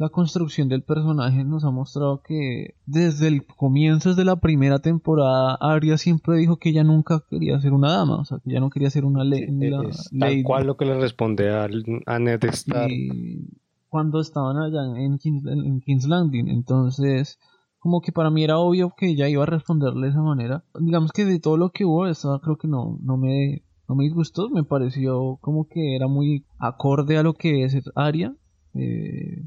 la 0.01 0.09
construcción 0.09 0.67
del 0.67 0.81
personaje 0.83 1.43
nos 1.43 1.63
ha 1.63 1.69
mostrado 1.71 2.21
que 2.23 2.75
desde 2.85 3.27
el 3.27 3.45
comienzo, 3.45 4.09
desde 4.09 4.25
la 4.25 4.35
primera 4.37 4.79
temporada, 4.79 5.55
Arya 5.61 5.97
siempre 5.97 6.37
dijo 6.37 6.57
que 6.57 6.69
ella 6.69 6.83
nunca 6.83 7.23
quería 7.29 7.59
ser 7.61 7.71
una 7.73 7.91
dama, 7.93 8.15
o 8.21 8.25
sea, 8.25 8.39
que 8.43 8.49
ella 8.49 8.59
no 8.59 8.69
quería 8.69 8.89
ser 8.89 9.05
una, 9.05 9.23
le- 9.23 9.45
la- 9.69 9.83
es 9.89 10.09
tal 10.19 10.43
cual 10.43 10.65
lo 10.67 10.75
que 10.77 10.85
le 10.85 10.99
responde 10.99 11.49
a 11.51 12.19
Ned 12.19 12.43
Stark. 12.45 12.91
Y 12.91 13.59
cuando 13.89 14.19
estaban 14.21 14.57
allá 14.57 14.81
en 14.99 15.17
King's, 15.19 15.45
en 15.45 15.81
King's 15.81 16.07
Landing, 16.07 16.47
entonces 16.49 17.37
como 17.77 18.01
que 18.01 18.11
para 18.11 18.29
mí 18.29 18.43
era 18.43 18.57
obvio 18.59 18.93
que 18.97 19.07
ella 19.09 19.27
iba 19.29 19.43
a 19.43 19.47
responderle 19.47 20.07
de 20.07 20.11
esa 20.11 20.21
manera. 20.21 20.63
Digamos 20.79 21.11
que 21.11 21.25
de 21.25 21.39
todo 21.39 21.57
lo 21.57 21.69
que 21.71 21.83
hubo, 21.85 22.07
esa 22.07 22.39
creo 22.43 22.57
que 22.57 22.67
no, 22.67 22.97
no 23.03 23.17
me 23.17 23.63
no 23.89 23.95
me 23.95 24.05
disgustó, 24.05 24.49
me 24.49 24.63
pareció 24.63 25.37
como 25.41 25.67
que 25.67 25.95
era 25.95 26.07
muy 26.07 26.45
acorde 26.59 27.17
a 27.17 27.23
lo 27.23 27.33
que 27.33 27.65
es 27.65 27.75
Arya. 27.95 28.33
Eh, 28.73 29.43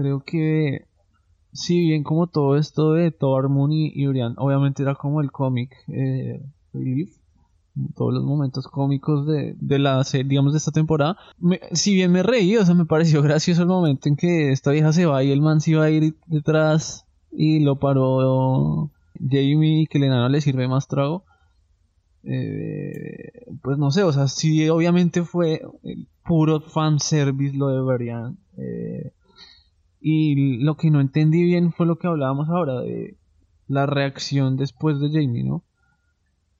creo 0.00 0.20
que 0.20 0.86
si 1.52 1.80
bien 1.80 2.04
como 2.04 2.26
todo 2.26 2.56
esto 2.56 2.92
de 2.92 3.10
Tormund 3.10 3.72
y, 3.72 3.92
y 3.94 4.06
Brian, 4.06 4.34
obviamente 4.38 4.82
era 4.82 4.94
como 4.94 5.20
el 5.20 5.32
cómic 5.32 5.74
eh, 5.88 6.42
relief, 6.72 7.16
todos 7.94 8.12
los 8.12 8.24
momentos 8.24 8.66
cómicos 8.66 9.26
de, 9.26 9.54
de 9.58 9.78
la 9.78 10.02
serie, 10.04 10.28
digamos, 10.28 10.52
de 10.52 10.58
esta 10.58 10.72
temporada. 10.72 11.16
Si 11.72 11.94
bien 11.94 12.12
me 12.12 12.22
reí, 12.22 12.56
o 12.56 12.64
sea, 12.64 12.74
me 12.74 12.84
pareció 12.84 13.22
gracioso 13.22 13.62
el 13.62 13.68
momento 13.68 14.08
en 14.08 14.16
que 14.16 14.52
esta 14.52 14.70
vieja 14.70 14.92
se 14.92 15.06
va 15.06 15.22
y 15.22 15.30
el 15.30 15.40
man 15.40 15.60
se 15.60 15.72
iba 15.72 15.84
a 15.84 15.90
ir 15.90 16.14
detrás 16.26 17.06
y 17.32 17.60
lo 17.60 17.76
paró 17.76 18.90
Jamie 19.18 19.86
que 19.86 19.98
el 19.98 20.04
enano 20.04 20.28
le 20.28 20.40
sirve 20.40 20.68
más 20.68 20.88
trago. 20.88 21.24
Eh, 22.22 23.46
pues 23.62 23.78
no 23.78 23.90
sé, 23.90 24.02
o 24.02 24.12
sea, 24.12 24.28
sí, 24.28 24.68
obviamente 24.68 25.22
fue 25.22 25.62
el 25.82 26.06
puro 26.24 26.60
fanservice 26.60 27.56
lo 27.56 27.68
de 27.68 27.80
Brian. 27.80 28.38
Eh, 28.58 29.12
y 30.00 30.58
lo 30.58 30.76
que 30.76 30.90
no 30.90 31.00
entendí 31.00 31.42
bien 31.44 31.72
fue 31.72 31.86
lo 31.86 31.96
que 31.96 32.06
hablábamos 32.06 32.48
ahora 32.48 32.80
de 32.80 33.16
la 33.68 33.86
reacción 33.86 34.56
después 34.56 34.98
de 34.98 35.10
Jamie, 35.10 35.44
¿no? 35.44 35.62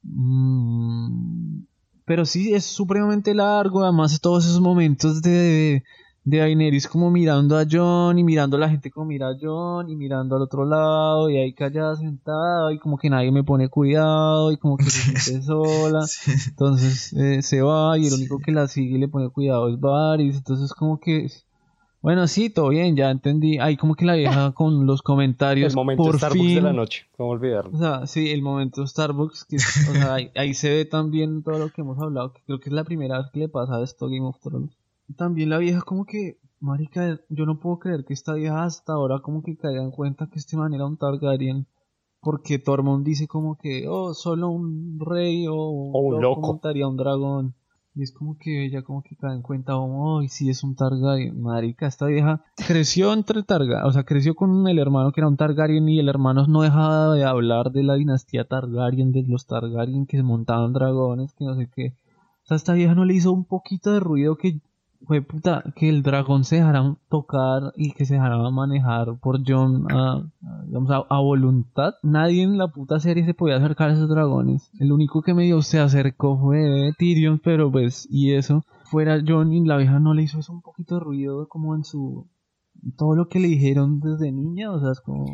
Mm, 0.02 1.64
pero 2.04 2.24
sí, 2.24 2.54
es 2.54 2.64
supremamente 2.64 3.34
largo. 3.34 3.82
Además, 3.82 4.20
todos 4.20 4.46
esos 4.46 4.60
momentos 4.60 5.22
de, 5.22 5.82
de 6.24 6.38
Daenerys 6.38 6.88
como 6.88 7.10
mirando 7.10 7.58
a 7.58 7.64
John 7.70 8.18
y 8.18 8.24
mirando 8.24 8.56
a 8.56 8.60
la 8.60 8.68
gente 8.68 8.90
como 8.90 9.06
mira 9.06 9.28
a 9.28 9.36
John 9.40 9.88
y 9.88 9.96
mirando 9.96 10.36
al 10.36 10.42
otro 10.42 10.64
lado 10.64 11.30
y 11.30 11.36
ahí 11.36 11.52
callada 11.52 11.96
sentada 11.96 12.72
y 12.72 12.78
como 12.78 12.98
que 12.98 13.10
nadie 13.10 13.32
me 13.32 13.44
pone 13.44 13.68
cuidado 13.68 14.52
y 14.52 14.56
como 14.56 14.76
que 14.76 14.84
se 14.84 15.00
siente 15.18 15.42
sola. 15.44 16.02
Sí. 16.02 16.32
Entonces 16.48 17.12
eh, 17.14 17.42
se 17.42 17.62
va 17.62 17.98
y 17.98 18.06
el 18.06 18.14
único 18.14 18.38
que 18.38 18.52
la 18.52 18.68
sigue 18.68 18.96
y 18.96 19.00
le 19.00 19.08
pone 19.08 19.28
cuidado 19.30 19.68
es 19.68 19.80
Varys. 19.80 20.36
Entonces 20.36 20.72
como 20.74 21.00
que... 21.00 21.28
Bueno, 22.02 22.26
sí, 22.28 22.48
todo 22.48 22.70
bien, 22.70 22.96
ya 22.96 23.10
entendí. 23.10 23.58
Ahí 23.58 23.76
como 23.76 23.94
que 23.94 24.06
la 24.06 24.14
vieja 24.14 24.52
con 24.54 24.86
los 24.86 25.02
comentarios 25.02 25.72
El 25.72 25.76
momento 25.76 26.02
por 26.02 26.16
Starbucks 26.16 26.46
fin... 26.46 26.54
de 26.54 26.60
la 26.62 26.72
noche. 26.72 27.06
¿Cómo 27.16 27.30
olvidarlo? 27.30 27.76
O 27.76 27.78
sea, 27.78 28.06
sí, 28.06 28.30
el 28.30 28.42
momento 28.42 28.86
Starbucks, 28.86 29.44
que, 29.44 29.56
o 29.56 29.58
sea, 29.58 30.14
ahí, 30.14 30.30
ahí 30.34 30.54
se 30.54 30.70
ve 30.70 30.84
también 30.84 31.42
todo 31.42 31.58
lo 31.58 31.70
que 31.70 31.82
hemos 31.82 31.98
hablado, 31.98 32.32
que 32.32 32.42
creo 32.46 32.58
que 32.58 32.70
es 32.70 32.74
la 32.74 32.84
primera 32.84 33.18
vez 33.18 33.26
que 33.32 33.40
le 33.40 33.48
pasa 33.48 33.76
a 33.76 33.82
esto 33.82 34.06
Game 34.08 34.26
of 34.26 34.40
Thrones. 34.40 34.76
También 35.16 35.50
la 35.50 35.58
vieja 35.58 35.82
como 35.82 36.04
que, 36.04 36.38
marica, 36.60 37.20
yo 37.28 37.44
no 37.44 37.58
puedo 37.58 37.78
creer 37.78 38.04
que 38.04 38.14
esta 38.14 38.34
vieja 38.34 38.64
hasta 38.64 38.92
ahora 38.94 39.20
como 39.20 39.42
que 39.42 39.56
caiga 39.56 39.82
en 39.82 39.90
cuenta 39.90 40.28
que 40.28 40.38
este 40.38 40.56
man 40.56 40.72
era 40.72 40.86
un 40.86 40.96
Targaryen. 40.96 41.66
Porque 42.22 42.58
Tormund 42.58 43.04
dice 43.04 43.26
como 43.26 43.56
que, 43.56 43.88
oh, 43.88 44.12
solo 44.12 44.50
un 44.50 45.00
rey 45.00 45.46
o, 45.48 45.54
un 45.54 46.20
loco. 46.20 46.42
montaría 46.42 46.86
un 46.86 46.98
dragón. 46.98 47.54
Y 47.94 48.02
es 48.02 48.12
como 48.12 48.38
que 48.38 48.64
ella 48.64 48.82
como 48.82 49.02
que 49.02 49.16
cae 49.16 49.34
en 49.34 49.42
cuenta, 49.42 49.76
oh, 49.76 50.22
sí 50.28 50.48
es 50.48 50.62
un 50.62 50.76
Targaryen. 50.76 51.40
Marica, 51.40 51.86
esta 51.86 52.06
vieja 52.06 52.44
creció 52.66 53.12
entre 53.12 53.42
Targaryen, 53.42 53.86
o 53.86 53.92
sea, 53.92 54.04
creció 54.04 54.34
con 54.34 54.68
el 54.68 54.78
hermano 54.78 55.12
que 55.12 55.20
era 55.20 55.28
un 55.28 55.36
Targaryen 55.36 55.88
y 55.88 55.98
el 55.98 56.08
hermano 56.08 56.46
no 56.46 56.62
dejaba 56.62 57.14
de 57.14 57.24
hablar 57.24 57.72
de 57.72 57.82
la 57.82 57.94
dinastía 57.94 58.44
Targaryen, 58.44 59.12
de 59.12 59.24
los 59.26 59.46
Targaryen 59.46 60.06
que 60.06 60.22
montaban 60.22 60.72
dragones, 60.72 61.34
que 61.34 61.44
no 61.44 61.56
sé 61.56 61.68
qué. 61.74 61.94
O 62.44 62.46
sea, 62.46 62.56
esta 62.56 62.74
vieja 62.74 62.94
no 62.94 63.04
le 63.04 63.14
hizo 63.14 63.32
un 63.32 63.44
poquito 63.44 63.92
de 63.92 64.00
ruido 64.00 64.36
que 64.36 64.60
fue 65.06 65.22
puta, 65.22 65.64
que 65.74 65.88
el 65.88 66.02
dragón 66.02 66.44
se 66.44 66.56
dejara 66.56 66.96
tocar 67.08 67.72
y 67.76 67.92
que 67.92 68.04
se 68.04 68.14
dejara 68.14 68.38
manejar 68.50 69.18
por 69.20 69.40
John 69.46 69.86
a, 69.90 70.22
digamos, 70.66 70.90
a, 70.90 71.04
a 71.08 71.20
voluntad. 71.20 71.94
Nadie 72.02 72.42
en 72.42 72.58
la 72.58 72.68
puta 72.68 73.00
serie 73.00 73.24
se 73.24 73.34
podía 73.34 73.56
acercar 73.56 73.90
a 73.90 73.92
esos 73.94 74.08
dragones. 74.08 74.70
El 74.78 74.92
único 74.92 75.22
que 75.22 75.34
medio 75.34 75.62
se 75.62 75.80
acercó 75.80 76.38
fue 76.38 76.92
Tyrion, 76.98 77.40
pero 77.42 77.70
pues, 77.70 78.06
y 78.10 78.34
eso, 78.34 78.64
fuera 78.84 79.20
John 79.26 79.52
y 79.52 79.64
la 79.64 79.78
vieja 79.78 79.98
no 79.98 80.14
le 80.14 80.22
hizo 80.22 80.38
eso 80.38 80.52
un 80.52 80.62
poquito 80.62 80.96
de 80.96 81.00
ruido 81.00 81.48
como 81.48 81.74
en 81.74 81.84
su... 81.84 82.30
Todo 82.96 83.14
lo 83.14 83.28
que 83.28 83.40
le 83.40 83.48
dijeron 83.48 84.00
desde 84.00 84.32
niña, 84.32 84.70
o 84.72 84.80
sea, 84.80 84.92
es 84.92 85.00
como... 85.00 85.26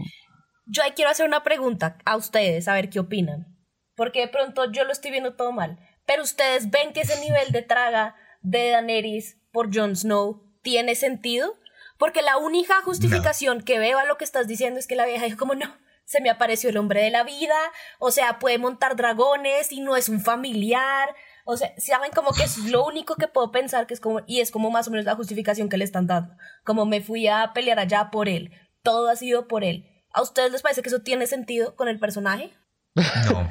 Yo 0.67 0.83
ahí 0.83 0.91
quiero 0.97 1.11
hacer 1.11 1.29
una 1.29 1.45
pregunta 1.45 1.99
a 2.05 2.17
ustedes, 2.17 2.67
a 2.67 2.75
ver 2.75 2.91
qué 2.91 2.99
opinan. 2.99 3.57
Porque 3.95 4.21
de 4.21 4.29
pronto 4.29 4.71
yo 4.73 4.85
lo 4.85 4.93
estoy 4.93 5.11
viendo 5.11 5.35
todo 5.35 5.53
mal. 5.53 5.79
Pero 6.07 6.23
ustedes 6.23 6.71
ven 6.71 6.93
que 6.93 7.03
ese 7.03 7.21
nivel 7.21 7.53
de 7.53 7.63
traga 7.63 8.15
de 8.43 8.71
Daenerys 8.71 9.41
por 9.57 9.75
Jon 9.75 9.97
Snow 9.97 10.43
tiene 10.61 10.95
sentido. 10.95 11.55
Porque 11.97 12.21
la 12.21 12.37
única 12.37 12.83
justificación 12.83 13.63
que 13.63 13.79
veo 13.79 13.99
a 13.99 14.05
lo 14.05 14.19
que 14.19 14.25
estás 14.25 14.47
diciendo 14.47 14.79
es 14.79 14.87
que 14.87 14.97
la 14.97 15.07
vieja 15.07 15.25
dijo 15.25 15.39
como 15.39 15.55
no, 15.55 15.75
se 16.05 16.21
me 16.21 16.29
apareció 16.29 16.69
el 16.69 16.77
hombre 16.77 17.01
de 17.01 17.11
la 17.11 17.25
vida, 17.25 17.57
o 17.99 18.11
sea, 18.11 18.39
puede 18.39 18.59
montar 18.59 18.97
dragones 18.97 19.73
y 19.73 19.81
no 19.81 19.97
es 19.97 20.11
un 20.11 20.21
familiar. 20.21 21.09
O 21.47 21.57
sea, 21.57 21.73
saben 21.79 22.13
como 22.13 22.33
que 22.33 22.43
es 22.43 22.59
lo 22.67 22.85
único 22.85 23.15
que 23.17 23.29
puedo 23.29 23.51
pensar 23.51 23.87
que 23.87 23.95
es 23.95 24.01
como, 24.01 24.21
y 24.27 24.41
es 24.41 24.51
como 24.51 24.71
más 24.71 24.89
o 24.89 24.91
menos 24.91 25.07
la 25.07 25.17
justificación 25.17 25.71
que 25.71 25.79
le 25.79 25.85
están 25.85 26.07
dando. 26.07 26.35
Como 26.63 26.85
me 26.85 27.01
fui 27.01 27.27
a 27.27 27.53
pelear 27.55 27.79
allá 27.79 28.11
por 28.11 28.29
él. 28.29 28.53
Todo 28.83 29.09
ha 29.09 29.17
sido 29.17 29.49
por 29.49 29.65
él. 29.65 29.87
¿A 30.13 30.21
ustedes 30.21 30.53
les 30.53 30.61
parece 30.61 30.83
que 30.83 30.91
eso 30.91 31.01
tiene 31.01 31.27
sentido 31.27 31.77
con 31.77 31.89
el 31.89 31.99
personaje? 31.99 32.53
No. 32.95 33.49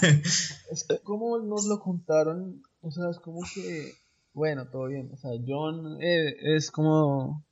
Es 0.70 0.84
que 0.88 0.98
como 1.02 1.38
nos 1.38 1.66
lo 1.66 1.78
contaron, 1.80 2.62
o 2.80 2.90
sea, 2.90 3.10
es 3.10 3.18
como 3.18 3.40
que, 3.54 3.92
bueno, 4.36 4.66
todo 4.66 4.88
bien, 4.88 5.08
o 5.14 5.16
sea, 5.16 5.30
John 5.46 5.96
eh, 6.02 6.36
es 6.42 6.70
como 6.70 7.42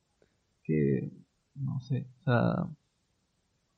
que, 0.63 1.11
no 1.55 1.81
sé, 1.81 2.07
o 2.21 2.25
sea, 2.25 2.69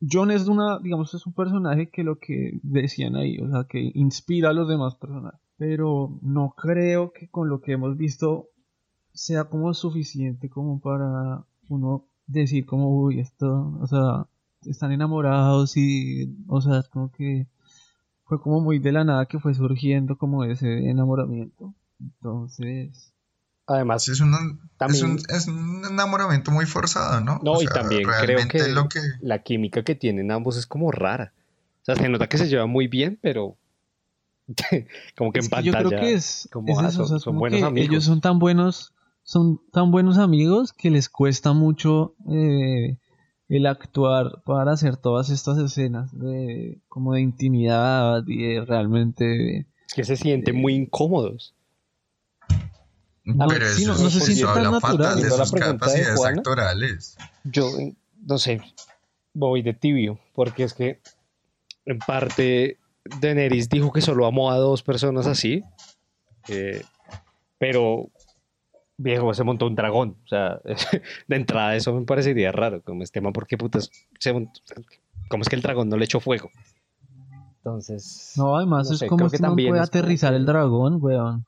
John 0.00 0.32
es 0.32 0.48
una, 0.48 0.80
digamos, 0.80 1.14
es 1.14 1.24
un 1.24 1.32
personaje 1.32 1.88
que 1.88 2.02
lo 2.02 2.18
que 2.18 2.58
decían 2.64 3.14
ahí, 3.14 3.38
o 3.38 3.48
sea, 3.48 3.62
que 3.68 3.92
inspira 3.94 4.50
a 4.50 4.52
los 4.52 4.68
demás 4.68 4.96
personajes, 4.96 5.40
pero 5.56 6.18
no 6.20 6.54
creo 6.56 7.12
que 7.12 7.28
con 7.28 7.48
lo 7.48 7.60
que 7.60 7.74
hemos 7.74 7.96
visto 7.96 8.48
sea 9.12 9.44
como 9.44 9.72
suficiente 9.72 10.50
como 10.50 10.80
para 10.80 11.44
uno 11.68 12.08
decir 12.26 12.66
como, 12.66 12.90
uy, 12.90 13.20
esto, 13.20 13.78
o 13.80 13.86
sea, 13.86 14.26
están 14.68 14.90
enamorados 14.90 15.76
y, 15.76 16.36
o 16.48 16.60
sea, 16.60 16.80
es 16.80 16.88
como 16.88 17.12
que 17.12 17.46
fue 18.24 18.40
como 18.40 18.60
muy 18.60 18.80
de 18.80 18.90
la 18.90 19.04
nada 19.04 19.26
que 19.26 19.38
fue 19.38 19.54
surgiendo 19.54 20.18
como 20.18 20.42
ese 20.42 20.90
enamoramiento. 20.90 21.72
Entonces... 22.16 23.12
Además, 23.68 24.06
es, 24.08 24.20
un, 24.20 24.32
es, 25.28 25.48
un, 25.48 25.84
enamoramiento 25.84 26.52
muy 26.52 26.66
forzado, 26.66 27.20
¿no? 27.20 27.40
No, 27.42 27.60
y 27.60 27.66
también 27.66 28.04
creo 28.04 28.88
que, 28.88 29.00
la 29.20 29.42
química 29.42 29.82
que 29.82 29.96
tienen 29.96 30.30
ambos 30.30 30.56
es 30.56 30.68
como 30.68 30.92
rara. 30.92 31.32
O 31.82 31.84
sea, 31.84 31.96
se 31.96 32.08
nota 32.08 32.28
que 32.28 32.38
se 32.38 32.48
lleva 32.48 32.66
muy 32.66 32.86
bien, 32.86 33.18
pero 33.20 33.56
como 35.16 35.32
que 35.32 35.40
en 35.40 35.48
pantalla. 35.48 35.82
Yo 35.82 35.88
creo 35.88 36.00
que 36.00 36.14
es, 36.14 36.48
como, 36.52 36.78
ah, 36.78 36.92
son, 36.92 37.38
buenos 37.38 37.62
amigos. 37.62 37.90
Ellos 37.90 38.04
son 38.04 38.20
tan 38.20 38.38
buenos, 38.38 38.94
son 39.24 39.60
tan 39.72 39.90
buenos 39.90 40.18
amigos 40.18 40.72
que 40.72 40.90
les 40.90 41.08
cuesta 41.08 41.52
mucho 41.52 42.14
eh, 42.30 42.98
el 43.48 43.66
actuar 43.66 44.42
para 44.44 44.72
hacer 44.72 44.96
todas 44.96 45.30
estas 45.30 45.58
escenas 45.58 46.16
de 46.16 46.80
como 46.88 47.14
de 47.14 47.20
intimidad 47.20 48.24
y 48.26 48.58
realmente 48.60 49.66
es 49.86 49.94
que 49.94 50.04
se 50.04 50.16
sienten 50.16 50.56
muy 50.56 50.74
incómodos 50.74 51.54
no, 53.26 53.46
pero 53.48 53.66
eso 53.66 53.92
no, 53.92 54.10
se 54.10 54.20
siente 54.20 54.44
tan 54.44 54.72
natural 54.72 55.20
de 55.20 55.30
sus 55.30 55.52
capacidades 55.52 56.24
actorales 56.24 57.16
yo 57.44 57.70
no 58.26 58.38
sé 58.38 58.60
voy 59.34 59.62
de 59.62 59.74
tibio 59.74 60.18
porque 60.34 60.62
es 60.64 60.72
que 60.72 61.00
en 61.84 61.98
parte 61.98 62.78
Daenerys 63.20 63.68
dijo 63.68 63.92
que 63.92 64.00
solo 64.00 64.26
amó 64.26 64.50
a 64.50 64.56
dos 64.56 64.82
personas 64.82 65.26
así 65.26 65.62
eh, 66.48 66.82
pero 67.58 68.10
viejo, 68.96 69.34
se 69.34 69.44
montó 69.44 69.66
un 69.66 69.74
dragón. 69.74 70.16
O 70.24 70.28
sea, 70.28 70.60
de 71.28 71.36
entrada 71.36 71.76
eso 71.76 71.92
me 71.92 72.04
parecería 72.04 72.52
raro. 72.52 72.82
Como 72.82 73.02
este 73.02 73.20
man, 73.20 73.32
¿por 73.32 73.46
qué 73.46 73.56
putas 73.56 73.90
se 74.18 74.32
montó? 74.32 74.60
¿Cómo 75.28 75.42
es 75.42 75.48
que 75.48 75.56
el 75.56 75.62
dragón 75.62 75.88
no 75.88 75.96
le 75.96 76.04
echó 76.04 76.20
fuego? 76.20 76.50
Entonces. 77.58 78.34
No, 78.36 78.56
además 78.56 78.90
es 78.90 79.02
como 79.08 79.28
que, 79.28 79.38
también 79.38 79.70
puede 79.70 79.82
aterrizar 79.82 80.34
el 80.34 80.46
dragón, 80.46 80.98
weón. 81.00 81.44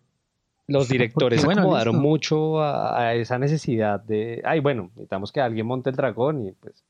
Los 0.69 0.89
directores 0.89 1.41
se 1.41 1.51
acomodaron 1.51 1.97
mucho 1.97 2.63
a, 2.63 3.15
esa 3.15 3.39
necesidad 3.39 4.01
de. 4.01 4.41
Ay, 4.45 4.61
bueno, 4.61 4.91
necesitamos 4.95 5.33
que 5.33 5.41
alguien 5.41 5.67
monte 5.67 5.91
el 5.91 5.97
dragón 5.97 6.47
y 6.47 6.53
pues. 6.53 6.85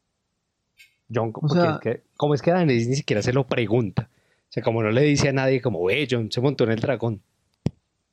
John, 1.12 1.32
es 1.42 1.80
que, 1.80 2.02
¿cómo 2.18 2.34
es 2.34 2.42
que 2.42 2.50
Daenerys 2.50 2.86
ni 2.86 2.96
siquiera 2.96 3.22
se 3.22 3.32
lo 3.32 3.46
pregunta? 3.46 4.10
O 4.12 4.50
sea, 4.52 4.62
como 4.62 4.82
no 4.82 4.90
le 4.90 5.00
dice 5.00 5.30
a 5.30 5.32
nadie, 5.32 5.62
como, 5.62 5.82
ve, 5.82 6.06
John 6.10 6.30
se 6.30 6.42
montó 6.42 6.64
en 6.64 6.72
el 6.72 6.80
dragón 6.80 7.22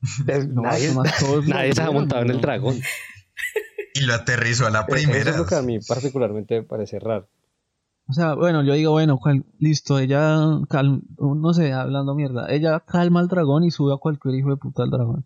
nadie, 0.26 1.74
se 1.74 1.82
ha 1.82 1.92
montado 1.92 2.22
en 2.24 2.32
el 2.32 2.42
dragón. 2.42 2.80
Y 3.94 4.02
lo 4.02 4.14
aterrizó 4.14 4.68
a 4.68 4.70
la 4.70 4.86
primera. 4.86 5.20
Eso 5.20 5.30
es 5.30 5.38
lo 5.38 5.46
que 5.46 5.56
a 5.56 5.62
mí 5.62 5.80
particularmente 5.80 6.62
me 6.62 6.64
parece 6.64 7.00
raro. 7.00 7.28
O 8.08 8.14
sea, 8.14 8.36
bueno, 8.36 8.62
yo 8.62 8.74
digo, 8.74 8.92
bueno, 8.92 9.20
listo, 9.58 9.98
ella, 9.98 10.38
no 10.38 11.54
sé, 11.54 11.74
hablando 11.74 12.14
mierda, 12.14 12.54
ella 12.54 12.80
calma 12.82 13.20
al 13.20 13.28
dragón 13.28 13.64
y 13.64 13.72
sube 13.72 13.96
a 13.96 13.98
cualquier 13.98 14.36
hijo 14.36 14.52
de 14.52 14.58
puta 14.58 14.84
al 14.84 14.92
dragón. 14.92 15.26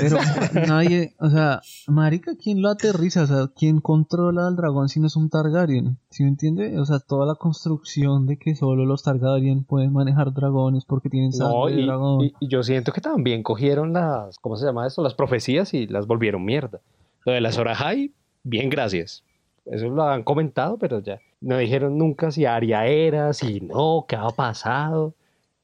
Pero 0.00 0.16
nadie, 0.68 1.14
o 1.18 1.28
sea, 1.28 1.60
marica, 1.88 2.36
¿quién 2.40 2.62
lo 2.62 2.68
aterriza? 2.68 3.24
O 3.24 3.26
sea, 3.26 3.50
¿quién 3.56 3.80
controla 3.80 4.46
al 4.46 4.54
dragón 4.54 4.88
si 4.88 5.00
no 5.00 5.08
es 5.08 5.16
un 5.16 5.28
Targaryen? 5.28 5.98
¿Sí 6.10 6.22
me 6.22 6.28
entiende? 6.28 6.78
O 6.78 6.84
sea, 6.84 7.00
toda 7.00 7.26
la 7.26 7.34
construcción 7.34 8.26
de 8.26 8.36
que 8.36 8.54
solo 8.54 8.86
los 8.86 9.02
Targaryen 9.02 9.64
pueden 9.64 9.92
manejar 9.92 10.32
dragones 10.32 10.84
porque 10.84 11.10
tienen 11.10 11.32
sangre 11.32 11.74
de 11.74 11.82
dragón. 11.82 12.26
Y, 12.26 12.34
y, 12.38 12.48
yo 12.48 12.62
siento 12.62 12.92
que 12.92 13.00
también 13.00 13.42
cogieron 13.42 13.92
las, 13.92 14.38
¿cómo 14.38 14.54
se 14.54 14.66
llama 14.66 14.86
esto? 14.86 15.02
Las 15.02 15.14
profecías 15.14 15.74
y 15.74 15.88
las 15.88 16.06
volvieron 16.06 16.44
mierda. 16.44 16.80
Lo 17.26 17.32
de 17.32 17.40
las 17.40 17.58
Orahai, 17.58 18.14
bien 18.44 18.70
gracias. 18.70 19.24
Eso 19.66 19.88
lo 19.88 20.04
han 20.04 20.22
comentado, 20.22 20.78
pero 20.78 21.00
ya 21.00 21.18
no 21.40 21.58
dijeron 21.58 21.96
nunca 21.96 22.30
si 22.30 22.44
Aria 22.44 22.86
era, 22.86 23.32
si 23.32 23.60
no, 23.60 24.04
qué 24.08 24.16
ha 24.16 24.28
pasado. 24.28 25.14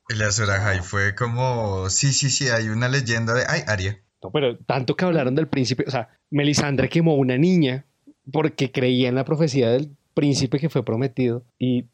La 0.09 0.31
Sorajai 0.31 0.81
fue 0.81 1.15
como, 1.15 1.91
sí, 1.91 2.13
sí, 2.13 2.31
sí, 2.31 2.49
hay 2.49 2.69
una 2.69 2.89
leyenda 2.89 3.35
de, 3.35 3.45
ay, 3.47 3.63
Aria. 3.67 4.01
No, 4.23 4.31
pero 4.31 4.57
tanto 4.59 4.97
que 4.97 5.05
hablaron 5.05 5.35
del 5.35 5.49
príncipe, 5.49 5.85
o 5.87 5.91
sea, 5.91 6.09
Melisandre 6.31 6.89
quemó 6.89 7.15
una 7.15 7.37
niña 7.37 7.85
porque 8.33 8.73
creía 8.73 9.09
en 9.09 9.15
la 9.15 9.25
profecía 9.25 9.69
del 9.71 9.95
príncipe 10.15 10.59
que 10.59 10.71
fue 10.71 10.85
prometido 10.85 11.45
y 11.59 11.87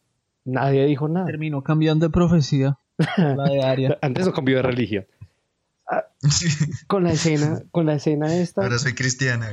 nadie 0.45 0.85
dijo 0.87 1.09
nada. 1.09 1.27
Terminó 1.27 1.63
cambiando 1.63 2.07
de 2.07 2.11
profecía, 2.11 2.79
la 3.17 3.45
de 3.45 3.63
Aria. 3.63 3.99
Antes 4.03 4.27
no 4.27 4.33
cambió 4.33 4.57
de 4.57 4.63
religión. 4.63 5.07
Ah, 5.91 6.05
con 6.87 7.03
la 7.03 7.13
escena, 7.13 7.63
con 7.71 7.87
la 7.87 7.95
escena 7.95 8.35
esta. 8.37 8.63
Ahora 8.63 8.79
soy 8.79 8.95
cristiana. 8.95 9.49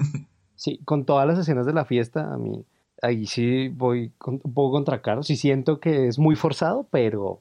sí, 0.54 0.80
con 0.84 1.04
todas 1.04 1.26
las 1.26 1.38
escenas 1.38 1.66
de 1.66 1.72
la 1.72 1.84
fiesta, 1.84 2.32
a 2.32 2.38
mí 2.38 2.64
ahí 3.04 3.26
sí 3.26 3.68
voy 3.68 4.12
un 4.26 4.40
poco 4.40 4.72
contra 4.72 5.02
Carlos. 5.02 5.26
Sí 5.26 5.36
siento 5.36 5.78
que 5.80 6.08
es 6.08 6.18
muy 6.18 6.36
forzado, 6.36 6.86
pero, 6.90 7.40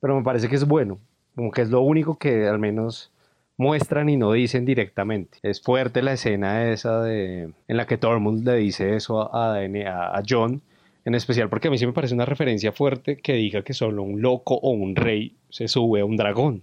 pero 0.00 0.16
me 0.16 0.24
parece 0.24 0.48
que 0.48 0.56
es 0.56 0.66
bueno. 0.66 0.98
Como 1.34 1.50
que 1.52 1.62
es 1.62 1.70
lo 1.70 1.80
único 1.80 2.18
que 2.18 2.48
al 2.48 2.58
menos 2.58 3.12
muestran 3.56 4.08
y 4.08 4.16
no 4.16 4.32
dicen 4.32 4.64
directamente. 4.64 5.38
Es 5.42 5.62
fuerte 5.62 6.02
la 6.02 6.14
escena 6.14 6.70
esa 6.70 7.02
de 7.02 7.52
en 7.68 7.76
la 7.76 7.86
que 7.86 7.98
Tormund 7.98 8.44
le 8.44 8.56
dice 8.56 8.96
eso 8.96 9.34
a, 9.34 9.54
a, 9.56 10.18
a 10.18 10.22
John, 10.28 10.62
en 11.04 11.14
especial 11.14 11.48
porque 11.48 11.68
a 11.68 11.70
mí 11.70 11.78
sí 11.78 11.86
me 11.86 11.92
parece 11.92 12.14
una 12.14 12.24
referencia 12.24 12.72
fuerte 12.72 13.18
que 13.18 13.34
diga 13.34 13.62
que 13.62 13.74
solo 13.74 14.02
un 14.02 14.20
loco 14.22 14.54
o 14.54 14.70
un 14.70 14.96
rey 14.96 15.36
se 15.50 15.68
sube 15.68 16.00
a 16.00 16.04
un 16.04 16.16
dragón. 16.16 16.62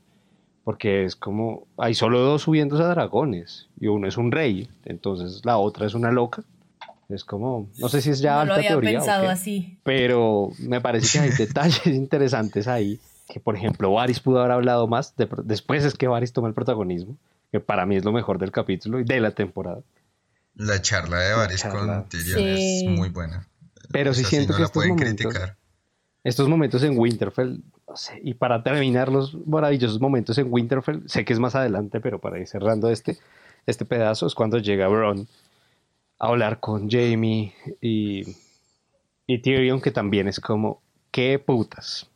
Porque 0.64 1.06
es 1.06 1.16
como, 1.16 1.66
hay 1.78 1.94
solo 1.94 2.20
dos 2.20 2.42
subiendo 2.42 2.76
a 2.76 2.90
dragones 2.90 3.70
y 3.80 3.88
uno 3.88 4.06
es 4.06 4.18
un 4.18 4.34
rey, 4.34 4.68
entonces 4.84 5.46
la 5.46 5.58
otra 5.58 5.86
es 5.86 5.94
una 5.94 6.12
loca. 6.12 6.44
Es 7.10 7.24
como, 7.24 7.70
no 7.78 7.88
sé 7.88 8.02
si 8.02 8.10
es 8.10 8.20
ya 8.20 8.34
no 8.34 8.40
alta 8.42 8.54
lo 8.54 8.54
había 8.56 8.70
teoría. 8.70 9.00
Pensado 9.00 9.30
así. 9.30 9.80
Pero 9.84 10.52
me 10.60 10.82
parece 10.82 11.08
que 11.08 11.20
hay 11.20 11.30
detalles 11.38 11.86
interesantes 11.88 12.68
ahí. 12.68 13.00
Que 13.30 13.40
por 13.40 13.56
ejemplo, 13.56 13.92
Varys 13.92 14.20
pudo 14.20 14.40
haber 14.40 14.52
hablado 14.52 14.88
más. 14.88 15.14
después 15.44 15.84
es 15.84 15.96
que 15.96 16.08
Varys 16.08 16.34
toma 16.34 16.48
el 16.48 16.54
protagonismo. 16.54 17.18
Que 17.52 17.60
para 17.60 17.86
mí 17.86 17.96
es 17.96 18.04
lo 18.04 18.12
mejor 18.12 18.40
del 18.40 18.52
capítulo 18.52 19.00
y 19.00 19.06
de 19.06 19.20
la 19.22 19.32
temporada. 19.32 19.82
La 20.56 20.82
charla 20.82 21.20
de 21.20 21.34
Varys 21.34 21.64
con 21.64 22.10
Tyrion 22.10 22.40
es 22.40 22.84
muy 22.86 23.10
buena. 23.10 23.48
Pero 23.92 24.14
sí 24.14 24.24
siento 24.24 24.56
que 24.56 24.64
estos 24.64 24.86
momentos, 24.86 25.34
estos 26.24 26.50
momentos 26.50 26.84
en 26.84 26.98
Winterfell, 26.98 27.62
no 27.88 27.96
sé, 27.96 28.20
y 28.22 28.34
para 28.34 28.64
terminar 28.64 29.10
los 29.10 29.34
maravillosos 29.48 30.02
momentos 30.02 30.38
en 30.40 30.48
Winterfell, 30.52 31.08
sé 31.08 31.24
que 31.24 31.32
es 31.32 31.40
más 31.40 31.56
adelante, 31.56 32.02
pero 32.02 32.20
para 32.20 32.38
ir 32.40 32.48
cerrando 32.48 32.90
este, 32.90 33.18
este 33.66 33.86
pedazo 33.86 34.28
es 34.28 34.36
cuando 34.36 34.58
llega 34.58 34.90
Bron 34.90 35.28
hablar 36.20 36.60
con 36.60 36.90
Jamie 36.90 37.54
y, 37.82 38.24
y 39.26 39.42
Tyrion, 39.42 39.82
que 39.82 39.92
también 39.92 40.28
es 40.28 40.40
como, 40.40 40.82
qué 41.12 41.40
putas. 41.40 42.10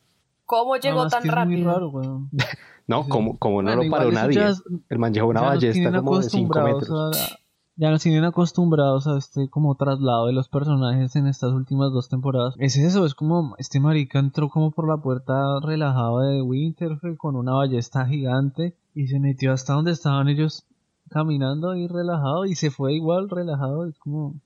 ¿Cómo 0.46 0.76
llegó 0.76 1.08
tan 1.08 1.24
rápido? 1.24 2.28
no, 2.88 3.08
como, 3.08 3.38
como 3.38 3.62
no 3.62 3.76
lo 3.76 3.90
paró 3.90 4.12
nadie. 4.12 4.44
el 4.90 5.00
man 5.00 5.14
llevó 5.14 5.30
una 5.30 5.42
ballesta 5.42 5.92
como 6.00 6.20
de 6.20 6.30
5 6.30 6.62
metros. 6.62 7.38
ya 7.78 7.90
nos 7.90 8.04
tienen 8.04 8.26
acostumbrados 8.26 9.08
a 9.08 9.18
este 9.18 9.50
como 9.50 9.76
traslado 9.76 10.28
de 10.28 10.34
los 10.34 10.50
personajes 10.50 11.16
en 11.16 11.28
estas 11.28 11.54
últimas 11.54 11.94
dos 11.94 12.10
temporadas. 12.10 12.56
Es 12.58 12.76
eso, 12.76 13.06
es 13.06 13.16
como 13.16 13.56
este 13.60 13.80
marica 13.80 14.20
entró 14.20 14.50
como 14.50 14.72
por 14.72 14.90
la 14.90 14.98
puerta 14.98 15.60
relajado 15.62 16.20
de 16.20 16.42
Winterfell 16.42 17.16
con 17.16 17.38
una 17.38 17.54
ballesta 17.54 18.06
gigante 18.06 18.76
y 18.94 19.08
se 19.08 19.22
metió 19.22 19.54
hasta 19.54 19.74
donde 19.74 19.92
estaban 19.92 20.28
ellos 20.28 20.66
caminando 21.12 21.72
ahí 21.72 21.88
relajado 21.88 22.46
y 22.46 22.56
se 22.56 22.72
fue 22.72 22.94
igual 22.94 23.30
relajado. 23.30 23.88
Es 23.88 23.98
como, 24.00 24.40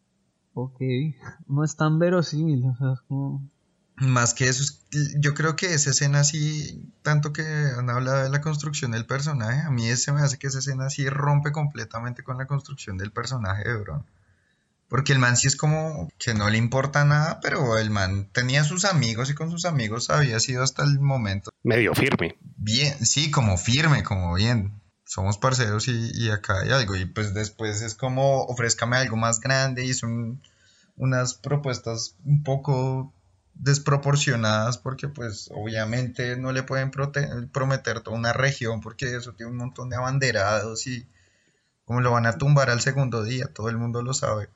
ok, 0.54 0.80
no 1.48 1.64
es 1.64 1.76
tan 1.76 2.00
verosímil, 2.00 2.66
o 2.66 2.76
sea, 2.76 2.94
es 2.94 3.02
como... 3.08 3.48
Más 3.98 4.34
que 4.34 4.50
eso, 4.50 4.62
yo 5.20 5.34
creo 5.34 5.56
que 5.56 5.74
esa 5.74 5.92
escena 5.92 6.20
así, 6.20 6.84
tanto 7.02 7.32
que 7.32 7.44
han 7.44 7.90
hablado 7.90 8.24
de 8.24 8.30
la 8.30 8.42
construcción 8.42 8.92
del 8.92 9.06
personaje, 9.06 9.62
a 9.62 9.72
mí 9.72 9.88
se 9.96 10.12
me 10.12 10.20
hace 10.20 10.38
que 10.38 10.48
esa 10.48 10.60
escena 10.60 10.88
así 10.88 11.08
rompe 11.08 11.54
completamente 11.54 12.22
con 12.22 12.38
la 12.38 12.46
construcción 12.46 12.98
del 12.98 13.14
personaje 13.14 13.64
de 13.64 13.78
Bron. 13.78 14.06
Porque 14.90 15.14
el 15.14 15.20
man 15.20 15.38
sí 15.38 15.48
es 15.48 15.56
como 15.56 16.10
que 16.18 16.34
no 16.34 16.50
le 16.50 16.58
importa 16.58 17.06
nada, 17.06 17.40
pero 17.42 17.78
el 17.78 17.90
man 17.90 18.28
tenía 18.34 18.66
sus 18.66 18.84
amigos 18.84 19.30
y 19.30 19.34
con 19.34 19.50
sus 19.50 19.64
amigos 19.64 20.10
había 20.10 20.42
sido 20.42 20.62
hasta 20.62 20.84
el 20.84 21.00
momento. 21.00 21.52
Medio 21.64 21.96
firme. 21.96 22.38
Bien, 22.58 22.94
sí, 23.06 23.32
como 23.32 23.58
firme, 23.58 24.04
como 24.04 24.34
bien 24.34 24.74
somos 25.06 25.38
parceros 25.38 25.88
y, 25.88 26.30
acá 26.30 26.62
hay 26.62 26.72
algo. 26.72 26.96
Y 26.96 27.06
pues 27.06 27.34
después 27.34 27.82
es 27.82 27.96
como 27.96 28.44
ofrézcame 28.44 28.98
algo 28.98 29.16
más 29.16 29.40
grande 29.40 29.86
y 29.86 29.94
son 29.94 30.42
unas 30.98 31.36
propuestas 31.36 32.16
un 32.26 32.44
poco 32.44 33.14
desproporcionadas 33.54 34.78
porque 34.78 35.08
pues 35.08 35.50
obviamente 35.54 36.36
no 36.36 36.52
le 36.52 36.64
pueden 36.64 36.92
prometer 36.92 38.02
toda 38.02 38.18
una 38.18 38.34
región 38.34 38.82
porque 38.82 39.16
eso 39.16 39.34
tiene 39.34 39.52
un 39.52 39.58
montón 39.58 39.90
de 39.90 39.96
abanderados 39.96 40.88
y 40.88 41.06
como 41.86 42.02
lo 42.02 42.12
van 42.12 42.26
a 42.26 42.38
tumbar 42.38 42.70
al 42.70 42.82
segundo 42.82 43.24
día, 43.24 43.46
todo 43.54 43.70
el 43.70 43.78
mundo 43.78 44.02
lo 44.02 44.14
sabe. 44.14 44.50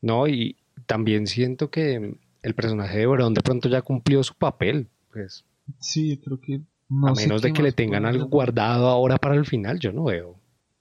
No, 0.00 0.28
y 0.28 0.56
también 0.86 1.26
siento 1.26 1.70
que 1.70 2.16
el 2.42 2.54
personaje 2.54 2.98
de 2.98 3.06
Bron 3.06 3.34
de 3.34 3.42
pronto 3.42 3.68
ya 3.68 3.82
cumplió 3.82 4.22
su 4.22 4.34
papel, 4.34 4.88
pues. 5.12 5.44
Sí, 5.78 6.20
creo 6.24 6.40
que 6.40 6.62
a 6.90 7.12
menos 7.12 7.42
de 7.42 7.52
que 7.52 7.62
le 7.62 7.72
tengan 7.72 8.04
algo 8.04 8.26
guardado 8.26 8.88
ahora 8.88 9.18
para 9.18 9.36
el 9.36 9.46
final, 9.46 9.78
yo 9.78 9.92
no 9.92 10.04
veo 10.04 10.40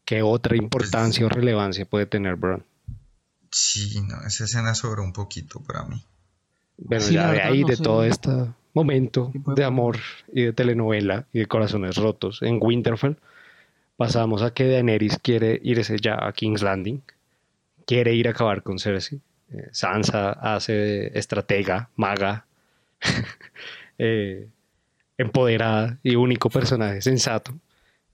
¿Qué 0.10 0.24
otra 0.24 0.58
importancia 0.58 1.24
o 1.24 1.30
relevancia 1.30 1.86
puede 1.86 2.08
tener 2.08 2.36
Bron? 2.36 2.65
Sí, 3.52 4.02
no, 4.02 4.26
esa 4.26 4.45
escena 4.45 4.74
sobró 4.74 5.04
un 5.04 5.13
poquito 5.13 5.62
para 5.62 5.84
mí. 5.84 6.04
Bueno, 6.80 7.08
ya 7.10 7.32
de 7.32 7.43
ahí, 7.43 7.63
de 7.63 7.78
todo 7.78 8.04
este 8.04 8.32
momento 8.74 9.32
de 9.56 9.63
amor 9.63 10.00
y 10.34 10.45
de 10.45 10.54
telenovela 10.54 11.28
y 11.32 11.38
de 11.38 11.45
corazones 11.45 11.95
rotos 11.98 12.41
en 12.41 12.58
Winterfell, 12.60 13.17
pasamos 13.98 14.41
a 14.41 14.52
que 14.52 14.67
Daenerys 14.67 15.19
quiere 15.19 15.62
irse 15.63 15.98
ya 16.02 16.17
a 16.19 16.34
King's 16.34 16.63
Landing, 16.63 17.04
quiere 17.86 18.15
ir 18.15 18.30
a 18.30 18.32
acabar 18.32 18.63
con 18.63 18.80
Cersei. 18.80 19.22
Eh, 19.52 19.69
Sansa 19.72 20.32
hace 20.32 21.15
estratega, 21.15 21.91
maga, 21.95 22.48
eh, 24.00 24.48
empoderada 25.19 25.99
y 26.01 26.15
único 26.15 26.49
personaje 26.49 27.01
sensato. 27.01 27.53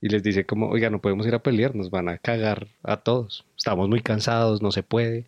Y 0.02 0.10
les 0.10 0.24
dice 0.24 0.46
como, 0.46 0.68
oiga, 0.70 0.90
no 0.90 1.00
podemos 1.00 1.26
ir 1.26 1.36
a 1.36 1.44
pelear, 1.44 1.76
nos 1.76 1.90
van 1.90 2.10
a 2.10 2.18
cagar 2.18 2.68
a 2.84 2.98
todos. 2.98 3.46
Estamos 3.56 3.88
muy 3.88 4.02
cansados, 4.02 4.62
no 4.62 4.72
se 4.72 4.84
puede. 4.84 5.26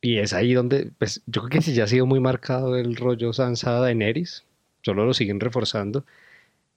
Y 0.00 0.18
es 0.18 0.34
ahí 0.34 0.52
donde, 0.52 0.92
pues 0.98 1.22
yo 1.26 1.42
creo 1.42 1.50
que 1.50 1.62
sí 1.62 1.74
ya 1.74 1.84
ha 1.84 1.88
sido 1.88 2.06
muy 2.06 2.20
marcado 2.20 2.76
el 2.76 2.96
rollo 2.96 3.32
Sansa 3.32 3.72
Daenerys, 3.72 4.44
solo 4.82 5.06
lo 5.06 5.14
siguen 5.14 5.40
reforzando 5.40 6.04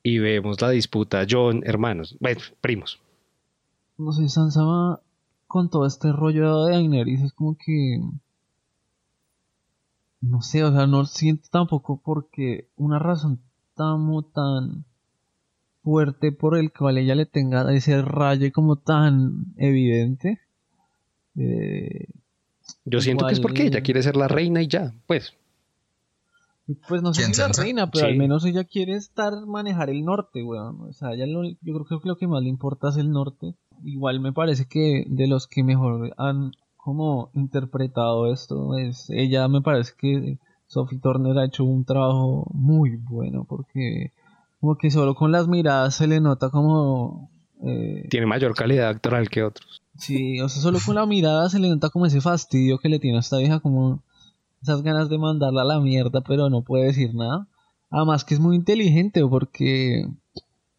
y 0.01 0.19
vemos 0.19 0.61
la 0.61 0.69
disputa 0.69 1.25
John, 1.29 1.61
hermanos, 1.65 2.15
bueno, 2.21 2.39
primos. 2.61 3.01
No 3.97 4.13
sé, 4.13 4.29
Sansa 4.29 4.61
con 5.47 5.69
todo 5.69 5.85
este 5.85 6.13
rollo 6.13 6.65
de 6.65 6.71
Daenerys, 6.71 7.21
es 7.21 7.33
como 7.33 7.57
que 7.57 7.99
no 10.21 10.41
sé, 10.41 10.63
o 10.63 10.71
sea, 10.71 10.87
no 10.87 11.05
siento 11.05 11.49
tampoco 11.51 12.01
porque 12.03 12.69
una 12.77 12.99
razón 12.99 13.41
tan 13.77 14.23
tan 14.33 14.85
fuerte 15.83 16.33
por 16.33 16.57
el 16.57 16.73
cual 16.73 16.97
ella 16.97 17.15
le 17.15 17.25
tenga 17.25 17.73
ese 17.73 18.01
rayo 18.01 18.51
como 18.51 18.75
tan 18.75 19.53
evidente. 19.55 20.41
Eh, 21.37 22.07
yo 22.83 22.99
siento 22.99 23.25
que 23.27 23.33
es 23.33 23.39
porque 23.39 23.67
ella 23.67 23.81
quiere 23.81 24.03
ser 24.03 24.17
la 24.17 24.27
reina 24.27 24.61
y 24.61 24.67
ya, 24.67 24.93
pues. 25.05 25.33
Pues 26.89 27.01
no 27.01 27.13
sé 27.13 27.23
si 27.23 27.39
la 27.39 27.47
reina, 27.47 27.89
pero 27.89 28.07
al 28.07 28.17
menos 28.17 28.43
ella 28.43 28.65
quiere 28.65 28.95
estar, 28.95 29.31
manejar 29.45 29.89
el 29.89 30.03
norte, 30.03 30.43
weón. 30.43 30.81
O 30.81 30.91
sea, 30.91 31.13
ella 31.13 31.25
yo 31.61 31.85
creo 31.85 32.01
que 32.01 32.09
lo 32.09 32.17
que 32.17 32.27
más 32.27 32.43
le 32.43 32.49
importa 32.49 32.89
es 32.89 32.97
el 32.97 33.11
norte. 33.11 33.55
Igual 33.85 34.19
me 34.19 34.33
parece 34.33 34.65
que 34.65 35.05
de 35.07 35.27
los 35.27 35.47
que 35.47 35.63
mejor 35.63 36.13
han 36.17 36.51
como 36.75 37.29
interpretado 37.33 38.33
esto 38.33 38.77
es 38.77 39.09
ella, 39.09 39.47
me 39.47 39.61
parece 39.61 39.93
que 39.97 40.37
Sophie 40.67 40.99
Turner 40.99 41.37
ha 41.37 41.45
hecho 41.45 41.63
un 41.63 41.85
trabajo 41.85 42.45
muy 42.53 42.97
bueno 42.97 43.45
porque 43.47 44.13
como 44.59 44.77
que 44.77 44.91
solo 44.91 45.15
con 45.15 45.31
las 45.31 45.47
miradas 45.47 45.95
se 45.95 46.07
le 46.07 46.19
nota 46.19 46.49
como... 46.49 47.31
Eh, 47.63 48.07
Tiene 48.09 48.25
mayor 48.25 48.53
calidad 48.53 48.89
actoral 48.89 49.29
que 49.29 49.43
otros. 49.43 49.81
Sí, 49.97 50.39
o 50.41 50.49
sea, 50.49 50.61
solo 50.61 50.79
con 50.85 50.95
la 50.95 51.05
mirada 51.05 51.49
se 51.49 51.59
le 51.59 51.69
nota 51.69 51.89
como 51.89 52.05
ese 52.05 52.21
fastidio 52.21 52.77
que 52.77 52.89
le 52.89 52.99
tiene 52.99 53.17
a 53.17 53.21
esta 53.21 53.37
vieja, 53.37 53.59
como 53.59 54.03
esas 54.61 54.83
ganas 54.83 55.09
de 55.09 55.17
mandarla 55.17 55.61
a 55.61 55.65
la 55.65 55.79
mierda, 55.79 56.21
pero 56.21 56.49
no 56.49 56.61
puede 56.61 56.85
decir 56.85 57.15
nada. 57.15 57.47
Además 57.89 58.25
que 58.25 58.33
es 58.33 58.39
muy 58.39 58.55
inteligente 58.55 59.25
porque, 59.25 60.07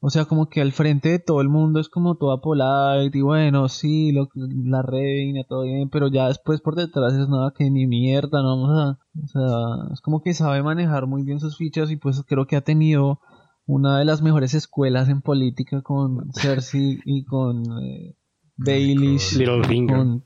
o 0.00 0.10
sea, 0.10 0.26
como 0.26 0.48
que 0.48 0.60
al 0.60 0.72
frente 0.72 1.08
de 1.08 1.18
todo 1.18 1.40
el 1.40 1.48
mundo 1.48 1.80
es 1.80 1.88
como 1.88 2.16
toda 2.16 2.40
polite 2.40 3.18
y 3.18 3.22
bueno, 3.22 3.68
sí, 3.68 4.12
lo, 4.12 4.28
la 4.34 4.82
reina, 4.82 5.42
todo 5.48 5.62
bien, 5.62 5.88
pero 5.90 6.08
ya 6.08 6.28
después 6.28 6.60
por 6.60 6.76
detrás 6.76 7.14
es 7.14 7.28
nada 7.28 7.52
que 7.56 7.68
ni 7.70 7.86
mierda, 7.86 8.42
no 8.42 8.56
vamos 8.56 8.70
a, 8.70 8.98
o 9.22 9.26
sea, 9.26 9.92
es 9.92 10.00
como 10.00 10.22
que 10.22 10.34
sabe 10.34 10.62
manejar 10.62 11.06
muy 11.06 11.24
bien 11.24 11.40
sus 11.40 11.56
fichas 11.56 11.90
y 11.90 11.96
pues 11.96 12.22
creo 12.26 12.46
que 12.46 12.56
ha 12.56 12.60
tenido 12.60 13.20
una 13.66 13.98
de 13.98 14.04
las 14.04 14.22
mejores 14.22 14.54
escuelas 14.54 15.08
en 15.08 15.20
política 15.20 15.82
con 15.82 16.32
Cersei 16.32 17.00
y 17.04 17.24
con 17.24 17.64
eh, 17.82 18.16
Baelish. 18.56 19.36
Littlefinger. 19.36 20.20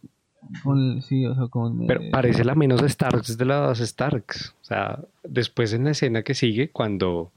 Con, 0.62 1.02
sí, 1.02 1.26
o 1.26 1.34
sea, 1.34 1.46
con, 1.48 1.86
Pero 1.86 2.02
eh, 2.02 2.10
parece 2.10 2.44
la 2.44 2.54
menos 2.54 2.82
Starks 2.82 3.36
de 3.38 3.44
las 3.44 3.78
Starks. 3.78 4.54
O 4.60 4.64
sea, 4.64 5.04
después 5.24 5.72
en 5.72 5.84
la 5.84 5.90
escena 5.90 6.22
que 6.22 6.34
sigue, 6.34 6.70
cuando 6.70 7.32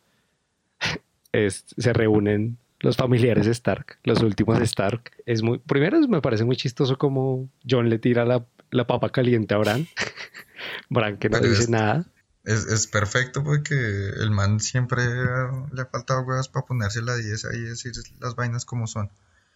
se 1.49 1.93
reúnen 1.93 2.57
los 2.79 2.97
familiares 2.97 3.47
Stark, 3.47 3.97
los 4.03 4.21
últimos 4.21 4.59
Stark, 4.61 5.11
es 5.25 5.41
muy. 5.41 5.59
Primero 5.59 5.99
me 6.07 6.21
parece 6.21 6.43
muy 6.43 6.55
chistoso 6.55 6.97
como 6.97 7.49
John 7.67 7.89
le 7.89 7.99
tira 7.99 8.25
la, 8.25 8.45
la 8.71 8.87
papa 8.87 9.09
caliente 9.09 9.55
a 9.55 9.57
Bran. 9.57 9.87
Bran 10.89 11.17
que 11.17 11.29
no 11.29 11.39
dice 11.39 11.69
nada. 11.69 12.05
Es, 12.43 12.65
es, 12.67 12.85
perfecto 12.85 13.43
porque 13.43 13.73
el 13.73 14.29
man 14.29 14.59
siempre 14.59 15.03
le 15.03 15.81
ha 15.81 15.85
faltado 15.87 16.21
huevas 16.21 16.47
para 16.47 16.67
ponerse 16.67 17.01
la 17.01 17.15
10 17.15 17.45
ahí 17.45 17.57
y 17.57 17.63
decir 17.63 17.93
las 18.19 18.35
vainas 18.35 18.65
como 18.65 18.85
son. 18.85 19.09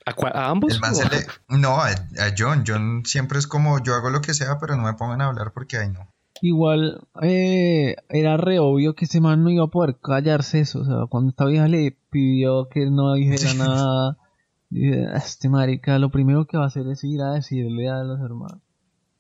¿A, 0.05 0.49
ambos? 0.49 0.79
no, 1.49 1.81
a, 1.81 1.91
John. 2.35 2.63
John 2.65 3.03
siempre 3.05 3.37
es 3.37 3.47
como 3.47 3.83
yo 3.83 3.93
hago 3.93 4.09
lo 4.09 4.21
que 4.21 4.33
sea, 4.33 4.57
pero 4.59 4.75
no 4.75 4.83
me 4.83 4.93
pongan 4.93 5.21
a 5.21 5.25
hablar 5.25 5.51
porque 5.51 5.77
ahí 5.77 5.89
no. 5.89 6.11
Igual 6.41 7.01
eh, 7.21 7.95
era 8.09 8.37
re 8.37 8.59
obvio 8.59 8.95
que 8.95 9.05
ese 9.05 9.19
man 9.19 9.43
no 9.43 9.49
iba 9.49 9.65
a 9.65 9.67
poder 9.67 9.97
callarse 10.01 10.59
eso. 10.59 10.81
O 10.81 10.85
sea, 10.85 11.05
cuando 11.09 11.31
esta 11.31 11.45
vieja 11.45 11.67
le 11.67 11.97
pidió 12.09 12.69
que 12.69 12.89
no 12.89 13.13
dijera 13.13 13.53
nada, 13.55 14.17
ah, 14.17 15.17
este 15.17 15.49
marica 15.49 15.99
lo 15.99 16.09
primero 16.09 16.45
que 16.45 16.57
va 16.57 16.63
a 16.63 16.67
hacer 16.67 16.87
es 16.87 17.03
ir 17.03 17.21
a 17.21 17.33
decirle 17.33 17.89
a 17.89 18.03
los 18.03 18.19
hermanos. 18.21 18.59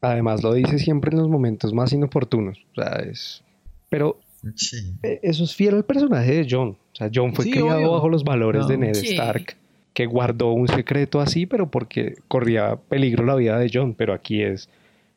Además 0.01 0.43
lo 0.43 0.53
dice 0.53 0.79
siempre 0.79 1.11
en 1.11 1.19
los 1.19 1.29
momentos 1.29 1.73
más 1.73 1.91
inoportunos. 1.91 2.57
O 2.71 2.81
sea, 2.81 2.95
es... 3.03 3.43
Pero 3.89 4.19
e, 5.03 5.19
eso 5.23 5.43
es 5.43 5.53
fiel 5.53 5.75
al 5.75 5.85
personaje 5.85 6.35
de 6.35 6.47
John. 6.49 6.69
O 6.69 6.95
sea, 6.95 7.09
John 7.13 7.33
fue 7.33 7.49
criado 7.49 7.91
bajo 7.91 8.07
los 8.07 8.23
valores 8.23 8.67
de 8.67 8.77
Ned 8.77 8.95
Stark 8.95 9.57
que 9.93 10.05
guardó 10.05 10.53
un 10.53 10.69
secreto 10.69 11.19
así, 11.19 11.45
pero 11.45 11.69
porque 11.69 12.15
corría 12.29 12.77
peligro 12.77 13.25
la 13.25 13.35
vida 13.35 13.59
de 13.59 13.69
John, 13.73 13.95
pero 13.95 14.13
aquí 14.13 14.41
es 14.41 14.69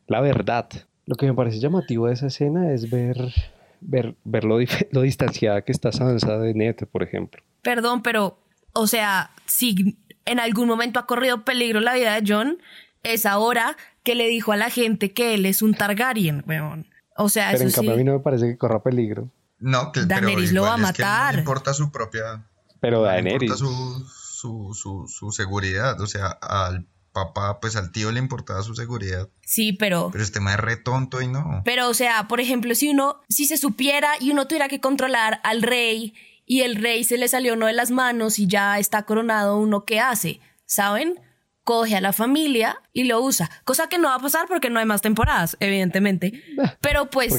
la 0.09 0.21
verdad. 0.21 0.69
Lo 1.13 1.17
que 1.17 1.27
me 1.27 1.35
parece 1.35 1.59
llamativo 1.59 2.07
de 2.07 2.15
esa 2.15 2.29
escena 2.29 2.73
es 2.73 2.89
ver, 2.89 3.35
ver, 3.83 4.17
ver 4.25 4.45
lo, 4.45 4.57
distanciada 5.03 5.61
que 5.61 5.71
está 5.71 5.93
Sansa 5.93 6.39
de 6.39 6.55
Ned, 6.55 6.77
por 6.91 7.03
ejemplo. 7.03 7.43
Perdón, 7.61 8.03
pero, 8.03 8.39
o 8.73 8.87
sea, 8.87 9.31
si 9.45 9.99
en 10.25 10.41
algún 10.41 10.69
momento 10.69 10.99
ha 10.99 11.05
corrido 11.05 11.45
peligro 11.45 11.81
la 11.81 11.93
vida 11.93 12.19
de 12.19 12.25
John, 12.27 12.57
es 13.03 13.27
ahora 13.27 13.77
que 14.05 14.15
le 14.15 14.27
dijo 14.27 14.53
a 14.53 14.57
la 14.57 14.71
gente 14.71 15.13
que 15.13 15.35
él 15.35 15.45
es 15.45 15.61
un 15.61 15.75
Targaryen, 15.75 16.45
weón. 16.47 16.87
O 17.19 17.29
sea, 17.29 17.51
pero 17.53 17.65
en 17.65 17.73
cambio 17.73 17.93
a 17.93 17.97
mí 17.97 18.05
no 18.05 18.15
me 18.15 18.21
parece 18.21 18.47
que 18.47 18.57
corra 18.57 18.83
peligro. 18.83 19.29
No, 19.59 19.93
que 19.93 20.07
Daenerys 20.07 20.55
lo 20.55 20.63
va 20.63 20.75
a 20.75 20.79
matar. 20.79 21.35
no 21.35 21.41
importa 21.41 21.75
su 21.75 21.93
propia. 21.93 22.47
Pero 22.81 23.03
Daenerys 23.03 23.59
su, 23.59 25.07
su, 25.07 25.31
seguridad. 25.31 26.01
O 26.01 26.07
sea, 26.07 26.29
al 26.29 26.87
papá, 27.13 27.61
pues 27.61 27.77
al 27.77 27.93
tío 27.93 28.11
le 28.11 28.19
importaba 28.19 28.63
su 28.63 28.75
seguridad. 28.75 29.29
Sí, 29.45 29.73
pero. 29.73 30.11
Pero 30.11 30.25
este 30.25 30.41
más 30.41 30.55
es 30.55 30.61
re 30.61 30.77
tonto 30.77 31.21
y 31.21 31.29
no. 31.29 31.63
Pero, 31.65 31.89
o 31.89 31.95
sea, 31.95 32.29
por 32.29 32.41
ejemplo, 32.41 32.75
si 32.75 32.89
uno, 32.89 33.21
si 33.29 33.47
se 33.47 33.57
supiera 33.57 34.13
y 34.21 34.31
uno 34.31 34.47
tuviera 34.47 34.69
que 34.69 34.81
controlar 34.81 35.41
al 35.45 35.63
rey 35.63 36.15
y 36.47 36.63
el 36.63 36.77
rey 36.77 37.05
se 37.05 37.19
le 37.19 37.29
salió 37.29 37.55
uno 37.55 37.67
de 37.67 37.73
las 37.73 37.91
manos 37.91 38.39
y 38.39 38.47
ya 38.47 38.79
está 38.79 39.05
coronado, 39.05 39.59
uno 39.59 39.85
qué 39.85 40.01
hace, 40.01 40.41
¿saben? 40.67 41.21
Coge 41.65 41.95
a 41.95 42.01
la 42.01 42.13
familia 42.13 42.81
y 42.93 43.05
lo 43.05 43.21
usa. 43.23 43.49
Cosa 43.65 43.89
que 43.89 43.99
no 43.99 44.09
va 44.09 44.17
a 44.17 44.21
pasar 44.21 44.49
porque 44.49 44.69
no 44.69 44.81
hay 44.81 44.87
más 44.87 45.01
temporadas, 45.01 45.57
evidentemente. 45.61 46.43
Pero 46.81 47.09
pues, 47.09 47.33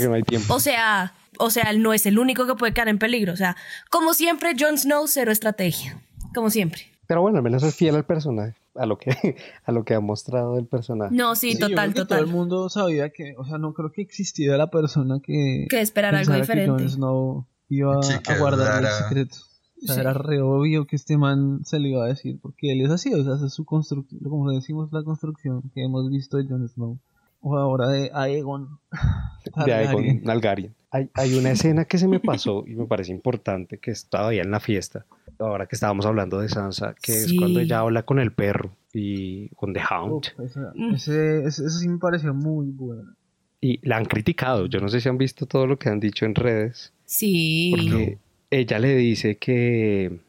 o 0.47 0.59
sea, 0.61 1.13
o 1.37 1.49
sea, 1.49 1.63
él 1.63 1.81
no 1.81 1.93
es 1.93 2.05
el 2.05 2.19
único 2.19 2.47
que 2.47 2.55
puede 2.55 2.73
quedar 2.73 2.87
en 2.87 2.99
peligro. 2.99 3.33
O 3.33 3.37
sea, 3.37 3.57
como 3.89 4.13
siempre, 4.13 4.53
Jon 4.57 4.77
Snow, 4.77 5.07
cero 5.07 5.31
estrategia. 5.31 5.99
Como 6.33 6.49
siempre. 6.49 6.91
Pero 7.05 7.21
bueno, 7.21 7.37
al 7.37 7.43
menos 7.43 7.63
es 7.63 7.75
fiel 7.75 7.95
al 7.95 8.05
personaje, 8.05 8.55
a 8.75 8.85
lo 8.85 8.97
que, 8.97 9.11
a 9.65 9.71
lo 9.71 9.83
que 9.83 9.93
ha 9.93 9.99
mostrado 9.99 10.57
el 10.57 10.65
personaje. 10.65 11.15
No, 11.15 11.35
sí, 11.35 11.57
total, 11.57 11.93
total. 11.93 12.19
Todo 12.19 12.27
el 12.27 12.33
mundo 12.33 12.69
sabía 12.69 13.09
que, 13.09 13.35
o 13.37 13.45
sea, 13.45 13.57
no 13.57 13.73
creo 13.73 13.91
que 13.91 14.01
existiera 14.01 14.57
la 14.57 14.69
persona 14.69 15.19
que... 15.21 15.67
Que 15.69 15.81
esperara 15.81 16.19
algo 16.19 16.33
diferente. 16.33 16.85
Que 16.85 16.89
Jon 16.89 17.45
iba 17.69 17.99
a 17.99 18.37
guardar 18.37 18.83
el 18.83 18.89
secreto. 18.89 19.37
O 19.81 19.85
sea, 19.87 20.01
era 20.01 20.13
re 20.13 20.41
obvio 20.41 20.85
que 20.85 20.95
este 20.95 21.17
man 21.17 21.65
se 21.65 21.79
lo 21.79 21.87
iba 21.87 22.05
a 22.05 22.07
decir, 22.07 22.39
porque 22.41 22.71
él 22.71 22.81
es 22.81 22.89
así, 22.89 23.13
o 23.13 23.23
sea, 23.23 23.45
es 23.45 23.53
su 23.53 23.65
construcción, 23.65 24.21
como 24.21 24.49
decimos, 24.51 24.89
la 24.93 25.03
construcción 25.03 25.69
que 25.73 25.83
hemos 25.83 26.09
visto 26.09 26.37
de 26.37 26.45
Jon 26.47 26.67
Snow. 26.67 26.99
O 27.41 27.57
ahora 27.57 27.89
de 27.89 28.09
Aegon. 28.13 28.79
De 29.65 29.73
Aegon 29.73 30.23
Nalgarian. 30.23 30.73
Hay, 30.89 31.09
hay 31.15 31.37
una 31.37 31.51
escena 31.51 31.83
que 31.83 31.97
se 31.97 32.07
me 32.07 32.21
pasó 32.21 32.63
y 32.65 32.75
me 32.75 32.85
parece 32.85 33.11
importante, 33.11 33.79
que 33.79 33.91
estaba 33.91 34.29
ahí 34.29 34.39
en 34.39 34.51
la 34.51 34.61
fiesta, 34.61 35.05
ahora 35.39 35.65
que 35.65 35.75
estábamos 35.75 36.05
hablando 36.05 36.39
de 36.39 36.49
Sansa, 36.49 36.95
que 37.01 37.13
es 37.13 37.33
cuando 37.37 37.59
ella 37.59 37.79
habla 37.79 38.03
con 38.03 38.19
el 38.19 38.31
perro 38.31 38.75
y 38.93 39.49
con 39.49 39.73
The 39.73 39.81
Hound. 39.89 40.33
Mm. 40.75 40.93
ese, 40.93 41.51
sí 41.51 41.87
me 41.87 41.97
pareció 41.97 42.33
muy 42.33 42.67
bueno. 42.67 43.15
Y 43.61 43.79
la 43.87 43.97
han 43.97 44.05
criticado, 44.05 44.65
yo 44.65 44.79
no 44.79 44.89
sé 44.89 44.99
si 44.99 45.09
han 45.09 45.17
visto 45.17 45.45
todo 45.45 45.67
lo 45.67 45.77
que 45.79 45.89
han 45.89 45.99
dicho 45.99 46.25
en 46.25 46.35
redes. 46.35 46.93
Sí. 47.05 47.71
Porque 47.71 48.17
ella 48.49 48.79
le 48.79 48.95
dice 48.95 49.37
que 49.37 50.19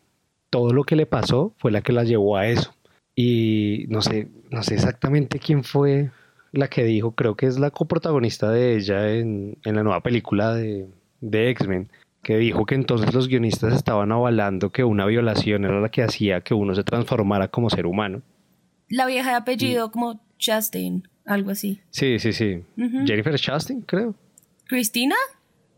todo 0.51 0.73
lo 0.73 0.85
que 0.85 0.97
le 0.97 1.07
pasó 1.07 1.53
fue 1.59 1.73
la 1.73 1.83
que 1.83 1.93
la 1.93 2.05
llevó 2.05 2.37
a 2.37 2.47
eso. 2.47 2.75
Y 3.17 3.87
no 3.89 4.03
sé, 4.03 4.29
no 4.51 4.63
sé 4.63 4.75
exactamente 4.75 5.39
quién 5.39 5.65
fue 5.65 6.11
la 6.53 6.69
que 6.69 6.85
dijo, 6.85 7.13
creo 7.13 7.35
que 7.35 7.47
es 7.47 7.59
la 7.59 7.71
coprotagonista 7.71 8.51
de 8.51 8.77
ella 8.77 9.11
en, 9.11 9.59
en 9.65 9.75
la 9.75 9.83
nueva 9.83 10.01
película 10.01 10.55
de, 10.55 10.87
de 11.21 11.51
X-Men, 11.51 11.89
que 12.25 12.37
dijo 12.37 12.67
que 12.67 12.75
entonces 12.75 13.15
los 13.15 13.29
guionistas 13.29 13.73
estaban 13.73 14.11
avalando 14.11 14.73
que 14.73 14.83
una 14.83 15.07
violación 15.07 15.65
era 15.65 15.81
la 15.81 15.91
que 15.91 16.03
hacía 16.03 16.41
que 16.41 16.55
uno 16.55 16.75
se 16.75 16.83
transformara 16.83 17.47
como 17.47 17.71
ser 17.71 17.87
humano. 17.87 18.23
la 18.89 19.07
vieja 19.07 19.31
de 19.31 19.37
apellido 19.37 19.93
como 19.93 20.21
Chastain, 20.39 21.09
algo 21.25 21.53
así. 21.53 21.81
Sí, 21.91 22.19
sí, 22.19 22.33
sí. 22.33 22.65
Jennifer 23.07 23.39
Chastain, 23.39 23.83
creo. 23.83 24.17
¿Cristina? 24.67 25.15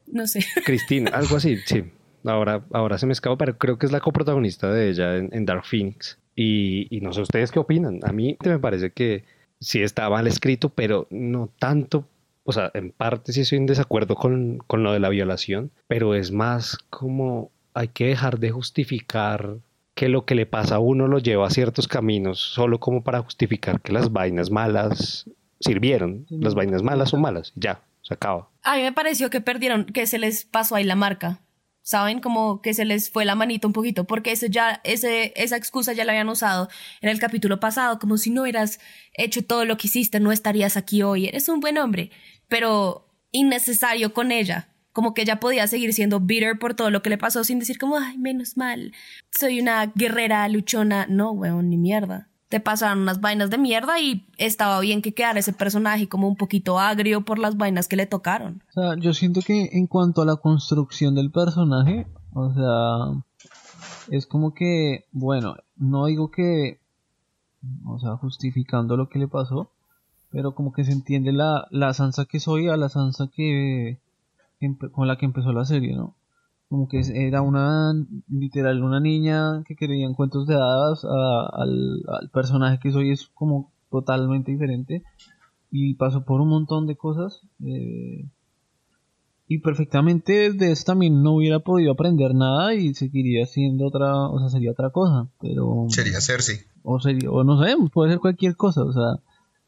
No 0.06 0.26
sé. 0.26 0.40
Cristina, 0.64 1.10
algo 1.12 1.36
así, 1.36 1.58
sí. 1.66 1.84
Ahora, 2.24 2.64
ahora 2.72 2.96
se 2.98 3.06
me 3.06 3.12
escapa, 3.12 3.36
pero 3.36 3.58
creo 3.58 3.78
que 3.78 3.86
es 3.86 3.92
la 3.92 4.00
coprotagonista 4.00 4.72
de 4.72 4.88
ella 4.88 5.16
en, 5.16 5.44
Dark 5.44 5.64
Phoenix. 5.64 6.18
Y, 6.34 6.86
y, 6.90 7.00
no 7.00 7.12
sé 7.12 7.20
ustedes 7.20 7.52
qué 7.52 7.58
opinan. 7.58 8.00
A 8.02 8.12
mí 8.12 8.36
me 8.44 8.58
parece 8.58 8.90
que 8.90 9.24
sí 9.60 9.82
está 9.82 10.08
mal 10.10 10.26
escrito, 10.26 10.70
pero 10.70 11.06
no 11.10 11.50
tanto. 11.58 12.08
O 12.46 12.52
sea, 12.52 12.70
en 12.74 12.92
parte 12.92 13.32
sí 13.32 13.42
estoy 13.42 13.58
en 13.58 13.66
desacuerdo 13.66 14.14
con, 14.14 14.58
con 14.66 14.82
lo 14.82 14.92
de 14.92 15.00
la 15.00 15.08
violación, 15.08 15.72
pero 15.88 16.14
es 16.14 16.30
más 16.30 16.78
como 16.90 17.50
hay 17.74 17.88
que 17.88 18.06
dejar 18.06 18.38
de 18.38 18.50
justificar 18.50 19.56
que 19.96 20.08
lo 20.08 20.24
que 20.24 20.34
le 20.34 20.46
pasa 20.46 20.76
a 20.76 20.78
uno 20.78 21.08
lo 21.08 21.18
lleva 21.18 21.46
a 21.46 21.50
ciertos 21.50 21.88
caminos 21.88 22.38
solo 22.38 22.78
como 22.78 23.02
para 23.02 23.22
justificar 23.22 23.80
que 23.80 23.92
las 23.92 24.12
vainas 24.12 24.50
malas 24.50 25.28
sirvieron. 25.58 26.26
Las 26.28 26.54
vainas 26.54 26.82
malas 26.82 27.10
son 27.10 27.22
malas, 27.22 27.52
ya, 27.56 27.82
se 28.02 28.14
acaba. 28.14 28.48
A 28.62 28.76
mí 28.76 28.82
me 28.82 28.92
pareció 28.92 29.30
que 29.30 29.40
perdieron, 29.40 29.86
que 29.86 30.06
se 30.06 30.18
les 30.18 30.44
pasó 30.44 30.76
ahí 30.76 30.84
la 30.84 30.96
marca. 30.96 31.40
¿Saben? 31.82 32.18
Como 32.18 32.62
que 32.62 32.74
se 32.74 32.84
les 32.84 33.10
fue 33.10 33.24
la 33.24 33.36
manita 33.36 33.68
un 33.68 33.72
poquito, 33.72 34.08
porque 34.08 34.32
eso 34.32 34.46
ya, 34.46 34.80
ese, 34.82 35.32
esa 35.36 35.56
excusa 35.56 35.92
ya 35.92 36.04
la 36.04 36.12
habían 36.12 36.28
usado 36.28 36.68
en 37.00 37.08
el 37.08 37.20
capítulo 37.20 37.60
pasado, 37.60 38.00
como 38.00 38.18
si 38.18 38.30
no 38.30 38.42
hubieras 38.42 38.80
hecho 39.12 39.44
todo 39.44 39.64
lo 39.64 39.76
que 39.76 39.86
hiciste, 39.86 40.18
no 40.18 40.32
estarías 40.32 40.76
aquí 40.76 41.04
hoy. 41.04 41.26
Eres 41.26 41.48
un 41.48 41.60
buen 41.60 41.78
hombre, 41.78 42.10
pero 42.48 43.08
innecesario 43.32 44.12
con 44.14 44.32
ella 44.32 44.68
como 44.96 45.12
que 45.12 45.20
ella 45.20 45.40
podía 45.40 45.66
seguir 45.66 45.92
siendo 45.92 46.20
bitter 46.20 46.58
por 46.58 46.72
todo 46.72 46.90
lo 46.90 47.02
que 47.02 47.10
le 47.10 47.18
pasó 47.18 47.44
sin 47.44 47.58
decir 47.58 47.78
como, 47.78 47.98
ay, 47.98 48.16
menos 48.16 48.56
mal, 48.56 48.94
soy 49.38 49.60
una 49.60 49.92
guerrera 49.94 50.48
luchona. 50.48 51.06
No, 51.06 51.32
weón, 51.32 51.68
ni 51.68 51.76
mierda. 51.76 52.30
Te 52.48 52.60
pasaron 52.60 53.00
unas 53.00 53.20
vainas 53.20 53.50
de 53.50 53.58
mierda 53.58 54.00
y 54.00 54.26
estaba 54.38 54.80
bien 54.80 55.02
que 55.02 55.12
quedara 55.12 55.38
ese 55.38 55.52
personaje 55.52 56.08
como 56.08 56.28
un 56.28 56.36
poquito 56.36 56.78
agrio 56.78 57.26
por 57.26 57.38
las 57.38 57.58
vainas 57.58 57.88
que 57.88 57.96
le 57.96 58.06
tocaron. 58.06 58.62
O 58.70 58.72
sea, 58.72 58.96
yo 58.98 59.12
siento 59.12 59.42
que 59.42 59.68
en 59.72 59.86
cuanto 59.86 60.22
a 60.22 60.24
la 60.24 60.36
construcción 60.36 61.14
del 61.14 61.30
personaje, 61.30 62.06
o 62.32 62.54
sea, 62.54 63.22
es 64.08 64.26
como 64.26 64.54
que, 64.54 65.04
bueno, 65.12 65.56
no 65.76 66.06
digo 66.06 66.30
que, 66.30 66.80
o 67.84 67.98
sea, 67.98 68.16
justificando 68.16 68.96
lo 68.96 69.10
que 69.10 69.18
le 69.18 69.28
pasó, 69.28 69.72
pero 70.36 70.54
como 70.54 70.70
que 70.70 70.84
se 70.84 70.92
entiende 70.92 71.32
la, 71.32 71.66
la 71.70 71.94
Sansa 71.94 72.26
que 72.26 72.40
soy 72.40 72.68
a 72.68 72.76
la 72.76 72.90
Sansa 72.90 73.30
que, 73.34 74.00
con 74.92 75.08
la 75.08 75.16
que 75.16 75.24
empezó 75.24 75.50
la 75.50 75.64
serie, 75.64 75.96
¿no? 75.96 76.14
Como 76.68 76.88
que 76.88 77.00
era 77.14 77.40
una, 77.40 77.94
literal, 78.28 78.82
una 78.82 79.00
niña 79.00 79.64
que 79.66 79.76
quería 79.76 80.06
cuentos 80.14 80.46
de 80.46 80.54
hadas, 80.56 81.06
al, 81.06 82.28
personaje 82.34 82.78
que 82.82 82.92
soy 82.92 83.12
es 83.12 83.28
como 83.28 83.72
totalmente 83.90 84.52
diferente 84.52 85.04
y 85.70 85.94
pasó 85.94 86.26
por 86.26 86.42
un 86.42 86.50
montón 86.50 86.86
de 86.86 86.96
cosas 86.96 87.40
eh, 87.64 88.28
y 89.48 89.60
perfectamente 89.60 90.52
de 90.52 90.70
eso 90.70 90.84
también 90.84 91.22
no 91.22 91.36
hubiera 91.36 91.60
podido 91.60 91.92
aprender 91.92 92.34
nada 92.34 92.74
y 92.74 92.92
seguiría 92.92 93.46
siendo 93.46 93.86
otra, 93.86 94.28
o 94.28 94.38
sea, 94.38 94.50
sería 94.50 94.72
otra 94.72 94.90
cosa, 94.90 95.30
pero... 95.40 95.86
Sería 95.88 96.20
Cersei. 96.20 96.58
O 96.82 97.00
sería, 97.00 97.30
o 97.30 97.42
no 97.42 97.64
sé, 97.64 97.74
puede 97.90 98.10
ser 98.10 98.20
cualquier 98.20 98.54
cosa, 98.54 98.82
o 98.82 98.92
sea, 98.92 99.22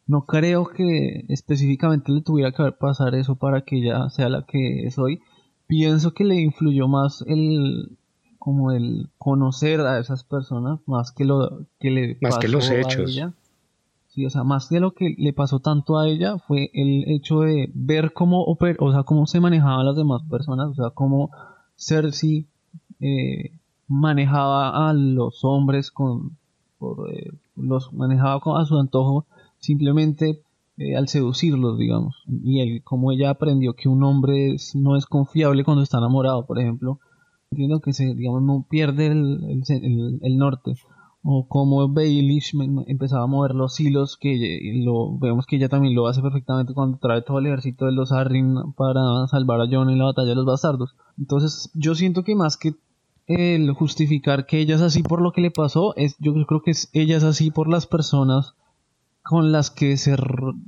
no 0.08 0.24
creo 0.24 0.66
que 0.66 1.26
específicamente 1.28 2.10
le 2.10 2.22
tuviera 2.22 2.50
que 2.50 2.72
pasar 2.72 3.14
eso 3.14 3.36
para 3.36 3.60
que 3.60 3.76
ella 3.76 4.08
sea 4.08 4.30
la 4.30 4.46
que 4.46 4.86
es 4.86 4.98
hoy. 4.98 5.20
Pienso 5.66 6.14
que 6.14 6.24
le 6.24 6.40
influyó 6.40 6.88
más 6.88 7.22
el 7.26 7.98
como 8.38 8.72
el 8.72 9.10
conocer 9.18 9.80
a 9.82 9.98
esas 9.98 10.24
personas 10.24 10.80
más 10.86 11.12
que 11.12 11.26
lo 11.26 11.66
que 11.78 11.90
le 11.90 12.18
más 12.22 12.36
pasó 12.36 12.40
que 12.40 12.48
los 12.48 12.70
hechos. 12.70 13.10
a 13.10 13.10
ella. 13.10 13.34
Sí, 14.06 14.24
o 14.24 14.30
sea, 14.30 14.44
más 14.44 14.70
de 14.70 14.80
lo 14.80 14.92
que 14.92 15.14
le 15.18 15.34
pasó 15.34 15.60
tanto 15.60 15.98
a 15.98 16.08
ella 16.08 16.38
fue 16.38 16.70
el 16.72 17.04
hecho 17.08 17.40
de 17.40 17.70
ver 17.74 18.14
cómo 18.14 18.42
oper 18.44 18.78
o 18.80 18.90
sea, 18.90 19.02
cómo 19.02 19.26
se 19.26 19.40
manejaban 19.40 19.84
las 19.84 19.96
demás 19.96 20.22
personas, 20.22 20.70
o 20.70 20.74
sea, 20.74 20.90
cómo 20.90 21.30
Cersei 21.76 22.46
eh, 23.00 23.52
manejaba 23.86 24.88
a 24.88 24.94
los 24.94 25.44
hombres 25.44 25.90
con 25.90 26.38
eh, 27.12 27.30
los 27.56 27.92
manejaba 27.92 28.40
a 28.58 28.64
su 28.64 28.78
antojo 28.78 29.26
simplemente 29.58 30.42
eh, 30.76 30.96
al 30.96 31.08
seducirlos, 31.08 31.76
digamos. 31.76 32.22
Y 32.26 32.60
él, 32.60 32.82
como 32.84 33.10
ella 33.10 33.30
aprendió 33.30 33.74
que 33.74 33.88
un 33.88 34.04
hombre 34.04 34.56
no 34.74 34.96
es 34.96 35.06
confiable 35.06 35.64
cuando 35.64 35.82
está 35.82 35.98
enamorado, 35.98 36.46
por 36.46 36.60
ejemplo, 36.60 37.00
entiendo 37.50 37.80
que 37.80 37.92
se, 37.92 38.14
digamos, 38.14 38.42
no 38.42 38.64
pierde 38.68 39.06
el, 39.06 39.64
el, 40.22 40.38
norte. 40.38 40.74
O 41.22 41.48
como 41.48 41.88
Baelish 41.88 42.52
empezaba 42.86 43.24
a 43.24 43.26
mover 43.26 43.56
los 43.56 43.78
hilos, 43.80 44.16
que 44.16 44.60
lo, 44.84 45.18
vemos 45.18 45.46
que 45.46 45.56
ella 45.56 45.68
también 45.68 45.96
lo 45.96 46.06
hace 46.06 46.22
perfectamente 46.22 46.74
cuando 46.74 46.98
trae 46.98 47.22
todo 47.22 47.40
el 47.40 47.46
ejército 47.46 47.86
de 47.86 47.92
los 47.92 48.12
Arryn 48.12 48.72
para 48.76 49.26
salvar 49.26 49.60
a 49.60 49.66
Jon 49.68 49.90
en 49.90 49.98
la 49.98 50.04
batalla 50.04 50.28
de 50.28 50.36
los 50.36 50.46
bastardos. 50.46 50.94
Entonces, 51.18 51.72
yo 51.74 51.96
siento 51.96 52.22
que 52.22 52.36
más 52.36 52.56
que 52.56 52.74
el 53.26 53.72
justificar 53.72 54.46
que 54.46 54.60
ella 54.60 54.76
es 54.76 54.80
así 54.80 55.02
por 55.02 55.20
lo 55.20 55.32
que 55.32 55.40
le 55.40 55.50
pasó, 55.50 55.94
es, 55.96 56.16
yo 56.20 56.32
creo 56.46 56.62
que 56.62 56.70
es, 56.70 56.88
ella 56.92 57.16
es 57.16 57.24
así 57.24 57.50
por 57.50 57.68
las 57.68 57.86
personas 57.86 58.54
con 59.28 59.52
las 59.52 59.70
que 59.70 59.98
se 59.98 60.16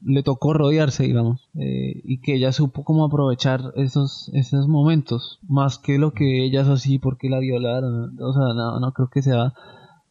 le 0.04 0.22
tocó 0.22 0.52
rodearse, 0.52 1.04
digamos, 1.04 1.48
eh, 1.54 1.98
y 2.04 2.20
que 2.20 2.34
ella 2.34 2.52
supo 2.52 2.84
cómo 2.84 3.06
aprovechar 3.06 3.72
esos, 3.74 4.30
esos 4.34 4.68
momentos, 4.68 5.38
más 5.48 5.78
que 5.78 5.96
lo 5.96 6.12
que 6.12 6.44
ella 6.44 6.60
es 6.60 6.68
así 6.68 6.98
porque 6.98 7.30
la 7.30 7.38
violaron, 7.38 8.20
o 8.20 8.32
sea, 8.34 8.52
no, 8.54 8.78
no 8.78 8.92
creo 8.92 9.08
que 9.08 9.22
sea 9.22 9.54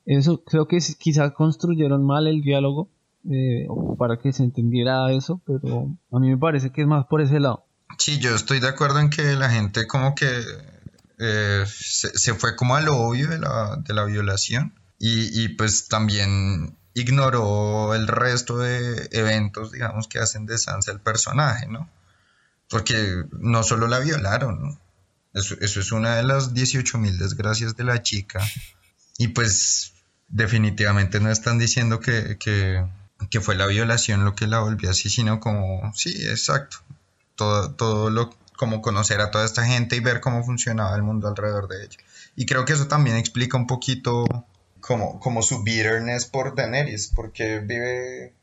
eso, 0.08 0.44
creo 0.44 0.68
que 0.68 0.80
quizá 0.98 1.32
construyeron 1.32 2.04
mal 2.04 2.26
el 2.26 2.42
diálogo 2.42 2.90
eh, 3.30 3.68
para 4.00 4.18
que 4.18 4.34
se 4.34 4.46
entendiera 4.46 5.12
eso, 5.12 5.44
pero 5.46 5.96
a 6.12 6.20
mí 6.20 6.32
me 6.32 6.38
parece 6.40 6.72
que 6.72 6.82
es 6.82 6.88
más 6.88 7.06
por 7.06 7.22
ese 7.22 7.40
lado. 7.40 7.68
Sí, 8.00 8.18
yo 8.18 8.34
estoy 8.34 8.60
de 8.60 8.70
acuerdo 8.70 8.98
en 9.00 9.12
que 9.12 9.36
la 9.36 9.52
gente 9.52 9.86
como 9.86 10.16
que 10.16 10.26
eh, 11.20 11.64
se, 11.68 12.34
fue 12.34 12.56
como 12.56 12.76
a 12.76 12.82
lo 12.82 12.98
obvio 12.98 13.30
de 13.30 13.38
la, 13.38 13.78
de 13.86 13.94
la 13.94 14.06
violación 14.06 14.74
y, 14.98 15.44
y 15.44 15.50
pues 15.50 15.88
también 15.88 16.79
ignoró 16.94 17.94
el 17.94 18.08
resto 18.08 18.58
de 18.58 19.10
eventos, 19.12 19.72
digamos, 19.72 20.08
que 20.08 20.20
hacen 20.20 20.46
de 20.46 20.58
Sansa 20.58 20.92
el 20.92 21.00
personaje, 21.00 21.68
¿no? 21.68 21.90
Porque 22.70 23.24
no 23.32 23.64
solo 23.64 23.88
la 23.88 24.00
violaron, 24.00 24.62
¿no? 24.62 24.80
Eso, 25.34 25.56
es 25.60 25.92
una 25.92 26.16
de 26.16 26.24
las 26.24 26.54
18.000 26.54 27.18
desgracias 27.18 27.76
de 27.76 27.84
la 27.84 28.02
chica. 28.02 28.42
Y 29.18 29.30
pues 29.30 29.94
definitivamente 30.28 31.20
no 31.20 31.32
están 31.32 31.60
diciendo 31.60 32.00
que, 32.00 32.38
que, 32.40 33.42
fue 33.42 33.56
la 33.56 33.68
violación 33.68 34.26
lo 34.26 34.36
que 34.36 34.48
la 34.48 34.60
volvió 34.60 34.90
así, 34.90 35.10
sino 35.10 35.40
como, 35.40 35.92
sí, 35.96 36.28
exacto. 36.28 36.78
Todo, 37.36 37.72
todo 37.72 38.10
lo, 38.10 38.36
como 38.58 38.82
conocer 38.82 39.22
a 39.22 39.32
toda 39.32 39.46
esta 39.46 39.66
gente 39.66 39.96
y 39.96 40.00
ver 40.00 40.20
cómo 40.20 40.44
funcionaba 40.44 40.96
el 40.96 41.04
mundo 41.04 41.28
alrededor 41.28 41.68
de 41.68 41.86
ella. 41.86 41.98
Y 42.36 42.46
creo 42.46 42.66
que 42.66 42.74
eso 42.74 42.88
también 42.88 43.18
explica 43.18 43.58
un 43.58 43.68
poquito 43.68 44.26
como, 44.80 45.20
como 45.20 45.42
su 45.42 45.64
bitterness 45.64 46.26
por 46.26 46.56
Daenerys, 46.56 47.12
porque 47.16 47.60
vive 47.60 48.36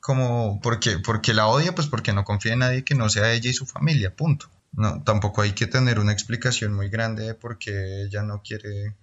como, 0.00 0.60
porque, 0.60 0.98
porque 0.98 1.34
la 1.34 1.48
odia, 1.48 1.74
pues 1.74 1.88
porque 1.88 2.12
no 2.12 2.24
confía 2.24 2.52
en 2.52 2.60
nadie 2.60 2.84
que 2.84 2.94
no 2.94 3.08
sea 3.08 3.32
ella 3.32 3.50
y 3.50 3.54
su 3.54 3.66
familia, 3.66 4.14
punto. 4.14 4.48
No, 4.72 5.02
tampoco 5.02 5.42
hay 5.42 5.52
que 5.52 5.66
tener 5.66 5.98
una 5.98 6.12
explicación 6.12 6.74
muy 6.74 6.88
grande 6.88 7.24
de 7.24 7.34
por 7.34 7.58
qué 7.58 8.04
ella 8.04 8.22
no 8.22 8.42
quiere 8.42 8.94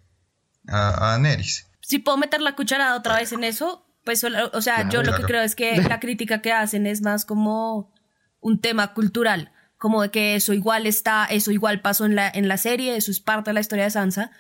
a, 0.68 1.08
a 1.08 1.10
Daenerys. 1.12 1.68
Si 1.82 2.00
puedo 2.00 2.18
meter 2.18 2.42
la 2.42 2.56
cucharada 2.56 2.96
otra 2.96 3.18
vez 3.18 3.32
en 3.34 3.44
eso, 3.44 3.86
pues, 4.06 4.24
o 4.24 4.62
sea, 4.62 4.90
yo 4.90 5.02
lo 5.02 5.16
que 5.16 5.24
creo 5.24 5.42
es 5.42 5.56
que 5.56 5.82
la 5.82 6.00
crítica 6.00 6.42
que 6.42 6.52
hacen 6.52 6.86
es 6.86 7.02
más 7.02 7.26
como 7.26 7.94
un 8.40 8.60
tema 8.60 8.94
cultural, 8.94 9.52
como 9.78 10.02
de 10.02 10.12
que 10.12 10.36
eso 10.36 10.54
igual 10.54 10.86
está, 10.86 11.26
eso 11.26 11.52
igual 11.52 11.82
pasó 11.82 12.06
en 12.06 12.16
la, 12.16 12.30
en 12.30 12.48
la 12.48 12.58
serie, 12.58 12.96
eso 12.96 13.12
es 13.12 13.20
parte 13.20 13.50
de 13.50 13.54
la 13.54 13.60
historia 13.62 13.86
de 13.86 13.92
Sansa, 13.92 14.32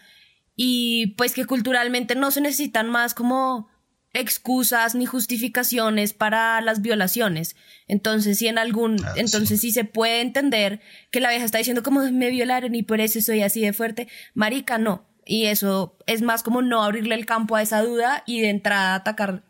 y 0.56 1.16
pues 1.18 1.34
que 1.34 1.46
culturalmente 1.46 2.16
no 2.16 2.32
se 2.32 2.42
necesitan 2.42 2.90
más 2.90 3.14
como 3.14 3.70
excusas 4.14 4.94
ni 4.94 5.06
justificaciones 5.06 6.14
para 6.14 6.62
las 6.62 6.82
violaciones. 6.82 7.56
Entonces, 7.88 8.38
si 8.38 8.48
en 8.48 8.60
algún, 8.60 9.04
ah, 9.04 9.14
entonces 9.16 9.60
sí. 9.60 9.72
se 9.72 9.86
puede 9.86 10.22
entender 10.22 10.82
que 11.12 11.20
la 11.20 11.30
vieja 11.30 11.46
está 11.46 11.58
diciendo 11.58 11.82
como 11.82 12.02
me 12.12 12.30
violaron 12.30 12.76
y 12.76 12.84
por 12.84 13.02
eso 13.02 13.20
soy 13.22 13.42
así 13.42 13.62
de 13.62 13.74
fuerte. 13.74 14.08
Marica, 14.36 14.78
no. 14.78 15.08
Y 15.26 15.46
eso 15.46 15.98
es 16.06 16.22
más 16.22 16.44
como 16.44 16.62
no 16.62 16.84
abrirle 16.84 17.16
el 17.16 17.26
campo 17.26 17.56
a 17.56 17.62
esa 17.62 17.82
duda 17.82 18.24
y 18.28 18.42
de 18.42 18.50
entrada 18.50 18.96
atacar, 18.96 19.44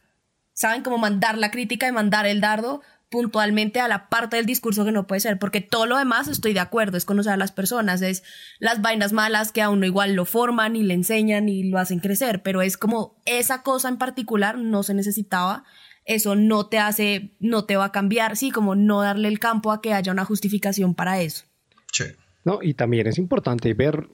¿saben? 0.54 0.84
Como 0.84 0.98
mandar 0.98 1.38
la 1.38 1.52
crítica 1.52 1.88
y 1.88 1.92
mandar 1.92 2.26
el 2.26 2.42
dardo 2.42 2.82
puntualmente 3.14 3.80
a 3.80 3.88
la 3.88 4.10
parte 4.10 4.38
del 4.38 4.48
discurso 4.48 4.84
que 4.84 4.92
no 4.92 5.06
puede 5.06 5.22
ser, 5.22 5.38
porque 5.38 5.62
todo 5.62 5.86
lo 5.86 6.00
demás 6.00 6.28
estoy 6.28 6.54
de 6.54 6.62
acuerdo, 6.62 6.98
es 6.98 7.06
conocer 7.06 7.34
a 7.34 7.38
las 7.38 7.52
personas, 7.52 8.02
es 8.02 8.24
las 8.58 8.82
vainas 8.82 9.14
malas 9.14 9.52
que 9.52 9.62
a 9.62 9.70
uno 9.70 9.86
igual 9.86 10.16
lo 10.16 10.26
forman 10.26 10.76
y 10.76 10.82
le 10.82 10.96
enseñan 10.96 11.48
y 11.48 11.70
lo 11.70 11.78
hacen 11.78 12.00
crecer, 12.00 12.42
pero 12.42 12.64
es 12.64 12.76
como 12.76 13.22
esa 13.28 13.62
cosa 13.62 13.88
en 13.88 14.00
particular 14.00 14.58
no 14.58 14.82
se 14.82 14.96
necesitaba, 14.96 15.64
eso 16.06 16.36
no 16.36 16.66
te 16.66 16.80
hace, 16.80 17.36
no 17.40 17.66
te 17.66 17.76
va 17.76 17.86
a 17.86 17.92
cambiar, 17.92 18.36
sí, 18.36 18.50
como 18.50 18.74
no 18.74 19.04
darle 19.04 19.28
el 19.28 19.38
campo 19.38 19.72
a 19.72 19.80
que 19.80 19.94
haya 19.94 20.12
una 20.12 20.26
justificación 20.26 20.96
para 20.96 21.22
eso. 21.22 21.46
Sí. 21.92 22.06
No, 22.46 22.64
y 22.64 22.74
también 22.74 23.06
es 23.06 23.20
importante 23.20 23.76
ver 23.76 24.10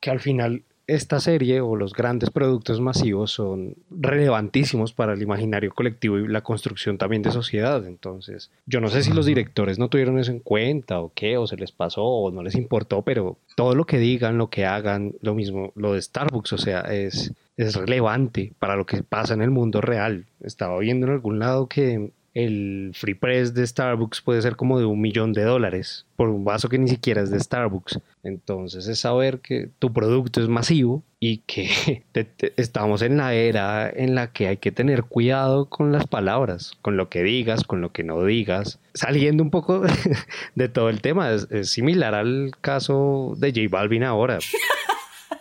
que 0.00 0.10
al 0.10 0.20
final 0.20 0.66
esta 0.88 1.20
serie 1.20 1.60
o 1.60 1.76
los 1.76 1.92
grandes 1.92 2.30
productos 2.30 2.80
masivos 2.80 3.30
son 3.30 3.74
relevantísimos 3.90 4.94
para 4.94 5.12
el 5.12 5.20
imaginario 5.20 5.72
colectivo 5.74 6.18
y 6.18 6.26
la 6.26 6.40
construcción 6.40 6.96
también 6.96 7.20
de 7.20 7.30
sociedad. 7.30 7.86
Entonces, 7.86 8.50
yo 8.64 8.80
no 8.80 8.88
sé 8.88 9.02
si 9.02 9.12
los 9.12 9.26
directores 9.26 9.78
no 9.78 9.90
tuvieron 9.90 10.18
eso 10.18 10.32
en 10.32 10.40
cuenta 10.40 11.00
o 11.00 11.12
qué, 11.14 11.36
o 11.36 11.46
se 11.46 11.58
les 11.58 11.72
pasó 11.72 12.02
o 12.02 12.30
no 12.30 12.42
les 12.42 12.54
importó, 12.54 13.02
pero 13.02 13.36
todo 13.54 13.74
lo 13.74 13.84
que 13.84 13.98
digan, 13.98 14.38
lo 14.38 14.48
que 14.48 14.64
hagan, 14.64 15.14
lo 15.20 15.34
mismo, 15.34 15.72
lo 15.76 15.92
de 15.92 16.00
Starbucks, 16.00 16.54
o 16.54 16.58
sea, 16.58 16.80
es, 16.80 17.34
es 17.58 17.74
relevante 17.74 18.52
para 18.58 18.74
lo 18.74 18.86
que 18.86 19.02
pasa 19.02 19.34
en 19.34 19.42
el 19.42 19.50
mundo 19.50 19.82
real. 19.82 20.24
Estaba 20.40 20.78
viendo 20.78 21.06
en 21.06 21.12
algún 21.12 21.38
lado 21.38 21.68
que 21.68 22.12
el 22.38 22.92
free 22.94 23.14
press 23.14 23.52
de 23.52 23.66
Starbucks 23.66 24.20
puede 24.20 24.40
ser 24.42 24.54
como 24.54 24.78
de 24.78 24.84
un 24.84 25.00
millón 25.00 25.32
de 25.32 25.42
dólares 25.42 26.06
por 26.14 26.28
un 26.28 26.44
vaso 26.44 26.68
que 26.68 26.78
ni 26.78 26.88
siquiera 26.88 27.20
es 27.20 27.32
de 27.32 27.40
Starbucks. 27.40 27.98
Entonces 28.22 28.86
es 28.86 29.00
saber 29.00 29.40
que 29.40 29.70
tu 29.80 29.92
producto 29.92 30.40
es 30.40 30.48
masivo 30.48 31.02
y 31.18 31.38
que 31.38 32.04
estamos 32.56 33.02
en 33.02 33.16
la 33.16 33.34
era 33.34 33.90
en 33.90 34.14
la 34.14 34.32
que 34.32 34.46
hay 34.46 34.58
que 34.58 34.70
tener 34.70 35.02
cuidado 35.02 35.66
con 35.66 35.90
las 35.90 36.06
palabras, 36.06 36.78
con 36.80 36.96
lo 36.96 37.08
que 37.08 37.24
digas, 37.24 37.64
con 37.64 37.80
lo 37.80 37.90
que 37.90 38.04
no 38.04 38.24
digas. 38.24 38.78
Saliendo 38.94 39.42
un 39.42 39.50
poco 39.50 39.82
de 40.54 40.68
todo 40.68 40.90
el 40.90 41.00
tema, 41.00 41.32
es, 41.32 41.48
es 41.50 41.70
similar 41.70 42.14
al 42.14 42.52
caso 42.60 43.34
de 43.36 43.48
J 43.50 43.62
Balvin 43.68 44.04
ahora. 44.04 44.38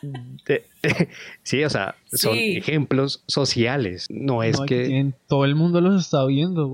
sí, 1.44 1.64
o 1.64 1.70
sea, 1.70 1.96
son 2.06 2.38
ejemplos 2.38 3.24
sociales. 3.28 4.08
No 4.10 4.44
es 4.44 4.60
que. 4.62 5.14
todo 5.28 5.46
el 5.46 5.56
mundo 5.56 5.82
los 5.82 6.04
está 6.04 6.26
viendo. 6.26 6.68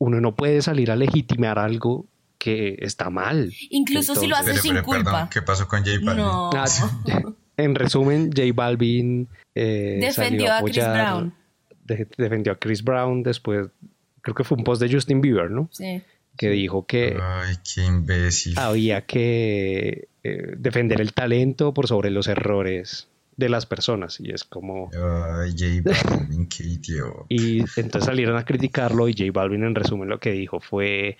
Uno 0.00 0.20
no 0.20 0.34
puede 0.34 0.62
salir 0.62 0.90
a 0.90 0.96
legitimar 0.96 1.58
algo 1.58 2.06
que 2.38 2.76
está 2.80 3.10
mal. 3.10 3.52
Incluso 3.70 4.14
si 4.14 4.26
lo 4.26 4.36
hace 4.36 4.56
sin 4.58 4.80
culpa. 4.82 5.28
¿Qué 5.32 5.42
pasó 5.42 5.66
con 5.66 5.80
J 5.80 5.98
Balvin? 6.02 6.24
Ah, 6.24 6.64
en 7.56 7.74
resumen, 7.74 8.30
J 8.34 8.48
Balvin 8.54 9.28
eh, 9.54 9.98
defendió 10.00 10.52
a, 10.52 10.62
Chris 10.62 10.76
Brown. 10.76 11.34
defendió 12.16 12.52
a 12.52 12.56
Chris 12.56 12.84
Brown 12.84 13.22
después. 13.22 13.66
Creo 14.22 14.34
que 14.34 14.44
fue 14.44 14.58
un 14.58 14.64
post 14.64 14.80
de 14.80 14.92
Justin 14.92 15.20
Bieber, 15.20 15.50
¿no? 15.50 15.68
Sí 15.72 16.02
que 16.38 16.50
dijo 16.50 16.86
que 16.86 17.18
Ay, 17.20 17.56
qué 17.74 17.84
imbécil. 17.84 18.58
había 18.58 19.04
que 19.04 20.08
eh, 20.34 20.54
defender 20.58 21.00
el 21.00 21.12
talento 21.12 21.72
por 21.74 21.86
sobre 21.86 22.10
los 22.10 22.28
errores 22.28 23.08
de 23.36 23.48
las 23.48 23.66
personas 23.66 24.18
y 24.20 24.30
es 24.30 24.44
como 24.44 24.90
Ay, 24.92 25.52
J 25.52 25.82
Balvin, 25.84 26.48
qué 26.48 26.64
idiota. 26.64 27.24
y 27.28 27.60
entonces 27.76 28.04
salieron 28.04 28.36
a 28.36 28.44
criticarlo 28.44 29.08
y 29.08 29.12
J 29.12 29.30
Balvin 29.32 29.64
en 29.64 29.74
resumen 29.74 30.08
lo 30.08 30.18
que 30.18 30.32
dijo 30.32 30.60
fue 30.60 31.16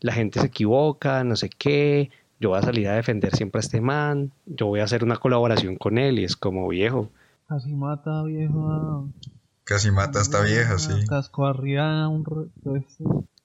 la 0.00 0.12
gente 0.12 0.40
se 0.40 0.46
equivoca, 0.46 1.24
no 1.24 1.36
sé 1.36 1.48
qué, 1.48 2.10
yo 2.40 2.50
voy 2.50 2.58
a 2.58 2.62
salir 2.62 2.88
a 2.88 2.94
defender 2.94 3.34
siempre 3.34 3.60
a 3.60 3.62
este 3.62 3.80
man, 3.80 4.32
yo 4.46 4.66
voy 4.66 4.80
a 4.80 4.84
hacer 4.84 5.04
una 5.04 5.16
colaboración 5.16 5.76
con 5.76 5.96
él 5.96 6.18
y 6.18 6.24
es 6.24 6.36
como 6.36 6.68
viejo. 6.68 7.08
Casi 7.48 7.72
mata 7.72 8.22
viejo. 8.24 9.08
Casi 9.64 9.92
mata 9.92 10.18
a 10.18 10.22
esta 10.22 10.42
vieja, 10.42 10.78
sí. 10.78 10.92
Casco 11.08 11.46
arriba 11.46 12.08
un 12.08 12.24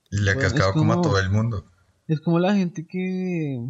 y 0.09 0.21
le 0.21 0.31
ha 0.31 0.35
cascado 0.37 0.73
como, 0.73 0.93
a 0.93 1.01
todo 1.01 1.19
el 1.19 1.29
mundo. 1.29 1.65
Es 2.07 2.21
como 2.21 2.39
la 2.39 2.55
gente 2.55 2.87
que, 2.87 3.61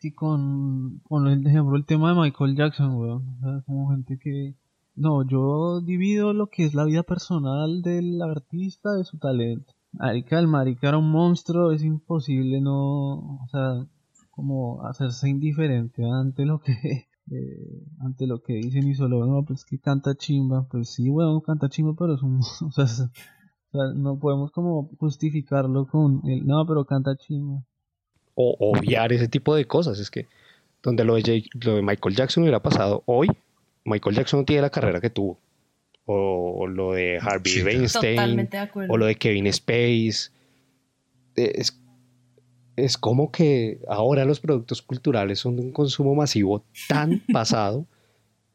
que 0.00 0.14
con, 0.14 1.00
con 1.00 1.28
el 1.28 1.46
ejemplo 1.46 1.76
el 1.76 1.84
tema 1.84 2.12
de 2.12 2.20
Michael 2.20 2.56
Jackson, 2.56 2.94
weón. 2.94 3.28
O 3.36 3.40
sea, 3.40 3.62
como 3.66 3.90
gente 3.90 4.18
que, 4.18 4.56
no, 4.96 5.26
yo 5.26 5.80
divido 5.82 6.32
lo 6.32 6.48
que 6.48 6.64
es 6.64 6.74
la 6.74 6.84
vida 6.84 7.02
personal 7.02 7.82
del 7.82 8.20
artista 8.22 8.92
de 8.92 9.04
su 9.04 9.18
talento. 9.18 9.74
Marica, 9.92 10.38
el 10.38 10.48
marica 10.48 10.88
era 10.88 10.98
un 10.98 11.10
monstruo, 11.10 11.72
es 11.72 11.82
imposible 11.82 12.60
no, 12.60 13.42
o 13.42 13.46
sea, 13.50 13.86
como 14.30 14.86
hacerse 14.86 15.28
indiferente 15.28 16.02
ante 16.04 16.46
lo 16.46 16.60
que, 16.60 16.72
eh, 17.30 17.84
ante 18.00 18.26
lo 18.26 18.40
que 18.42 18.54
dicen 18.54 18.88
y 18.88 18.94
solo, 18.94 19.26
no, 19.26 19.44
pues 19.44 19.64
que 19.64 19.78
canta 19.78 20.14
chimba, 20.14 20.66
pues 20.70 20.94
sí, 20.94 21.10
weón, 21.10 21.40
canta 21.40 21.68
chimba, 21.68 21.94
pero 21.98 22.14
es 22.14 22.22
un, 22.22 22.38
o 22.66 22.70
sea, 22.70 22.84
o 22.84 23.72
sea, 23.72 23.92
no 23.94 24.18
podemos 24.18 24.50
como 24.52 24.90
justificarlo 24.98 25.86
con 25.86 26.22
el, 26.24 26.46
no, 26.46 26.64
pero 26.66 26.84
canta 26.84 27.16
chingo. 27.16 27.64
O 28.34 28.56
obviar 28.58 29.12
ese 29.12 29.28
tipo 29.28 29.54
de 29.54 29.66
cosas. 29.66 29.98
Es 29.98 30.10
que 30.10 30.26
donde 30.82 31.04
lo 31.04 31.16
de, 31.16 31.44
lo 31.60 31.76
de 31.76 31.82
Michael 31.82 32.16
Jackson 32.16 32.42
hubiera 32.42 32.62
pasado 32.62 33.02
hoy, 33.06 33.28
Michael 33.84 34.16
Jackson 34.16 34.40
no 34.40 34.46
tiene 34.46 34.62
la 34.62 34.70
carrera 34.70 35.00
que 35.00 35.10
tuvo. 35.10 35.38
O, 36.06 36.66
lo 36.66 36.94
de 36.94 37.18
Harvey 37.20 37.62
Weinstein. 37.62 38.48
O 38.88 38.96
lo 38.96 39.06
de 39.06 39.14
Kevin 39.14 39.46
Space. 39.46 40.30
Es, 41.36 41.78
es 42.76 42.98
como 42.98 43.30
que 43.30 43.78
ahora 43.88 44.24
los 44.24 44.40
productos 44.40 44.82
culturales 44.82 45.38
son 45.38 45.56
de 45.56 45.62
un 45.62 45.72
consumo 45.72 46.14
masivo 46.14 46.64
tan 46.88 47.20
pasado 47.32 47.86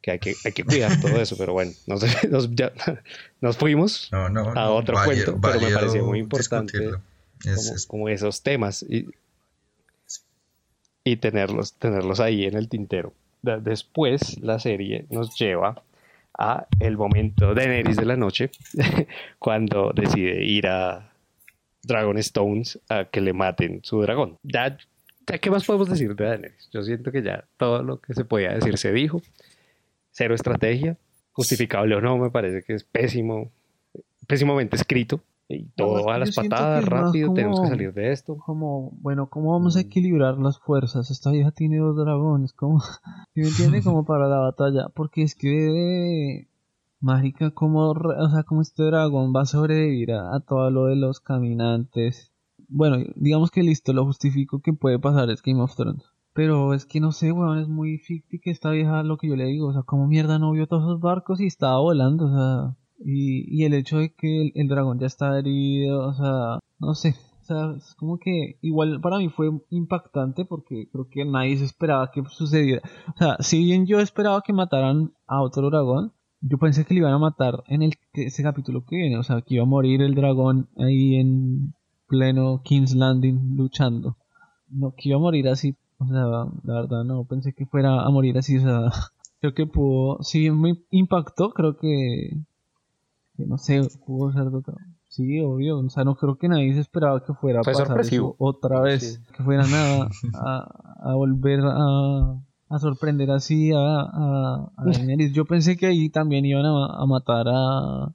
que 0.02 0.12
hay 0.12 0.20
que, 0.20 0.36
hay 0.44 0.52
que 0.52 0.64
cuidar 0.64 1.00
todo 1.02 1.20
eso, 1.20 1.36
pero 1.36 1.54
bueno, 1.54 1.72
nos, 1.88 2.04
nos, 3.42 3.58
fuimos 3.58 4.10
a 4.14 4.70
otro 4.70 4.98
cuento, 5.04 5.40
pero 5.42 5.60
me 5.60 5.72
pareció 5.72 6.06
muy 6.06 6.20
importante 6.20 6.92
como, 7.88 8.08
esos 8.10 8.44
temas 8.44 8.84
y, 8.88 9.08
y 11.06 11.16
tenerlos, 11.18 11.76
tenerlos 11.76 12.20
ahí 12.20 12.44
en 12.44 12.58
el 12.58 12.68
tintero. 12.68 13.14
Después 13.42 14.42
la 14.42 14.60
serie 14.60 15.06
nos 15.10 15.38
lleva 15.38 15.82
a 16.38 16.68
el 16.82 16.98
momento 16.98 17.54
de 17.54 17.68
Neris 17.68 17.96
de 17.96 18.06
la 18.06 18.18
noche, 18.18 18.50
cuando 19.40 19.94
decide 19.96 20.44
ir 20.44 20.68
a 20.68 21.14
Dragon 21.84 22.18
Stones 22.18 22.80
a 22.90 23.06
que 23.06 23.22
le 23.22 23.32
maten 23.32 23.80
su 23.84 24.02
dragón. 24.02 24.38
Ya, 24.44 24.78
¿Qué 25.26 25.50
más 25.50 25.64
podemos 25.64 25.90
decir 25.90 26.16
de 26.16 26.26
Daenerys? 26.26 26.70
Yo 26.74 26.84
siento 26.84 27.12
que 27.12 27.24
ya 27.24 27.46
todo 27.58 27.82
lo 27.82 28.00
que 28.00 28.14
se 28.14 28.26
podía 28.26 28.54
decir 28.54 28.78
se 28.78 28.92
dijo 28.92 29.22
cero 30.16 30.34
estrategia, 30.34 30.98
justificable 31.34 31.96
o 31.96 32.02
no, 32.02 32.18
me 32.18 32.30
parece 32.32 32.64
que 32.64 32.74
es 32.74 32.84
pésimo, 32.86 33.52
pésimamente 34.28 34.78
escrito. 34.78 35.22
Y 35.48 35.68
todo 35.76 36.10
a 36.10 36.18
las 36.18 36.36
patadas, 36.36 36.86
rápido, 36.86 37.34
tenemos 37.34 37.62
que 37.62 37.68
salir 37.68 37.94
de 37.94 38.12
esto. 38.12 38.38
Como, 38.38 38.92
bueno, 39.02 39.30
¿cómo 39.30 39.52
vamos 39.52 39.76
a 39.76 39.80
mm. 39.80 39.82
equilibrar 39.84 40.38
las 40.40 40.58
fuerzas? 40.58 41.12
Esta 41.12 41.32
vieja 41.32 41.52
tiene 41.52 41.78
dos 41.78 41.96
dragones, 41.96 42.52
¿cómo? 42.54 42.82
me 43.36 43.48
entiende? 43.48 43.84
Como 43.84 44.06
para 44.06 44.28
la 44.28 44.40
batalla, 44.40 44.90
porque 44.96 45.22
es 45.22 45.36
que 45.36 46.48
mágica 47.00 47.52
como, 47.52 47.92
o 47.92 48.30
sea, 48.32 48.44
como 48.44 48.62
este 48.62 48.84
dragón 48.84 49.34
va 49.36 49.42
a 49.42 49.46
sobrevivir 49.46 50.14
a, 50.14 50.40
todo 50.40 50.72
lo 50.72 50.86
de 50.86 50.96
los 50.96 51.20
caminantes. 51.20 52.34
Bueno, 52.68 52.98
digamos 53.16 53.52
que 53.52 53.62
listo, 53.62 53.94
lo 53.94 54.06
justifico 54.06 54.62
que 54.62 54.74
puede 54.74 54.98
pasar, 54.98 55.30
es 55.30 55.44
Game 55.44 55.62
of 55.62 55.76
Thrones. 55.76 56.04
Pero 56.34 56.74
es 56.74 56.86
que 56.86 57.00
no 57.00 57.12
sé, 57.12 57.32
weón, 57.32 57.60
es 57.60 57.68
muy 57.68 58.00
ficti 58.00 58.40
que 58.40 58.50
esta 58.50 58.72
vieja 58.72 59.04
lo 59.04 59.18
que 59.18 59.28
yo 59.28 59.36
le 59.36 59.46
digo, 59.46 59.68
o 59.68 59.74
sea, 59.74 59.84
como 59.84 60.08
mierda 60.08 60.40
no 60.40 60.52
vio 60.52 60.68
todos 60.68 60.84
esos 60.84 61.00
barcos 61.00 61.40
y 61.40 61.46
estaba 61.46 61.80
volando, 61.80 62.26
o 62.26 62.30
sea, 62.30 62.76
y, 63.00 63.46
y 63.50 63.66
el 63.66 63.74
hecho 63.74 64.00
de 64.00 64.14
que 64.14 64.52
el, 64.56 64.68
dragón 64.68 65.00
ya 65.00 65.08
está 65.08 65.38
herido, 65.38 66.08
o 66.08 66.14
sea, 66.14 66.60
no 66.80 66.96
sé, 66.96 67.16
o 67.42 67.44
sea, 67.46 67.74
es 67.78 67.96
como 67.96 68.18
que 68.18 68.58
igual 68.62 69.02
para 69.02 69.18
mí 69.18 69.30
fue 69.30 69.50
impactante 69.70 70.46
porque 70.46 70.88
creo 70.92 71.08
que 71.10 71.26
nadie 71.26 71.58
se 71.58 71.66
esperaba 71.66 72.12
que 72.12 72.24
sucediera. 72.30 72.82
O 73.16 73.18
sea, 73.18 73.38
si 73.40 73.64
bien 73.64 73.86
yo 73.86 74.00
esperaba 74.00 74.42
que 74.42 74.54
mataran 74.54 75.14
a 75.28 75.42
otro 75.42 75.70
dragón, 75.70 76.14
yo 76.42 76.58
pensé 76.58 76.86
que 76.86 76.94
le 76.94 77.00
iban 77.00 77.14
a 77.14 77.20
matar 77.20 77.64
en 77.68 77.82
el 77.82 77.94
ese 78.14 78.44
capítulo 78.44 78.86
que 78.86 78.98
viene, 78.98 79.18
o 79.18 79.24
sea, 79.24 79.42
que 79.42 79.56
iba 79.56 79.64
a 79.64 79.68
morir 79.68 80.02
el 80.02 80.16
dragón 80.16 80.70
ahí 80.78 81.16
en 81.16 81.74
pleno 82.08 82.62
King's 82.64 82.96
Landing 82.96 83.56
luchando. 83.56 84.18
No, 84.70 84.94
que 84.96 85.10
iba 85.10 85.18
a 85.18 85.22
morir 85.22 85.48
así 85.50 85.76
o 85.98 86.08
sea, 86.08 86.26
la 86.64 86.82
verdad 86.82 87.04
no 87.04 87.24
pensé 87.26 87.54
que 87.54 87.66
fuera 87.66 88.02
a 88.02 88.10
morir 88.10 88.38
así. 88.38 88.58
O 88.58 88.62
sea, 88.62 88.92
creo 89.40 89.54
que 89.54 89.66
pudo, 89.66 90.22
si 90.24 90.40
bien 90.40 90.60
me 90.60 90.74
impactó, 90.92 91.52
creo 91.52 91.78
que, 91.78 92.32
que 93.36 93.46
no 93.46 93.58
sé, 93.58 93.82
de 93.82 93.88
otra. 94.54 94.76
Sí, 95.10 95.40
obvio. 95.42 95.80
O 95.80 95.90
sea, 95.90 96.04
no 96.04 96.16
creo 96.16 96.38
que 96.38 96.50
nadie 96.50 96.74
se 96.74 96.82
esperaba 96.82 97.24
que 97.24 97.34
fuera 97.34 97.60
a 97.60 97.64
pasar 97.64 98.00
eso 98.00 98.36
otra 98.38 98.82
vez. 98.82 99.22
Que 99.36 99.44
fuera 99.44 99.66
nada 99.66 100.10
a, 100.34 101.12
a 101.12 101.16
volver 101.16 101.62
a, 101.64 102.42
a 102.70 102.80
sorprender 102.80 103.32
así 103.32 103.72
a, 103.72 103.78
a, 103.78 104.72
Yo 105.32 105.46
pensé 105.46 105.78
que 105.78 105.88
ahí 105.88 106.10
también 106.10 106.46
iban 106.46 106.66
a, 106.66 107.06
matar 107.06 107.48
a, 107.48 108.14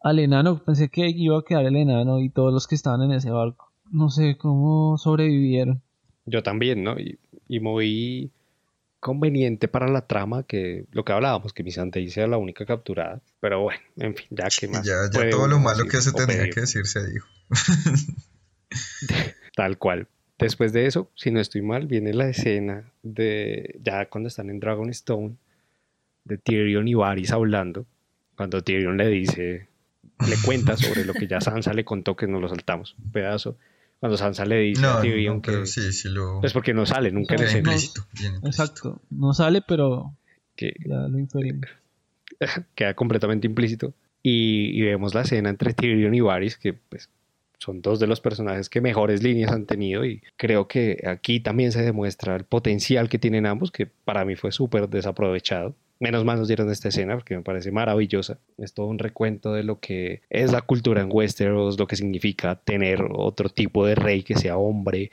al 0.00 0.18
enano. 0.18 0.62
Pensé 0.64 0.88
que 0.88 1.08
iba 1.08 1.38
a 1.38 1.42
quedar 1.42 1.66
el 1.66 1.76
enano 1.76 2.20
y 2.20 2.30
todos 2.30 2.52
los 2.52 2.66
que 2.66 2.74
estaban 2.74 3.02
en 3.02 3.12
ese 3.12 3.30
barco. 3.30 3.72
No 3.90 4.08
sé 4.08 4.36
cómo 4.36 4.96
sobrevivieron. 4.98 5.82
Yo 6.24 6.42
también, 6.42 6.84
¿no? 6.84 6.94
Y, 6.98 7.60
muy 7.60 8.30
conveniente 9.00 9.66
para 9.66 9.88
la 9.88 10.06
trama 10.06 10.44
que 10.44 10.84
lo 10.92 11.04
que 11.04 11.12
hablábamos, 11.12 11.52
que 11.52 11.64
Misante 11.64 12.08
sea 12.10 12.26
la 12.26 12.36
única 12.36 12.66
capturada. 12.66 13.20
Pero 13.40 13.62
bueno, 13.62 13.80
en 13.96 14.14
fin, 14.14 14.26
ya 14.30 14.48
que 14.48 14.68
más. 14.68 14.86
Ya, 14.86 14.94
ya 15.12 15.30
todo 15.30 15.48
lo 15.48 15.58
malo 15.58 15.86
que 15.86 16.00
se 16.00 16.12
tenía 16.12 16.48
que 16.50 16.60
decir 16.60 16.86
se 16.86 17.06
dijo. 17.06 17.26
Tal 19.56 19.78
cual. 19.78 20.06
Después 20.38 20.72
de 20.72 20.86
eso, 20.86 21.10
si 21.16 21.30
no 21.30 21.40
estoy 21.40 21.62
mal, 21.62 21.86
viene 21.86 22.14
la 22.14 22.28
escena 22.28 22.90
de 23.02 23.78
ya 23.82 24.08
cuando 24.08 24.28
están 24.28 24.48
en 24.48 24.60
Dragonstone, 24.60 25.36
de 26.24 26.38
Tyrion 26.38 26.88
y 26.88 26.94
Varys 26.94 27.32
hablando, 27.32 27.86
cuando 28.36 28.62
Tyrion 28.62 28.96
le 28.96 29.08
dice, 29.08 29.68
le 30.28 30.36
cuenta 30.44 30.76
sobre 30.76 31.04
lo 31.04 31.12
que 31.12 31.26
ya 31.26 31.40
Sansa 31.40 31.74
le 31.74 31.84
contó 31.84 32.16
que 32.16 32.26
nos 32.26 32.40
lo 32.40 32.48
saltamos, 32.48 32.96
un 33.02 33.12
pedazo, 33.12 33.58
cuando 34.00 34.16
Sansa 34.16 34.46
le 34.46 34.58
dice 34.60 34.86
a 34.86 35.00
Tyrion 35.00 35.42
que... 35.42 35.66
Sí, 35.66 35.92
sí 35.92 36.08
lo... 36.08 36.40
Pues 36.40 36.54
porque 36.54 36.72
no 36.72 36.86
sale, 36.86 37.12
nunca 37.12 37.34
en 37.34 37.66
Exacto, 38.44 39.02
no 39.10 39.34
sale, 39.34 39.62
pero... 39.66 40.16
que 40.56 40.74
ya 40.84 41.06
lo 41.08 41.18
inferimos. 41.18 41.68
queda 42.74 42.94
completamente 42.94 43.46
implícito. 43.46 43.92
Y, 44.22 44.78
y, 44.78 44.82
vemos 44.82 45.14
la 45.14 45.22
escena 45.22 45.50
entre 45.50 45.72
Tyrion 45.74 46.14
y 46.14 46.20
Varys, 46.20 46.56
que 46.56 46.72
pues 46.72 47.08
son 47.58 47.82
dos 47.82 48.00
de 48.00 48.06
los 48.06 48.20
personajes 48.20 48.70
que 48.70 48.80
mejores 48.80 49.22
líneas 49.22 49.52
han 49.52 49.66
tenido 49.66 50.04
y 50.04 50.22
creo 50.36 50.66
que 50.66 51.02
aquí 51.06 51.40
también 51.40 51.72
se 51.72 51.82
demuestra 51.82 52.34
el 52.36 52.44
potencial 52.44 53.08
que 53.08 53.18
tienen 53.18 53.44
ambos, 53.44 53.70
que 53.70 53.86
para 53.86 54.24
mí 54.24 54.34
fue 54.34 54.50
súper 54.50 54.88
desaprovechado. 54.88 55.74
Menos 56.00 56.24
mal 56.24 56.38
nos 56.38 56.48
dieron 56.48 56.70
esta 56.70 56.88
escena 56.88 57.14
porque 57.14 57.36
me 57.36 57.42
parece 57.42 57.70
maravillosa. 57.70 58.38
Es 58.58 58.72
todo 58.72 58.86
un 58.86 58.98
recuento 58.98 59.52
de 59.52 59.62
lo 59.62 59.80
que 59.80 60.22
es 60.30 60.50
la 60.50 60.62
cultura 60.62 61.02
en 61.02 61.10
Westeros, 61.12 61.78
lo 61.78 61.86
que 61.86 61.96
significa 61.96 62.56
tener 62.56 63.06
otro 63.12 63.50
tipo 63.50 63.84
de 63.84 63.94
rey 63.94 64.22
que 64.22 64.34
sea 64.34 64.56
hombre, 64.56 65.10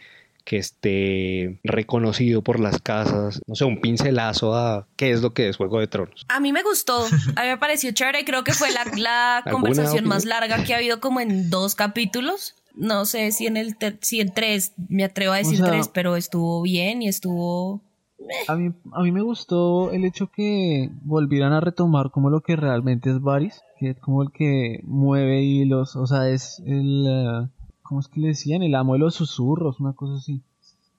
que 0.47 0.55
esté 0.55 1.59
reconocido 1.65 2.41
por 2.41 2.61
las 2.61 2.81
casas, 2.81 3.41
no 3.47 3.55
sé, 3.55 3.65
un 3.65 3.81
pincelazo 3.81 4.55
a 4.55 4.87
qué 4.95 5.11
es 5.11 5.21
lo 5.21 5.33
que 5.33 5.49
es 5.49 5.57
Juego 5.57 5.81
de 5.81 5.87
Tronos. 5.87 6.25
A 6.29 6.39
mí 6.39 6.53
me 6.53 6.63
gustó, 6.63 7.05
a 7.35 7.43
mí 7.43 7.49
me 7.49 7.57
pareció 7.57 7.91
chévere, 7.91 8.23
creo 8.23 8.45
que 8.45 8.53
fue 8.53 8.71
la, 8.71 8.85
la 8.95 9.43
conversación 9.51 10.05
más 10.05 10.23
larga 10.23 10.63
que 10.63 10.73
ha 10.73 10.77
habido 10.77 11.01
como 11.01 11.19
en 11.19 11.49
dos 11.49 11.75
capítulos. 11.75 12.55
No 12.75 13.03
sé 13.03 13.33
si 13.33 13.45
en 13.45 13.57
el 13.57 13.75
si 13.99 14.21
en 14.21 14.33
tres, 14.33 14.71
me 14.87 15.03
atrevo 15.03 15.33
a 15.33 15.37
decir 15.37 15.59
tres, 15.61 15.89
pero 15.89 16.15
estuvo 16.15 16.61
bien 16.61 17.01
y 17.01 17.09
estuvo 17.09 17.81
a 18.47 18.55
mí, 18.55 18.73
a 18.91 19.03
mí 19.03 19.11
me 19.11 19.21
gustó 19.21 19.91
el 19.91 20.05
hecho 20.05 20.27
que 20.27 20.89
volvieran 21.03 21.53
a 21.53 21.59
retomar 21.59 22.11
como 22.11 22.29
lo 22.29 22.41
que 22.41 22.55
realmente 22.55 23.09
es 23.09 23.21
Varys, 23.21 23.61
que 23.79 23.91
es 23.91 23.99
como 23.99 24.23
el 24.23 24.31
que 24.31 24.81
mueve 24.83 25.43
hilos, 25.43 25.95
o 25.95 26.07
sea, 26.07 26.29
es 26.29 26.61
el, 26.65 27.05
eh, 27.07 27.47
¿cómo 27.83 28.01
es 28.01 28.07
que 28.07 28.19
le 28.19 28.29
decían? 28.29 28.63
El 28.63 28.75
amo 28.75 28.93
de 28.93 28.99
los 28.99 29.15
susurros, 29.15 29.79
una 29.79 29.93
cosa 29.93 30.15
así. 30.15 30.41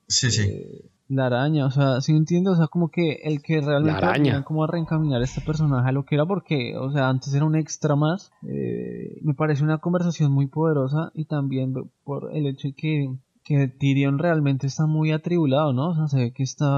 Sí, 0.07 0.31
sí. 0.31 0.43
Eh, 0.43 0.91
la 1.09 1.27
araña, 1.27 1.65
o 1.65 1.71
sea, 1.71 2.01
si 2.03 2.13
¿sí 2.13 2.19
entiendes, 2.19 2.55
o 2.55 2.57
sea, 2.57 2.67
como 2.67 2.91
que 2.91 3.21
el 3.25 3.41
que 3.41 3.61
realmente 3.61 4.01
la 4.01 4.09
araña. 4.09 4.45
como 4.45 4.65
a 4.65 4.67
reencaminar 4.67 5.23
a 5.23 5.25
este 5.25 5.41
personaje 5.41 5.89
a 5.89 5.93
lo 5.93 6.05
que 6.05 6.15
era, 6.15 6.27
porque, 6.27 6.77
o 6.77 6.91
sea, 6.93 7.09
antes 7.09 7.33
era 7.35 7.47
un 7.47 7.57
extra 7.57 7.97
más, 7.97 8.31
eh, 8.47 9.19
me 9.23 9.33
parece 9.33 9.65
una 9.65 9.79
conversación 9.79 10.31
muy 10.31 10.47
poderosa 10.49 11.11
y 11.15 11.25
también 11.25 11.75
por 12.05 12.31
el 12.35 12.47
hecho 12.47 12.69
de 12.69 12.75
que 12.75 13.15
que 13.49 13.67
Tyrion 13.67 14.19
realmente 14.19 14.67
está 14.67 14.85
muy 14.85 15.11
atribulado, 15.11 15.73
¿no? 15.73 15.89
O 15.89 15.95
sea, 15.95 16.07
se 16.07 16.19
ve 16.19 16.33
que 16.33 16.43
está 16.43 16.69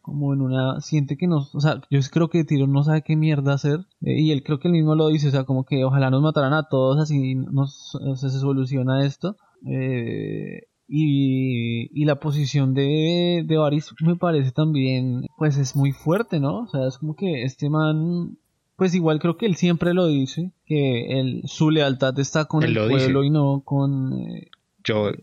como 0.00 0.32
en 0.32 0.40
una... 0.40 0.80
Siente 0.80 1.18
que 1.18 1.26
no... 1.26 1.46
O 1.52 1.60
sea, 1.60 1.82
yo 1.90 2.00
creo 2.10 2.30
que 2.30 2.42
Tyrion 2.42 2.72
no 2.72 2.82
sabe 2.84 3.02
qué 3.02 3.16
mierda 3.16 3.52
hacer. 3.52 3.80
Eh, 4.00 4.18
y 4.22 4.32
él 4.32 4.42
creo 4.42 4.58
que 4.58 4.68
él 4.68 4.72
mismo 4.72 4.94
lo 4.94 5.08
dice, 5.08 5.28
o 5.28 5.30
sea, 5.30 5.44
como 5.44 5.64
que 5.64 5.84
ojalá 5.84 6.08
nos 6.08 6.22
mataran 6.22 6.54
a 6.54 6.68
todos, 6.70 6.98
así 6.98 7.34
nos, 7.34 7.98
se 8.14 8.30
soluciona 8.30 9.04
esto. 9.04 9.36
Eh, 9.66 10.62
y, 10.88 11.90
y, 11.92 12.04
la 12.06 12.18
posición 12.18 12.72
de, 12.72 13.44
de 13.46 13.56
Varys 13.58 13.92
me 14.00 14.16
parece 14.16 14.52
también, 14.52 15.26
pues 15.36 15.58
es 15.58 15.76
muy 15.76 15.92
fuerte, 15.92 16.40
¿no? 16.40 16.60
O 16.60 16.68
sea, 16.68 16.86
es 16.86 16.96
como 16.96 17.14
que 17.14 17.42
este 17.42 17.68
man 17.68 18.38
pues 18.76 18.94
igual 18.94 19.18
creo 19.18 19.36
que 19.36 19.46
él 19.46 19.56
siempre 19.56 19.94
lo 19.94 20.06
dice, 20.06 20.52
que 20.66 21.18
él, 21.18 21.42
su 21.46 21.70
lealtad 21.70 22.18
está 22.20 22.44
con 22.44 22.62
el 22.62 22.74
pueblo 22.74 23.24
y 23.24 23.30
no 23.30 23.62
con, 23.64 24.12
eh, 24.12 24.50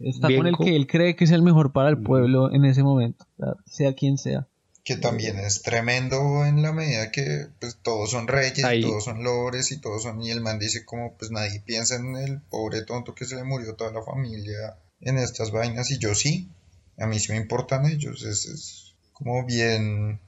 Está 0.01 0.27
con 0.35 0.47
el 0.47 0.57
que 0.57 0.75
él 0.75 0.87
cree 0.87 1.15
que 1.15 1.23
es 1.23 1.31
el 1.31 1.41
mejor 1.41 1.71
para 1.71 1.89
el 1.89 2.01
pueblo 2.01 2.53
en 2.53 2.65
ese 2.65 2.83
momento, 2.83 3.25
sea 3.65 3.93
quien 3.93 4.17
sea. 4.17 4.47
Que 4.83 4.97
también 4.97 5.39
es 5.39 5.61
tremendo 5.61 6.45
en 6.45 6.61
la 6.61 6.73
medida 6.73 7.09
que 7.09 7.47
pues 7.61 7.77
todos 7.81 8.11
son 8.11 8.27
reyes, 8.27 8.65
y 8.73 8.81
todos 8.81 9.05
son 9.05 9.23
lores 9.23 9.71
y 9.71 9.79
todos 9.79 10.03
son... 10.03 10.21
Y 10.21 10.31
el 10.31 10.41
man 10.41 10.59
dice 10.59 10.83
como 10.83 11.15
pues 11.17 11.31
nadie 11.31 11.61
piensa 11.65 11.95
en 11.95 12.17
el 12.17 12.41
pobre 12.41 12.81
tonto 12.81 13.15
que 13.15 13.23
se 13.23 13.37
le 13.37 13.45
murió 13.45 13.75
toda 13.75 13.93
la 13.93 14.03
familia 14.03 14.77
en 14.99 15.17
estas 15.17 15.51
vainas 15.51 15.89
y 15.91 15.99
yo 15.99 16.13
sí, 16.15 16.49
a 16.97 17.07
mí 17.07 17.19
sí 17.19 17.31
me 17.31 17.37
importan 17.37 17.85
ellos, 17.85 18.23
es, 18.23 18.93
como 19.13 19.45
bien 19.45 20.19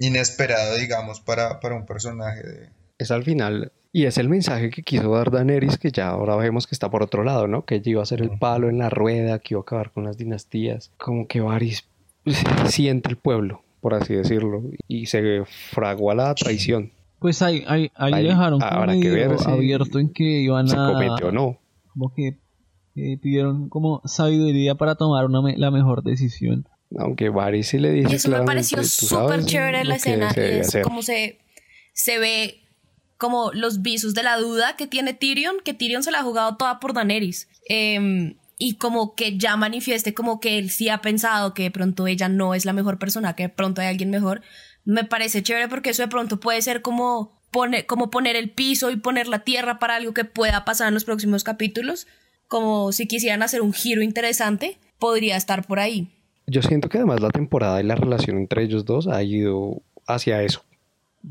inesperado 0.00 0.76
digamos 0.76 1.20
para, 1.20 1.60
para 1.60 1.76
un 1.76 1.86
personaje 1.86 2.42
de... 2.42 2.68
Es 2.98 3.12
al 3.12 3.22
final 3.22 3.72
y 3.92 4.06
es 4.06 4.16
el 4.16 4.30
mensaje 4.30 4.70
que 4.70 4.82
quiso 4.82 5.10
dar 5.10 5.30
Daenerys, 5.30 5.76
que 5.76 5.90
ya 5.90 6.08
ahora 6.08 6.34
vemos 6.36 6.66
que 6.66 6.74
está 6.74 6.90
por 6.90 7.02
otro 7.02 7.24
lado, 7.24 7.46
¿no? 7.46 7.66
Que 7.66 7.76
ella 7.76 7.90
iba 7.90 8.02
a 8.02 8.06
ser 8.06 8.22
el 8.22 8.30
palo 8.38 8.70
en 8.70 8.78
la 8.78 8.88
rueda, 8.88 9.38
que 9.38 9.54
iba 9.54 9.60
a 9.60 9.62
acabar 9.62 9.90
con 9.92 10.04
las 10.04 10.16
dinastías. 10.16 10.90
Como 10.96 11.26
que 11.26 11.42
Varys 11.42 11.84
siente 12.68 13.10
el 13.10 13.16
pueblo, 13.16 13.62
por 13.82 13.92
así 13.92 14.14
decirlo, 14.14 14.62
y 14.88 15.06
se 15.06 15.44
fragua 15.44 16.14
la 16.14 16.34
traición. 16.34 16.90
Pues 17.18 17.42
ahí, 17.42 17.64
ahí, 17.68 17.90
ahí, 17.94 18.24
dejaron 18.24 18.60
como 18.60 19.52
abierto 19.52 19.98
en 19.98 20.08
que 20.12 20.24
iban 20.24 20.66
a... 20.66 20.68
Se 20.68 20.76
cometió 20.76 21.28
o 21.28 21.32
no. 21.32 21.58
Como 21.92 22.14
que 22.14 22.38
pidieron 22.94 23.68
como 23.68 24.00
sabiduría 24.06 24.74
para 24.74 24.94
tomar 24.94 25.26
una 25.26 25.42
la 25.56 25.70
mejor 25.70 26.02
decisión. 26.02 26.66
Aunque 26.98 27.28
Varys 27.28 27.68
sí 27.68 27.78
le 27.78 27.90
dice 27.90 28.16
Eso 28.16 28.30
me 28.30 28.42
pareció 28.42 28.82
súper 28.84 29.44
chévere 29.44 29.84
la 29.84 29.96
escena. 29.96 30.30
Es 30.30 30.78
como 30.82 31.02
se, 31.02 31.38
se 31.92 32.18
ve 32.18 32.61
como 33.22 33.52
los 33.52 33.82
visos 33.82 34.14
de 34.14 34.24
la 34.24 34.36
duda 34.36 34.74
que 34.74 34.88
tiene 34.88 35.14
Tyrion, 35.14 35.58
que 35.64 35.74
Tyrion 35.74 36.02
se 36.02 36.10
la 36.10 36.18
ha 36.18 36.22
jugado 36.24 36.56
toda 36.56 36.80
por 36.80 36.92
Daenerys. 36.92 37.48
Em, 37.68 38.34
y 38.58 38.78
como 38.78 39.14
que 39.14 39.38
ya 39.38 39.56
manifieste 39.56 40.12
como 40.12 40.40
que 40.40 40.58
él 40.58 40.70
sí 40.70 40.88
ha 40.88 40.98
pensado 41.02 41.54
que 41.54 41.62
de 41.62 41.70
pronto 41.70 42.08
ella 42.08 42.28
no 42.28 42.52
es 42.52 42.64
la 42.64 42.72
mejor 42.72 42.98
persona, 42.98 43.36
que 43.36 43.44
de 43.44 43.48
pronto 43.48 43.80
hay 43.80 43.86
alguien 43.86 44.10
mejor. 44.10 44.42
Me 44.84 45.04
parece 45.04 45.40
chévere 45.40 45.68
porque 45.68 45.90
eso 45.90 46.02
de 46.02 46.08
pronto 46.08 46.40
puede 46.40 46.62
ser 46.62 46.82
como, 46.82 47.40
como 47.86 48.10
poner 48.10 48.34
el 48.34 48.50
piso 48.50 48.90
y 48.90 48.96
poner 48.96 49.28
la 49.28 49.44
tierra 49.44 49.78
para 49.78 49.94
algo 49.94 50.12
que 50.14 50.24
pueda 50.24 50.64
pasar 50.64 50.88
en 50.88 50.94
los 50.94 51.04
próximos 51.04 51.44
capítulos. 51.44 52.08
Como 52.48 52.90
si 52.90 53.06
quisieran 53.06 53.44
hacer 53.44 53.62
un 53.62 53.72
giro 53.72 54.02
interesante, 54.02 54.80
podría 54.98 55.36
estar 55.36 55.64
por 55.64 55.78
ahí. 55.78 56.10
Yo 56.48 56.60
siento 56.60 56.88
que 56.88 56.98
además 56.98 57.20
la 57.20 57.30
temporada 57.30 57.80
y 57.80 57.84
la 57.84 57.94
relación 57.94 58.36
entre 58.36 58.64
ellos 58.64 58.84
dos 58.84 59.06
ha 59.06 59.22
ido 59.22 59.80
hacia 60.08 60.42
eso 60.42 60.64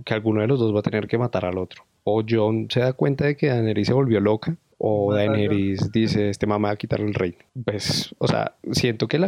que 0.06 0.14
alguno 0.14 0.42
de 0.42 0.48
los 0.48 0.60
dos 0.60 0.74
va 0.74 0.80
a 0.80 0.84
tener 0.84 1.08
que 1.08 1.18
matar 1.18 1.46
al 1.46 1.58
otro. 1.58 1.84
O 2.04 2.24
John 2.28 2.68
se 2.70 2.80
da 2.80 2.94
cuenta 2.94 3.26
de 3.26 3.38
que 3.38 3.48
Daenerys 3.48 3.88
se 3.88 3.94
volvió 3.94 4.20
loca, 4.20 4.56
o 4.78 5.14
Daenerys 5.14 5.92
dice, 5.92 6.30
este 6.30 6.48
mamá 6.48 6.70
va 6.70 6.74
a 6.74 6.78
quitarle 6.78 7.06
el 7.06 7.14
rey. 7.14 7.38
Pues, 7.64 8.16
o 8.18 8.28
sea, 8.28 8.56
siento 8.72 9.08
que 9.08 9.20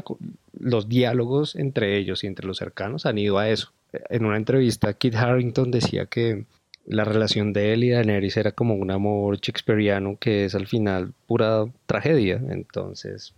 los 0.59 0.89
diálogos 0.89 1.55
entre 1.55 1.97
ellos 1.97 2.23
y 2.23 2.27
entre 2.27 2.47
los 2.47 2.57
cercanos 2.57 3.05
han 3.05 3.19
ido 3.19 3.37
a 3.37 3.49
eso. 3.49 3.71
En 4.09 4.25
una 4.25 4.37
entrevista, 4.37 4.93
Kit 4.93 5.15
Harrington 5.15 5.69
decía 5.69 6.07
que 6.07 6.45
la 6.85 7.03
relación 7.05 7.53
de 7.53 7.73
él 7.73 7.83
y 7.83 7.91
Daenerys 7.91 8.37
era 8.37 8.51
como 8.51 8.73
un 8.73 8.89
amor 8.89 9.39
shakespeariano 9.39 10.17
que 10.19 10.45
es 10.45 10.55
al 10.55 10.65
final 10.65 11.13
pura 11.27 11.65
tragedia. 11.85 12.41
Entonces, 12.49 13.35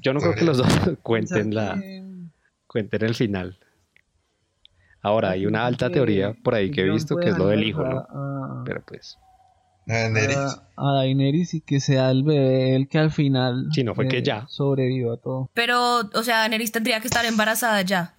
yo 0.00 0.12
no 0.12 0.20
creo 0.20 0.34
que 0.34 0.44
los 0.44 0.58
dos 0.58 0.68
cuenten 1.02 1.54
la 1.54 1.80
cuenten 2.66 3.04
el 3.04 3.14
final. 3.14 3.58
Ahora, 5.02 5.30
hay 5.30 5.46
una 5.46 5.66
alta 5.66 5.90
teoría 5.90 6.32
por 6.32 6.54
ahí 6.54 6.70
que 6.70 6.82
he 6.82 6.88
visto 6.88 7.16
que 7.16 7.30
es 7.30 7.38
lo 7.38 7.48
del 7.48 7.64
hijo, 7.64 7.84
¿no? 7.84 8.62
Pero 8.64 8.82
pues. 8.86 9.18
A 9.88 10.92
Daenerys. 10.94 11.54
y 11.54 11.60
que 11.60 11.80
sea 11.80 12.10
el 12.10 12.22
bebé 12.22 12.76
el 12.76 12.88
que 12.88 12.98
al 12.98 13.10
final. 13.10 13.66
Sí, 13.72 13.82
no 13.82 13.94
fue 13.94 14.06
que 14.06 14.22
ya. 14.22 14.46
Sobreviva 14.48 15.16
todo. 15.16 15.50
Pero, 15.54 16.08
o 16.14 16.22
sea, 16.22 16.38
Daenerys 16.38 16.70
tendría 16.70 17.00
que 17.00 17.08
estar 17.08 17.24
embarazada 17.24 17.82
ya. 17.82 18.14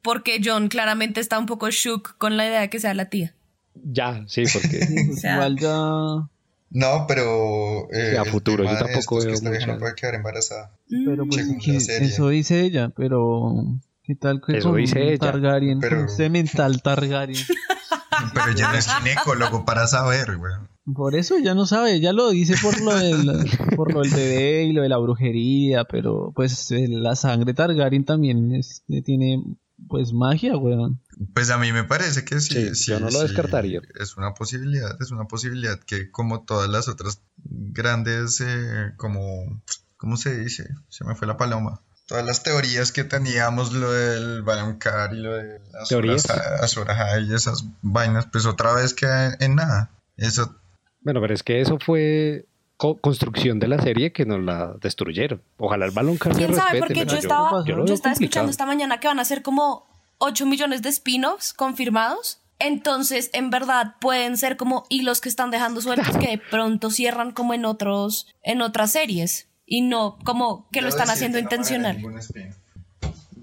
Porque 0.00 0.40
John 0.42 0.68
claramente 0.68 1.20
está 1.20 1.38
un 1.38 1.46
poco 1.46 1.70
shook 1.70 2.16
con 2.18 2.36
la 2.36 2.46
idea 2.46 2.60
de 2.62 2.70
que 2.70 2.80
sea 2.80 2.94
la 2.94 3.10
tía. 3.10 3.34
Ya, 3.74 4.24
sí, 4.26 4.44
porque. 4.52 4.80
Igual 5.22 5.58
ya. 5.58 6.28
No, 6.70 7.04
pero. 7.06 7.92
Eh, 7.92 8.16
a 8.18 8.24
futuro, 8.24 8.64
yo 8.64 8.76
tampoco 8.78 9.18
veo. 9.18 9.34
Que 9.34 9.66
no 9.66 9.78
puede 9.78 9.94
quedar 9.94 10.14
embarazada. 10.14 10.72
Pero 10.88 11.26
pues, 11.26 11.46
eso 11.68 12.28
dice 12.30 12.62
ella, 12.62 12.88
pero. 12.88 13.66
¿Qué 14.04 14.16
tal 14.16 14.40
que 14.44 14.58
Eso 14.58 14.74
dice 14.74 15.16
Targaryen, 15.16 15.78
pero... 15.78 16.08
semental 16.08 16.82
Targaryen? 16.82 17.44
pero 18.34 18.50
ella 18.50 18.72
no 18.72 18.78
es 18.78 18.88
ginecólogo 18.88 19.64
para 19.64 19.86
saber, 19.86 20.36
güey. 20.36 20.52
Por 20.92 21.14
eso 21.14 21.38
ya 21.38 21.54
no 21.54 21.66
sabe, 21.66 22.00
ya 22.00 22.12
lo 22.12 22.30
dice 22.30 22.56
por 22.60 22.80
lo 22.80 22.98
del, 22.98 23.48
por 23.76 23.94
lo 23.94 24.00
del 24.00 24.10
bebé 24.10 24.64
y 24.64 24.72
lo 24.72 24.82
de 24.82 24.88
la 24.88 24.98
brujería, 24.98 25.84
pero 25.84 26.32
pues 26.34 26.72
eh, 26.72 26.88
la 26.88 27.14
sangre 27.14 27.54
Targaryen 27.54 28.04
también 28.04 28.52
es, 28.52 28.82
tiene 29.04 29.40
pues 29.88 30.12
magia, 30.12 30.56
weón. 30.56 31.00
Pues 31.32 31.50
a 31.50 31.58
mí 31.58 31.72
me 31.72 31.84
parece 31.84 32.24
que 32.24 32.40
sí, 32.40 32.74
sí, 32.74 32.90
yo 32.90 32.98
no 32.98 33.08
lo 33.08 33.20
descartaría. 33.20 33.80
Es 34.00 34.16
una 34.16 34.34
posibilidad, 34.34 35.00
es 35.00 35.12
una 35.12 35.26
posibilidad 35.26 35.78
que 35.78 36.10
como 36.10 36.42
todas 36.42 36.68
las 36.68 36.88
otras 36.88 37.22
grandes, 37.36 38.40
eh, 38.40 38.92
como, 38.96 39.62
¿cómo 39.96 40.16
se 40.16 40.36
dice? 40.36 40.68
Se 40.88 41.04
me 41.04 41.14
fue 41.14 41.28
la 41.28 41.36
paloma 41.36 41.80
todas 42.12 42.26
las 42.26 42.42
teorías 42.42 42.92
que 42.92 43.04
teníamos, 43.04 43.72
lo 43.72 43.90
del 43.90 44.42
Balancar 44.42 45.14
y 45.14 45.16
lo 45.16 45.32
de 45.32 45.62
Azor 45.80 46.04
y 46.04 47.34
esas 47.34 47.64
vainas, 47.80 48.26
pues 48.30 48.44
otra 48.44 48.74
vez 48.74 48.92
queda 48.92 49.34
en 49.40 49.54
nada. 49.54 49.90
Eso. 50.18 50.54
Bueno, 51.00 51.22
pero 51.22 51.32
es 51.32 51.42
que 51.42 51.62
eso 51.62 51.78
fue 51.78 52.44
construcción 52.76 53.58
de 53.60 53.68
la 53.68 53.78
serie 53.78 54.12
que 54.12 54.26
nos 54.26 54.40
la 54.42 54.74
destruyeron. 54.82 55.40
Ojalá 55.56 55.86
el 55.86 55.92
Balancar 55.92 56.34
¿Quién 56.34 56.54
sabe? 56.54 56.80
Porque 56.80 57.06
yo, 57.06 57.16
estaba, 57.16 57.64
yo, 57.64 57.82
estaba 57.84 58.12
escuchando 58.12 58.50
esta 58.50 58.66
mañana 58.66 59.00
que 59.00 59.08
van 59.08 59.18
a 59.18 59.24
ser 59.24 59.40
como 59.40 59.86
8 60.18 60.44
millones 60.44 60.82
de 60.82 60.90
spin-offs 60.90 61.54
confirmados. 61.54 62.42
Entonces, 62.58 63.30
en 63.32 63.48
verdad, 63.48 63.94
pueden 64.02 64.36
ser 64.36 64.58
como 64.58 64.84
hilos 64.90 65.22
que 65.22 65.30
están 65.30 65.50
dejando 65.50 65.80
sueltos 65.80 66.14
que 66.18 66.28
de 66.28 66.38
pronto 66.38 66.90
cierran 66.90 67.32
como 67.32 67.54
en 67.54 67.64
otros, 67.64 68.26
en 68.42 68.60
otras 68.60 68.92
series 68.92 69.48
y 69.66 69.82
no 69.82 70.18
como 70.24 70.68
que 70.70 70.82
lo 70.82 70.88
están 70.88 71.08
haciendo 71.10 71.38
intencional. 71.38 72.00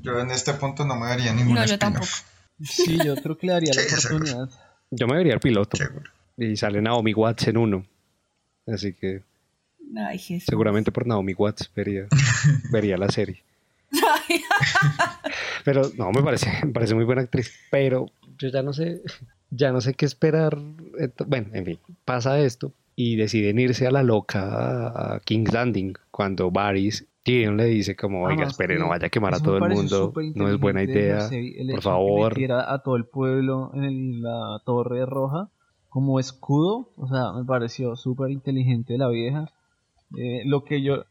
Yo 0.01 0.20
en 0.20 0.32
este 0.32 0.53
punto 0.53 0.86
no 0.86 0.95
me 0.95 1.07
daría 1.07 1.34
ningún 1.34 1.55
No, 1.55 1.65
yo 1.65 1.78
tampoco. 1.78 2.07
Sí, 2.63 2.97
yo 3.03 3.15
creo 3.15 3.38
que 3.38 3.47
le 3.47 3.53
daría 3.53 3.74
la 3.74 3.82
oportunidad. 3.97 4.49
Yo 4.91 5.07
me 5.07 5.15
vería 5.15 5.34
el 5.34 5.39
piloto. 5.39 5.78
Y 6.38 6.55
sale 6.55 6.82
Naomi 6.82 7.13
Watts 7.13 7.47
en 7.47 7.57
uno. 7.57 7.86
Así 8.65 8.93
que. 8.93 9.24
seguramente 10.45 10.91
por 10.91 11.05
Naomi 11.05 11.34
Watts 11.34 11.72
vería, 11.76 12.07
vería 12.72 12.97
la 12.97 13.09
serie. 13.09 13.43
pero 15.65 15.91
no, 15.97 16.11
me 16.11 16.22
parece, 16.22 16.51
me 16.63 16.72
parece 16.72 16.95
muy 16.95 17.03
buena 17.03 17.24
actriz. 17.24 17.51
Pero 17.72 18.07
yo 18.38 18.49
ya 18.49 18.61
no 18.61 18.74
sé, 18.74 19.01
ya 19.49 19.72
no 19.72 19.82
sé 19.82 19.93
qué 19.93 20.05
esperar. 20.05 20.57
Bueno, 21.28 21.49
en 21.53 21.65
fin, 21.65 21.80
pasa 22.05 22.39
esto 22.39 22.74
y 23.01 23.15
deciden 23.15 23.57
irse 23.59 23.87
a 23.87 23.91
la 23.91 24.03
loca 24.03 25.13
a 25.15 25.21
King's 25.21 25.53
Landing 25.53 25.93
cuando 26.11 26.51
Varys 26.51 27.07
Tyrion 27.23 27.55
le 27.55 27.63
dice 27.63 27.95
como, 27.95 28.25
oiga, 28.25 28.47
espere, 28.47 28.77
no 28.77 28.89
vaya 28.89 29.07
a 29.07 29.09
quemar 29.09 29.33
a 29.35 29.39
todo 29.39 29.55
el 29.55 29.69
mundo, 29.73 30.11
no 30.35 30.49
es 30.49 30.59
buena 30.59 30.83
idea, 30.83 31.29
por 31.71 31.81
favor. 31.81 32.35
a 32.51 32.79
todo 32.83 32.97
el 32.97 33.05
pueblo 33.05 33.71
en 33.73 34.21
la 34.21 34.61
torre 34.65 35.05
roja 35.05 35.49
como 35.87 36.19
escudo, 36.19 36.91
o 36.97 37.07
sea, 37.07 37.31
me 37.31 37.45
pareció 37.45 37.95
súper 37.95 38.31
inteligente 38.31 38.97
la 38.97 39.07
vieja. 39.07 39.49
Eh, 40.17 40.41
lo 40.43 40.65
que 40.65 40.83
yo 40.83 41.05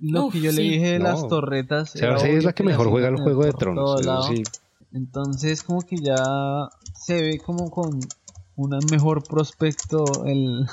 lo 0.00 0.30
que 0.30 0.40
yo 0.40 0.50
le 0.50 0.62
dije 0.62 0.92
de 0.92 0.98
las 0.98 1.28
torretas. 1.28 1.94
O 1.94 1.98
sea, 1.98 2.14
es 2.16 2.44
la 2.44 2.54
que 2.54 2.62
mejor 2.62 2.88
juega 2.88 3.08
el 3.08 3.18
juego 3.18 3.44
de 3.44 3.52
tronos. 3.52 4.00
Sí. 4.28 4.42
Entonces, 4.94 5.62
como 5.62 5.82
que 5.82 5.96
ya 5.98 6.16
se 6.94 7.20
ve 7.20 7.38
como 7.44 7.70
con 7.70 8.00
un 8.56 8.78
mejor 8.90 9.22
prospecto 9.24 10.24
el 10.24 10.66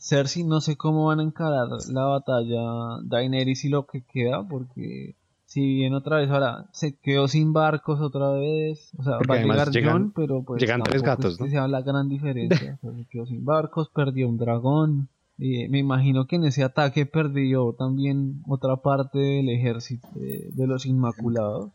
Cersei. 0.00 0.44
No 0.44 0.60
sé 0.60 0.76
cómo 0.76 1.06
van 1.06 1.20
a 1.20 1.22
encarar 1.22 1.68
la 1.88 2.04
batalla 2.04 3.00
Daenerys 3.02 3.64
y 3.64 3.68
lo 3.68 3.86
que 3.86 4.02
queda, 4.02 4.46
porque 4.46 5.14
si 5.48 5.62
bien 5.76 5.94
otra 5.94 6.18
vez 6.18 6.28
ahora 6.28 6.66
se 6.72 6.94
quedó 6.98 7.26
sin 7.26 7.54
barcos 7.54 8.02
otra 8.02 8.32
vez, 8.32 8.92
o 8.98 9.02
sea, 9.02 9.14
va 9.28 9.36
a 9.36 9.42
llegar 9.42 9.70
John, 9.72 10.12
pero 10.14 10.42
pues 10.42 10.60
llegan 10.60 10.82
tres 10.82 11.02
gatos, 11.02 11.40
¿no? 11.40 11.48
sea 11.48 11.66
la 11.66 11.80
gran 11.80 12.06
diferencia, 12.10 12.78
se 12.82 13.06
quedó 13.10 13.24
sin 13.24 13.46
barcos, 13.46 13.88
perdió 13.88 14.28
un 14.28 14.36
dragón, 14.36 15.08
y 15.38 15.66
me 15.68 15.78
imagino 15.78 16.26
que 16.26 16.36
en 16.36 16.44
ese 16.44 16.64
ataque 16.64 17.06
perdió 17.06 17.72
también 17.72 18.42
otra 18.46 18.76
parte 18.76 19.18
del 19.18 19.48
ejército 19.48 20.06
de, 20.16 20.66
los 20.66 20.84
Inmaculados, 20.84 21.70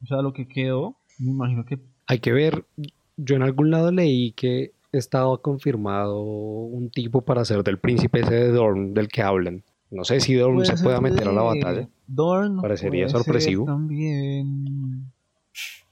o 0.00 0.06
sea, 0.06 0.22
lo 0.22 0.32
que 0.32 0.46
quedó, 0.46 0.94
me 1.18 1.32
imagino 1.32 1.64
que... 1.64 1.80
Hay 2.06 2.20
que 2.20 2.32
ver, 2.32 2.64
yo 3.16 3.34
en 3.34 3.42
algún 3.42 3.72
lado 3.72 3.90
leí 3.90 4.30
que 4.32 4.70
estaba 4.98 5.38
confirmado 5.38 6.20
un 6.20 6.90
tipo 6.90 7.22
para 7.22 7.44
ser 7.44 7.62
del 7.62 7.78
príncipe 7.78 8.20
ese 8.20 8.34
de 8.34 8.48
Dorn 8.50 8.94
del 8.94 9.08
que 9.08 9.22
hablan. 9.22 9.62
No 9.90 10.04
sé 10.04 10.20
si 10.20 10.34
Dorn 10.34 10.64
se 10.64 10.76
pueda 10.82 11.00
meter 11.00 11.28
a 11.28 11.32
la 11.32 11.42
batalla. 11.42 11.88
Dorn. 12.06 12.60
Parecería 12.60 13.08
sorpresivo. 13.08 13.64
También. 13.64 15.12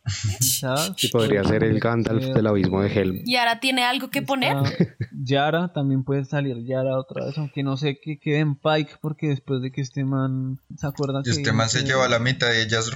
y 1.00 1.09
podría 1.09 1.44
ser 1.44 1.62
el 1.62 1.78
Gandalf 1.78 2.26
del 2.34 2.46
abismo 2.46 2.82
de 2.82 2.92
Helm. 2.92 3.22
¿Yara 3.24 3.61
tiene 3.61 3.84
algo 3.84 4.11
que 4.11 4.22
poner? 4.22 4.57
Yara 5.12 5.72
también 5.72 6.03
puede 6.03 6.24
salir 6.24 6.64
Yara 6.64 6.98
otra 6.98 7.26
vez, 7.26 7.38
aunque 7.38 7.62
no 7.62 7.76
sé 7.76 8.00
qué 8.03 8.18
quede 8.18 8.40
en 8.40 8.57
Pike, 8.57 8.96
porque 9.00 9.28
después 9.28 9.62
de 9.62 9.70
que 9.70 9.80
este 9.80 10.05
man 10.05 10.59
se 10.76 10.86
acuerda 10.86 11.22
que. 11.22 11.30
Este 11.30 11.53
man 11.53 11.68
se 11.68 11.84
llevó 11.84 12.03
a 12.03 12.09
la 12.09 12.18
mitad, 12.18 12.48
de 12.48 12.62
ellas 12.62 12.90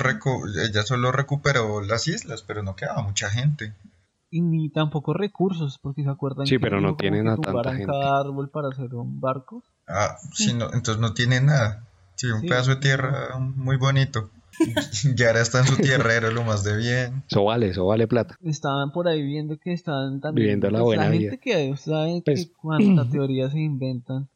ella 0.69 0.83
solo 0.83 1.13
recuperó 1.13 1.81
las 1.81 2.09
islas, 2.09 2.43
pero 2.43 2.63
no 2.65 2.75
quedaba 2.75 3.03
mucha 3.03 3.31
gente. 3.31 3.73
Y 4.31 4.41
ni 4.41 4.70
tampoco 4.70 5.14
recursos, 5.14 5.79
porque 5.81 6.03
se 6.03 6.11
acuerdan 6.11 6.47
sí, 6.47 6.59
pero 6.59 6.81
no 6.81 6.97
tienen 6.97 7.29
a 7.29 7.37
tanta 7.37 7.70
gente. 7.70 7.87
cada 7.87 8.20
árbol 8.20 8.51
para 8.51 8.68
hacer 8.68 8.93
un 8.95 9.20
barco. 9.20 9.62
Ah, 9.87 10.16
sí, 10.33 10.53
no, 10.53 10.66
entonces 10.72 10.99
no 10.99 11.14
tiene 11.14 11.41
nada. 11.41 11.87
Sí, 12.16 12.27
un 12.29 12.43
pedazo 12.43 12.70
de 12.70 12.77
tierra 12.77 13.39
muy 13.39 13.77
bonito. 13.77 14.31
Yara 15.14 15.41
está 15.41 15.61
en 15.61 15.66
su 15.66 15.77
tierra, 15.77 16.14
era 16.14 16.31
lo 16.31 16.43
más 16.43 16.64
de 16.64 16.77
bien. 16.77 17.22
Eso 17.29 17.45
vale, 17.45 17.68
eso 17.68 17.87
vale 17.87 18.07
plata. 18.09 18.37
Estaban 18.43 18.91
por 18.91 19.07
ahí 19.07 19.22
viendo 19.22 19.59
que 19.59 19.72
estaban 19.72 20.20
también. 20.20 20.45
Viviendo 20.45 20.70
la 20.70 20.79
pues, 20.79 20.85
buena 20.85 21.09
la 21.09 21.12
gente 21.12 21.39
que 21.39 21.77
sabe 21.77 22.22
pues, 22.24 22.51
cuántas 22.61 23.11
teorías 23.11 23.53
se 23.53 23.61
inventan. 23.61 24.29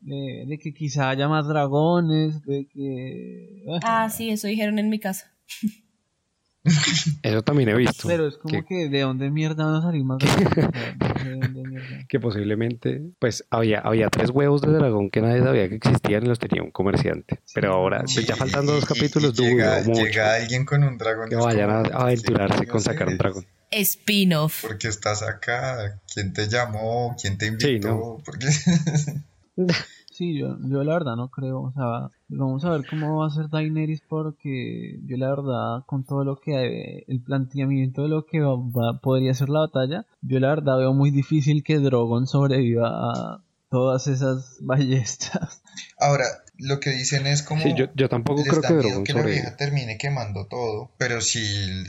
De, 0.00 0.58
que 0.62 0.72
quizá 0.72 1.10
haya 1.10 1.28
más 1.28 1.46
dragones, 1.46 2.42
de 2.42 2.66
que... 2.72 3.66
Ah, 3.82 4.08
sí, 4.08 4.30
eso 4.30 4.46
dijeron 4.46 4.78
en 4.78 4.88
mi 4.88 4.98
casa. 4.98 5.34
Eso 7.22 7.42
también 7.42 7.70
he 7.70 7.74
visto. 7.74 8.06
Pero 8.06 8.28
es 8.28 8.36
como 8.36 8.64
que, 8.66 8.88
de 8.88 9.00
dónde 9.00 9.30
mierda 9.30 9.64
van 9.64 9.76
a 9.76 9.82
salir 9.82 10.04
más 10.04 10.18
que 12.08 12.20
posiblemente, 12.20 13.00
pues 13.18 13.44
había, 13.50 13.80
había 13.80 14.08
tres 14.08 14.30
huevos 14.30 14.60
de 14.60 14.72
dragón 14.72 15.10
que 15.10 15.22
nadie 15.22 15.42
sabía 15.42 15.68
que 15.68 15.76
existían 15.76 16.24
y 16.24 16.26
los 16.26 16.38
tenía 16.38 16.62
un 16.62 16.70
comerciante. 16.70 17.40
Pero 17.54 17.72
ahora, 17.72 18.02
pues 18.02 18.26
ya 18.26 18.36
faltando 18.36 18.72
dos 18.72 18.84
capítulos, 18.84 19.34
llega, 19.34 19.80
llega 19.82 20.34
alguien 20.34 20.66
con 20.66 20.84
un 20.84 20.98
dragón. 20.98 21.30
Que 21.30 21.36
vayan 21.36 21.70
a, 21.70 21.80
aventurarse 21.80 22.66
con 22.66 22.80
sacar 22.80 23.08
un 23.08 23.16
dragón. 23.16 23.46
Spin-off. 23.70 24.62
Porque 24.62 24.88
estás 24.88 25.22
acá, 25.22 26.00
¿quién 26.12 26.32
te 26.32 26.48
llamó? 26.48 27.16
¿Quién 27.20 27.38
te 27.38 27.46
invitó? 27.46 28.22
Sí, 28.26 29.12
yo, 30.20 30.56
yo 30.62 30.84
la 30.84 30.94
verdad 30.94 31.16
no 31.16 31.30
creo, 31.30 31.60
o 31.62 31.72
sea, 31.72 32.10
vamos 32.28 32.64
a 32.64 32.70
ver 32.70 32.86
cómo 32.88 33.18
va 33.18 33.26
a 33.26 33.30
ser 33.30 33.48
Daenerys 33.48 34.02
porque 34.08 34.98
yo 35.04 35.16
la 35.16 35.30
verdad 35.30 35.84
con 35.86 36.04
todo 36.04 36.24
lo 36.24 36.36
que 36.36 37.04
el 37.06 37.22
planteamiento 37.22 38.02
de 38.02 38.08
lo 38.08 38.26
que 38.26 38.40
va, 38.40 39.00
podría 39.00 39.34
ser 39.34 39.48
la 39.48 39.60
batalla, 39.60 40.06
yo 40.22 40.38
la 40.40 40.48
verdad 40.48 40.78
veo 40.78 40.92
muy 40.92 41.10
difícil 41.10 41.62
que 41.62 41.78
Drogon 41.78 42.26
sobreviva 42.26 42.88
a 42.88 43.42
todas 43.70 44.06
esas 44.08 44.58
ballestas. 44.60 45.62
Ahora, 45.98 46.24
lo 46.58 46.80
que 46.80 46.90
dicen 46.90 47.26
es 47.26 47.42
como. 47.42 47.62
Sí, 47.62 47.74
yo, 47.74 48.08
tampoco 48.08 48.42
creo 48.42 48.60
que 48.60 48.74
Drogon 48.74 49.04
que 49.04 49.12
la 49.14 49.22
vieja 49.22 49.56
termine 49.56 49.96
quemando 49.96 50.46
todo. 50.46 50.90
Pero 50.98 51.20
si 51.20 51.40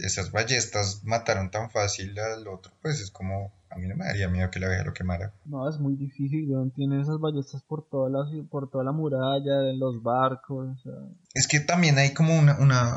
esas 0.03 0.31
ballestas 0.31 1.03
mataron 1.03 1.51
tan 1.51 1.69
fácil 1.71 2.17
al 2.19 2.47
otro, 2.47 2.71
pues 2.81 3.01
es 3.01 3.11
como. 3.11 3.51
A 3.71 3.77
mí 3.77 3.87
no 3.87 3.95
me 3.95 4.05
daría 4.05 4.27
miedo 4.27 4.51
que 4.51 4.59
la 4.59 4.67
vieja 4.67 4.83
lo 4.83 4.93
quemara. 4.93 5.33
No, 5.45 5.67
es 5.69 5.79
muy 5.79 5.95
difícil, 5.95 6.49
weón. 6.49 6.71
Tiene 6.71 7.01
esas 7.01 7.19
ballestas 7.19 7.63
por 7.63 7.87
toda 7.87 8.09
la, 8.09 8.29
por 8.49 8.69
toda 8.69 8.83
la 8.83 8.91
muralla, 8.91 9.69
en 9.69 9.79
los 9.79 10.03
barcos. 10.03 10.83
Es 11.33 11.47
que 11.47 11.59
también 11.59 11.97
hay 11.97 12.13
como 12.13 12.37
una, 12.37 12.57
una. 12.59 12.95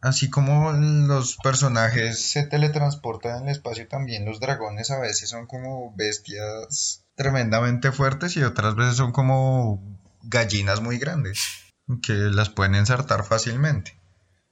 Así 0.00 0.30
como 0.30 0.72
los 0.72 1.36
personajes 1.42 2.30
se 2.30 2.46
teletransportan 2.46 3.38
en 3.38 3.42
el 3.44 3.52
espacio, 3.52 3.88
también 3.88 4.24
los 4.24 4.40
dragones 4.40 4.90
a 4.90 5.00
veces 5.00 5.28
son 5.28 5.46
como 5.46 5.94
bestias 5.96 7.04
tremendamente 7.16 7.90
fuertes 7.90 8.36
y 8.36 8.42
otras 8.42 8.76
veces 8.76 8.96
son 8.96 9.10
como 9.10 9.82
gallinas 10.22 10.80
muy 10.80 10.98
grandes 10.98 11.40
que 12.02 12.12
las 12.12 12.50
pueden 12.50 12.74
ensartar 12.74 13.24
fácilmente. 13.24 13.98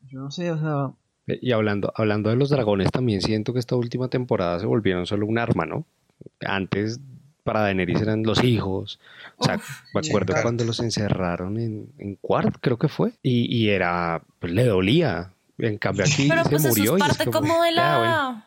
Yo 0.02 0.20
no 0.20 0.30
sé, 0.30 0.50
o 0.50 0.58
sea... 0.58 1.03
Y 1.26 1.52
hablando, 1.52 1.92
hablando 1.96 2.30
de 2.30 2.36
los 2.36 2.50
dragones, 2.50 2.90
también 2.90 3.22
siento 3.22 3.52
que 3.52 3.58
esta 3.58 3.76
última 3.76 4.08
temporada 4.08 4.60
se 4.60 4.66
volvieron 4.66 5.06
solo 5.06 5.26
un 5.26 5.38
arma, 5.38 5.64
¿no? 5.64 5.86
Antes 6.46 7.00
para 7.44 7.60
Daenerys 7.60 8.00
eran 8.00 8.22
los 8.24 8.42
hijos. 8.42 8.98
O 9.36 9.44
sea, 9.44 9.60
me 9.94 10.00
acuerdo 10.06 10.34
cuando 10.42 10.64
los 10.64 10.80
encerraron 10.80 11.58
en, 11.58 11.92
en 11.98 12.16
Quart, 12.16 12.56
creo 12.60 12.78
que 12.78 12.88
fue. 12.88 13.12
Y, 13.22 13.68
era, 13.68 14.22
pues 14.40 14.52
le 14.52 14.64
dolía. 14.64 15.30
En 15.56 15.78
cambio 15.78 16.04
aquí 16.04 16.26
Pero 16.28 16.42
se 16.42 16.50
pues 16.50 16.66
murió. 16.66 16.96
Eso 16.96 17.06
es 17.06 17.16
parte 17.16 17.30
como 17.30 17.62
de 17.62 17.72
la 17.72 18.44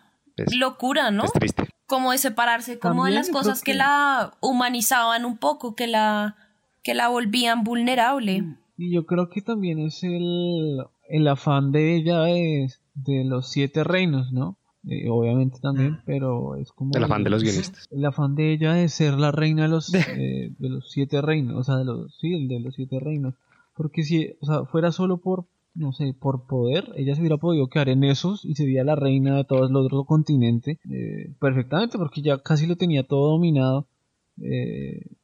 locura, 0.58 1.10
¿no? 1.10 1.24
Es 1.24 1.32
triste. 1.32 1.70
Como 1.86 2.12
de 2.12 2.18
separarse, 2.18 2.80
como 2.80 3.06
de 3.06 3.12
las 3.12 3.30
cosas 3.30 3.64
que 3.64 3.74
la 3.74 4.34
humanizaban 4.42 5.24
un 5.24 5.38
poco, 5.38 5.74
que 5.74 5.88
la 5.88 6.36
que 6.84 6.94
la 6.94 7.10
volvían 7.10 7.64
vulnerable. 7.64 8.44
Y 8.78 8.94
yo 8.94 9.06
creo 9.06 9.30
que 9.30 9.42
también 9.42 9.80
es 9.80 10.04
el, 10.04 10.82
el 11.10 11.28
afán 11.28 11.72
de 11.72 11.96
ella 11.96 12.30
es 12.30 12.82
de 12.94 13.24
los 13.24 13.50
siete 13.50 13.84
reinos, 13.84 14.32
¿no? 14.32 14.58
Eh, 14.90 15.10
obviamente 15.10 15.60
también, 15.60 16.00
pero 16.06 16.56
es 16.56 16.72
como... 16.72 16.92
El 16.96 17.04
afán 17.04 17.24
de 17.24 17.30
los 17.30 17.44
guionistas. 17.44 17.88
El 17.92 18.06
afán 18.06 18.36
de 18.36 18.54
ella 18.54 18.74
de 18.74 18.88
ser 18.88 19.16
la 19.16 19.32
reina 19.32 19.64
de 19.64 19.70
los, 19.70 19.94
eh, 19.94 20.54
de 20.58 20.70
los 20.70 20.90
siete 20.92 21.22
reinos, 21.22 21.58
o 21.58 21.64
sea, 21.64 21.78
de 21.78 21.86
los, 21.86 22.16
sí, 22.18 22.34
el 22.34 22.48
de 22.48 22.60
los 22.60 22.76
siete 22.76 23.00
reinos. 23.00 23.36
Porque 23.76 24.04
si, 24.04 24.36
o 24.40 24.46
sea, 24.46 24.66
fuera 24.66 24.92
solo 24.92 25.18
por, 25.18 25.46
no 25.76 25.92
sé, 25.92 26.16
por 26.18 26.48
poder, 26.48 26.86
ella 26.96 27.16
se 27.16 27.22
hubiera 27.22 27.38
podido 27.38 27.68
quedar 27.68 27.90
en 27.90 28.04
esos 28.04 28.46
y 28.46 28.56
sería 28.56 28.84
la 28.84 28.96
reina 28.96 29.36
de 29.36 29.44
todo 29.44 29.68
el 29.68 29.76
otro 29.76 30.06
continente 30.06 30.80
eh, 30.90 31.34
perfectamente, 31.40 31.98
porque 31.98 32.22
ya 32.22 32.40
casi 32.40 32.66
lo 32.66 32.78
tenía 32.78 33.04
todo 33.04 33.32
dominado. 33.32 33.88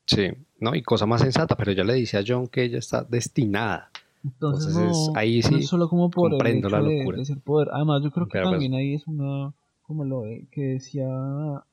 sí. 0.05 0.29
¿no? 0.63 0.73
Y 0.75 0.81
cosa 0.81 1.05
más 1.05 1.21
sensata, 1.21 1.55
pero 1.55 1.73
ya 1.73 1.83
le 1.83 1.93
dice 1.93 2.17
a 2.17 2.23
John 2.25 2.47
que 2.47 2.63
ella 2.63 2.79
está 2.79 3.03
destinada. 3.03 3.91
Entonces, 4.23 5.11
ahí 5.15 5.41
sí 5.41 5.63
solo 5.63 5.89
como 5.89 6.09
por 6.09 6.31
comprendo 6.31 6.69
la 6.69 6.81
locura. 6.81 7.17
De, 7.17 7.25
ser 7.25 7.41
poder. 7.41 7.69
Además, 7.73 8.01
yo 8.03 8.11
creo 8.11 8.27
que 8.27 8.39
pues 8.39 8.51
también 8.51 8.73
ahí 8.73 8.93
es 8.93 9.05
una, 9.05 9.53
como 9.81 10.05
lo 10.05 10.23
que 10.51 10.61
decía 10.61 11.07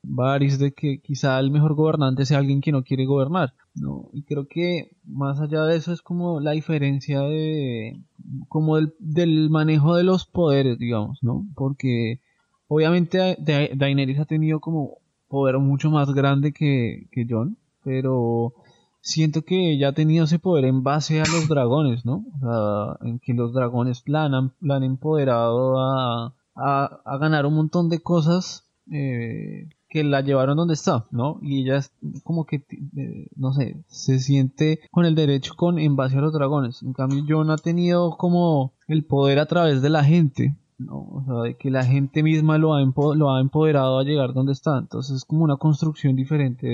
Varys, 0.03 0.59
de 0.59 0.73
que 0.73 0.99
quizá 0.99 1.39
el 1.39 1.49
mejor 1.49 1.75
gobernante 1.75 2.25
sea 2.25 2.39
alguien 2.39 2.61
que 2.61 2.71
no 2.71 2.83
quiere 2.83 3.05
gobernar, 3.05 3.53
¿no? 3.73 4.09
Y 4.13 4.23
creo 4.23 4.47
que 4.47 4.91
más 5.05 5.39
allá 5.39 5.63
de 5.63 5.77
eso 5.77 5.93
es 5.93 6.01
como 6.01 6.41
la 6.41 6.51
diferencia 6.51 7.21
de, 7.21 8.01
como 8.49 8.75
del, 8.75 8.93
del 8.99 9.49
manejo 9.49 9.95
de 9.95 10.03
los 10.03 10.25
poderes, 10.25 10.77
digamos, 10.77 11.19
¿no? 11.21 11.45
Porque 11.55 12.19
obviamente 12.67 13.37
Daenerys 13.39 14.19
ha 14.19 14.25
tenido 14.25 14.59
como 14.59 14.97
poder 15.29 15.57
mucho 15.59 15.89
más 15.89 16.13
grande 16.13 16.51
que, 16.51 17.07
que 17.11 17.25
John, 17.29 17.57
pero 17.83 18.53
siento 19.01 19.43
que 19.43 19.77
ya 19.77 19.89
ha 19.89 19.93
tenido 19.93 20.25
ese 20.25 20.39
poder 20.39 20.65
en 20.65 20.83
base 20.83 21.21
a 21.21 21.25
los 21.25 21.47
dragones, 21.47 22.05
¿no? 22.05 22.25
O 22.35 22.97
sea, 22.99 23.07
en 23.07 23.19
que 23.19 23.33
los 23.33 23.53
dragones 23.53 24.03
la 24.05 24.25
han, 24.25 24.33
han 24.33 24.83
empoderado 24.83 25.79
a, 25.79 26.35
a, 26.55 27.01
a 27.05 27.17
ganar 27.17 27.45
un 27.45 27.55
montón 27.55 27.89
de 27.89 27.99
cosas 27.99 28.67
eh, 28.91 29.69
que 29.89 30.03
la 30.03 30.21
llevaron 30.21 30.55
donde 30.55 30.73
está, 30.73 31.05
¿no? 31.11 31.37
Y 31.41 31.61
ella 31.61 31.77
es 31.77 31.91
como 32.23 32.45
que, 32.45 32.63
eh, 32.95 33.27
no 33.35 33.53
sé, 33.53 33.83
se 33.87 34.19
siente 34.19 34.79
con 34.89 35.05
el 35.05 35.15
derecho 35.15 35.53
con 35.55 35.79
en 35.79 35.97
base 35.97 36.17
a 36.17 36.21
los 36.21 36.33
dragones. 36.33 36.81
En 36.81 36.93
cambio, 36.93 37.23
John 37.27 37.51
ha 37.51 37.57
tenido 37.57 38.17
como 38.17 38.73
el 38.87 39.03
poder 39.03 39.39
a 39.39 39.47
través 39.47 39.81
de 39.81 39.89
la 39.89 40.03
gente, 40.03 40.55
¿no? 40.85 40.99
O 40.99 41.23
sea, 41.25 41.35
de 41.43 41.55
que 41.55 41.71
la 41.71 41.83
gente 41.83 42.23
misma 42.23 42.57
lo 42.57 42.73
ha, 42.73 42.81
lo 43.15 43.31
ha 43.31 43.41
empoderado 43.41 43.99
a 43.99 44.03
llegar 44.03 44.33
donde 44.33 44.53
está. 44.53 44.77
Entonces 44.77 45.17
es 45.17 45.25
como 45.25 45.43
una 45.43 45.57
construcción 45.57 46.15
diferente 46.15 46.67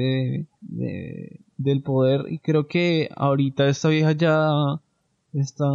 de, 0.61 1.39
del 1.57 1.81
poder. 1.81 2.25
Y 2.29 2.39
creo 2.39 2.67
que 2.67 3.09
ahorita 3.15 3.67
esta 3.67 3.89
vieja 3.89 4.11
ya 4.13 4.79
está 5.33 5.65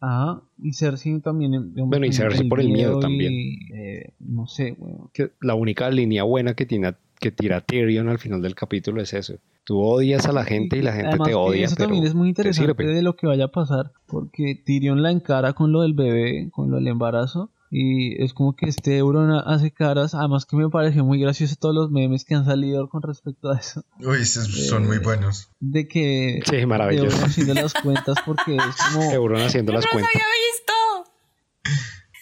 Ajá, 0.00 0.42
y 0.58 0.72
Cersei 0.74 1.20
también. 1.20 1.72
Bueno, 1.74 2.06
y 2.06 2.12
Cersei 2.12 2.48
por 2.48 2.60
el 2.60 2.68
miedo 2.68 2.98
también. 3.00 3.32
Eh, 3.74 4.12
no 4.20 4.46
sé, 4.46 4.76
Que 5.12 5.32
la 5.40 5.54
única 5.54 5.90
línea 5.90 6.22
buena 6.22 6.54
que, 6.54 6.66
tiene, 6.66 6.94
que 7.18 7.30
tira 7.30 7.60
Tyrion 7.62 8.08
al 8.08 8.18
final 8.18 8.42
del 8.42 8.54
capítulo 8.54 9.00
es 9.00 9.14
eso. 9.14 9.36
Tú 9.64 9.80
odias 9.80 10.26
a 10.26 10.32
la 10.32 10.44
gente 10.44 10.76
y 10.76 10.82
la 10.82 10.92
gente 10.92 11.16
te 11.24 11.34
odia. 11.34 11.64
Eso 11.64 11.76
también 11.76 12.04
es 12.04 12.14
muy 12.14 12.28
interesante 12.28 12.86
de 12.86 13.02
lo 13.02 13.16
que 13.16 13.26
vaya 13.26 13.46
a 13.46 13.50
pasar, 13.50 13.92
porque 14.06 14.60
Tyrion 14.64 15.02
la 15.02 15.10
encara 15.10 15.54
con 15.54 15.72
lo 15.72 15.80
del 15.80 15.94
bebé, 15.94 16.50
con 16.52 16.70
lo 16.70 16.76
del 16.76 16.86
embarazo, 16.88 17.50
y 17.70 18.22
es 18.22 18.32
como 18.32 18.54
que 18.54 18.66
este 18.66 18.98
Euron 18.98 19.30
hace 19.32 19.70
caras, 19.72 20.14
además 20.14 20.46
que 20.46 20.56
me 20.56 20.68
pareció 20.68 21.04
muy 21.04 21.20
gracioso 21.20 21.56
todos 21.58 21.74
los 21.74 21.90
memes 21.90 22.24
que 22.24 22.34
han 22.34 22.44
salido 22.44 22.88
con 22.88 23.02
respecto 23.02 23.50
a 23.50 23.58
eso. 23.58 23.84
Uy, 24.00 24.24
son 24.24 24.86
muy 24.86 24.96
eh, 24.96 25.00
buenos. 25.00 25.50
De 25.60 25.88
que 25.88 26.40
sí, 26.48 26.66
maravilloso. 26.66 27.16
Euron 27.16 27.24
haciendo 27.24 27.54
las 27.54 27.74
cuentas 27.74 28.16
porque 28.24 28.56
es 28.56 28.76
como 28.92 29.12
Euron 29.12 29.42
haciendo 29.42 29.72
las 29.72 29.86
cuentas. 29.86 30.10
había 30.14 30.26
visto! 30.50 30.72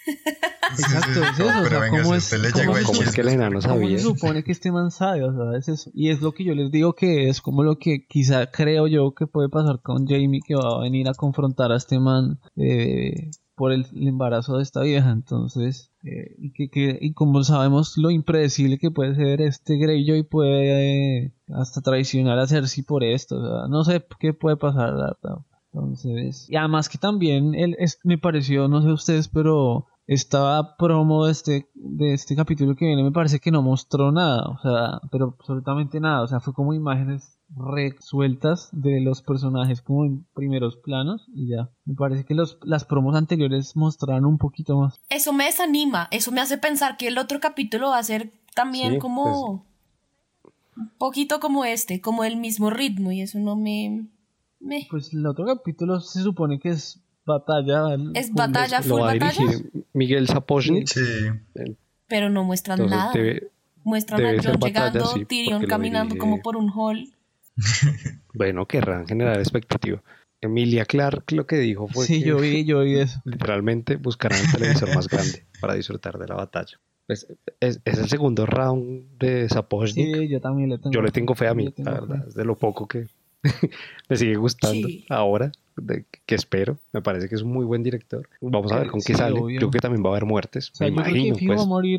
Exacto, 0.72 1.22
es 1.22 1.38
eso, 1.38 1.60
o 1.62 1.64
sea, 1.66 1.88
¿cómo 1.88 2.14
es, 2.14 2.34
¿cómo 2.86 3.02
es 3.02 3.12
que 3.12 3.20
el 3.20 3.28
enano 3.28 3.60
sabía? 3.60 3.98
se 3.98 4.04
supone 4.04 4.42
que 4.42 4.52
este 4.52 4.72
man 4.72 4.90
sabe? 4.90 5.24
O 5.24 5.32
sea, 5.32 5.58
es 5.58 5.68
eso. 5.68 5.90
Y 5.94 6.10
es 6.10 6.20
lo 6.20 6.32
que 6.32 6.44
yo 6.44 6.54
les 6.54 6.70
digo 6.70 6.94
que 6.94 7.28
es 7.28 7.40
como 7.40 7.62
lo 7.62 7.78
que 7.78 8.06
quizá 8.06 8.50
creo 8.50 8.86
yo 8.86 9.14
que 9.14 9.26
puede 9.26 9.48
pasar 9.48 9.80
con 9.82 10.06
Jamie 10.06 10.40
que 10.46 10.54
va 10.54 10.76
a 10.76 10.82
venir 10.82 11.08
a 11.08 11.14
confrontar 11.14 11.72
a 11.72 11.76
este 11.76 11.98
man 11.98 12.40
eh, 12.56 13.30
por 13.54 13.72
el, 13.72 13.86
embarazo 13.94 14.56
de 14.56 14.62
esta 14.62 14.82
vieja. 14.82 15.10
Entonces, 15.10 15.92
eh, 16.04 16.34
y, 16.38 16.68
que, 16.68 16.98
y 17.00 17.12
como 17.12 17.42
sabemos 17.44 17.96
lo 17.96 18.10
impredecible 18.10 18.78
que 18.78 18.90
puede 18.90 19.14
ser 19.14 19.40
este 19.40 19.76
Greyjoy, 19.76 20.24
puede 20.24 21.24
eh, 21.26 21.32
hasta 21.52 21.80
traicionar 21.80 22.38
a 22.38 22.46
Cersei 22.46 22.84
por 22.84 23.04
esto. 23.04 23.36
O 23.36 23.42
sea, 23.42 23.68
no 23.68 23.84
sé 23.84 24.04
qué 24.18 24.32
puede 24.32 24.56
pasar, 24.56 24.94
verdad. 24.94 25.16
Entonces, 25.72 26.46
y 26.48 26.56
además 26.56 26.88
que 26.88 26.98
también 26.98 27.54
él 27.54 27.74
es, 27.78 27.98
me 28.04 28.16
pareció, 28.16 28.68
no 28.68 28.82
sé 28.82 28.92
ustedes, 28.92 29.28
pero 29.28 29.86
estaba 30.06 30.76
promo 30.76 31.26
de 31.26 31.32
este, 31.32 31.70
de 31.74 32.12
este 32.12 32.36
capítulo 32.36 32.76
que 32.76 32.86
viene, 32.86 33.02
me 33.02 33.12
parece 33.12 33.40
que 33.40 33.50
no 33.50 33.62
mostró 33.62 34.12
nada, 34.12 34.42
o 34.48 34.58
sea, 34.60 35.00
pero 35.10 35.36
absolutamente 35.38 36.00
nada, 36.00 36.22
o 36.22 36.26
sea, 36.26 36.40
fue 36.40 36.52
como 36.52 36.74
imágenes 36.74 37.38
resueltas 37.56 38.68
de 38.72 39.00
los 39.00 39.22
personajes 39.22 39.80
como 39.82 40.04
en 40.04 40.26
primeros 40.34 40.76
planos 40.76 41.26
y 41.34 41.48
ya. 41.48 41.70
Me 41.84 41.94
parece 41.94 42.24
que 42.24 42.34
los, 42.34 42.58
las 42.62 42.84
promos 42.84 43.14
anteriores 43.14 43.76
mostraron 43.76 44.24
un 44.26 44.38
poquito 44.38 44.78
más. 44.78 45.00
Eso 45.08 45.32
me 45.32 45.44
desanima, 45.44 46.08
eso 46.10 46.32
me 46.32 46.40
hace 46.40 46.58
pensar 46.58 46.96
que 46.96 47.08
el 47.08 47.18
otro 47.18 47.40
capítulo 47.40 47.90
va 47.90 47.98
a 47.98 48.02
ser 48.02 48.32
también 48.54 48.98
como 48.98 49.66
pues 50.42 50.54
un 50.76 50.90
poquito 50.98 51.40
como 51.40 51.64
este, 51.64 52.00
como 52.00 52.24
el 52.24 52.36
mismo 52.36 52.70
ritmo 52.70 53.12
y 53.12 53.20
eso 53.20 53.38
no 53.38 53.56
me, 53.56 54.08
me... 54.58 54.86
Pues 54.90 55.12
el 55.14 55.26
otro 55.26 55.44
capítulo 55.44 56.00
se 56.00 56.22
supone 56.22 56.58
que 56.58 56.70
es 56.70 57.04
batalla. 57.24 57.96
Es 58.14 58.32
batalla, 58.32 58.82
full 58.82 59.00
batalla. 59.00 59.42
Miguel 59.94 60.28
Sapochnik. 60.28 60.88
Sí. 60.88 61.02
Pero 62.06 62.28
no 62.28 62.44
muestran 62.44 62.84
nada. 62.86 63.12
muestran 63.84 64.26
a 64.26 64.42
John 64.42 64.58
llegando, 64.60 65.14
Tyrion 65.26 65.64
caminando 65.66 66.16
como 66.18 66.42
por 66.42 66.56
un 66.56 66.70
hall. 66.70 67.08
bueno, 68.34 68.66
querrán 68.66 69.06
generar 69.06 69.38
expectativa. 69.38 70.02
Emilia 70.40 70.84
Clark 70.84 71.32
lo 71.32 71.46
que 71.46 71.56
dijo 71.56 71.88
fue 71.88 72.04
sí, 72.04 72.22
yo 72.22 72.38
vi, 72.38 72.64
yo 72.66 72.80
vi 72.80 72.98
eso. 72.98 73.22
literalmente 73.24 73.96
buscarán 73.96 74.44
un 74.44 74.52
televisor 74.52 74.94
más 74.94 75.08
grande 75.08 75.46
para 75.60 75.74
disfrutar 75.74 76.18
de 76.18 76.28
la 76.28 76.34
batalla. 76.34 76.78
Pues, 77.06 77.26
es, 77.60 77.80
el 77.84 78.08
segundo 78.08 78.46
round 78.46 79.18
de 79.18 79.48
Sapochnik. 79.48 80.16
Sí, 80.16 80.28
yo 80.28 80.40
también 80.40 80.70
le 80.70 80.78
tengo. 80.78 80.90
Yo 80.90 81.02
le 81.02 81.10
tengo 81.10 81.34
fe 81.34 81.48
a 81.48 81.54
mí, 81.54 81.72
la 81.76 81.92
verdad, 81.92 82.28
es 82.28 82.34
de 82.34 82.44
lo 82.44 82.58
poco 82.58 82.88
que 82.88 83.06
me 84.08 84.16
sigue 84.16 84.36
gustando 84.36 84.88
ahora 85.08 85.52
que 86.26 86.34
espero. 86.34 86.78
Me 86.92 87.02
parece 87.02 87.28
que 87.28 87.34
es 87.34 87.42
un 87.42 87.52
muy 87.52 87.64
buen 87.64 87.82
director. 87.82 88.28
Vamos 88.40 88.72
a 88.72 88.78
ver 88.78 88.90
con 88.90 89.00
qué 89.00 89.14
sale. 89.14 89.40
Creo 89.56 89.70
que 89.70 89.78
también 89.78 90.04
va 90.04 90.08
a 90.08 90.12
haber 90.12 90.24
muertes. 90.24 90.72
me 90.80 90.88
imagino. 90.88 91.36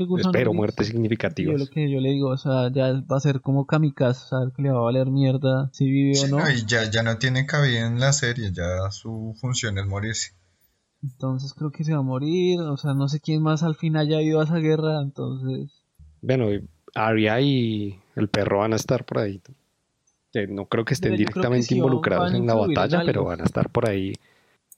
Pues, 0.07 0.25
espero 0.25 0.53
muertes 0.53 0.87
significativas. 0.87 1.53
Yo 1.53 1.65
lo 1.65 1.69
que 1.69 1.89
yo 1.91 1.99
le 1.99 2.09
digo, 2.09 2.29
o 2.29 2.37
sea, 2.37 2.71
ya 2.71 2.93
va 2.93 3.17
a 3.17 3.19
ser 3.19 3.41
como 3.41 3.65
kamikaze, 3.65 4.27
saber 4.27 4.53
que 4.53 4.61
le 4.61 4.71
va 4.71 4.79
a 4.79 4.83
valer 4.83 5.07
mierda 5.07 5.69
si 5.73 5.89
vive 5.89 6.19
o 6.21 6.27
no. 6.27 6.49
ya, 6.67 6.89
ya 6.89 7.03
no 7.03 7.17
tiene 7.17 7.45
cabida 7.45 7.85
en 7.87 7.99
la 7.99 8.13
serie, 8.13 8.51
ya 8.51 8.89
su 8.91 9.35
función 9.39 9.77
es 9.77 9.85
morirse. 9.85 10.33
Entonces 11.03 11.53
creo 11.53 11.71
que 11.71 11.83
se 11.83 11.93
va 11.93 11.99
a 11.99 12.03
morir, 12.03 12.61
o 12.61 12.77
sea, 12.77 12.93
no 12.93 13.07
sé 13.07 13.19
quién 13.19 13.43
más 13.43 13.61
al 13.63 13.75
fin 13.75 13.95
haya 13.95 14.21
ido 14.21 14.39
a 14.41 14.45
esa 14.45 14.57
guerra, 14.57 15.01
entonces... 15.01 15.83
Bueno, 16.21 16.47
Arya 16.95 17.39
y 17.41 17.99
el 18.15 18.27
perro 18.27 18.59
van 18.59 18.73
a 18.73 18.77
estar 18.77 19.05
por 19.05 19.19
ahí. 19.19 19.41
Este, 20.35 20.47
no 20.47 20.65
creo 20.65 20.83
que 20.83 20.93
estén 20.93 21.15
directamente 21.15 21.73
involucrados 21.73 22.33
en 22.33 22.45
la 22.45 22.55
batalla, 22.55 23.03
pero 23.05 23.23
van 23.23 23.39
a 23.41 23.45
estar 23.45 23.69
por 23.69 23.87
ahí 23.87 24.13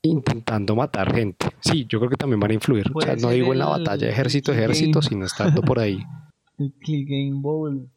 intentando 0.03 0.76
matar 0.76 1.14
gente. 1.14 1.47
Sí, 1.62 1.88
yo 1.89 1.97
creo 1.99 2.12
que 2.12 2.16
también 2.16 2.39
van 2.39 2.51
a 2.51 2.53
influir. 2.53 2.91
O 2.93 3.01
sea, 3.01 3.16
no 3.16 3.30
digo 3.30 3.53
en 3.53 3.60
la 3.60 3.66
batalla 3.66 4.08
ejército-ejército, 4.08 5.01
sino 5.01 5.26
estando 5.26 5.64
por 5.64 5.80
ahí. 5.80 5.99
El 6.60 6.74
Game 7.05 7.41
Bowl. 7.41 7.89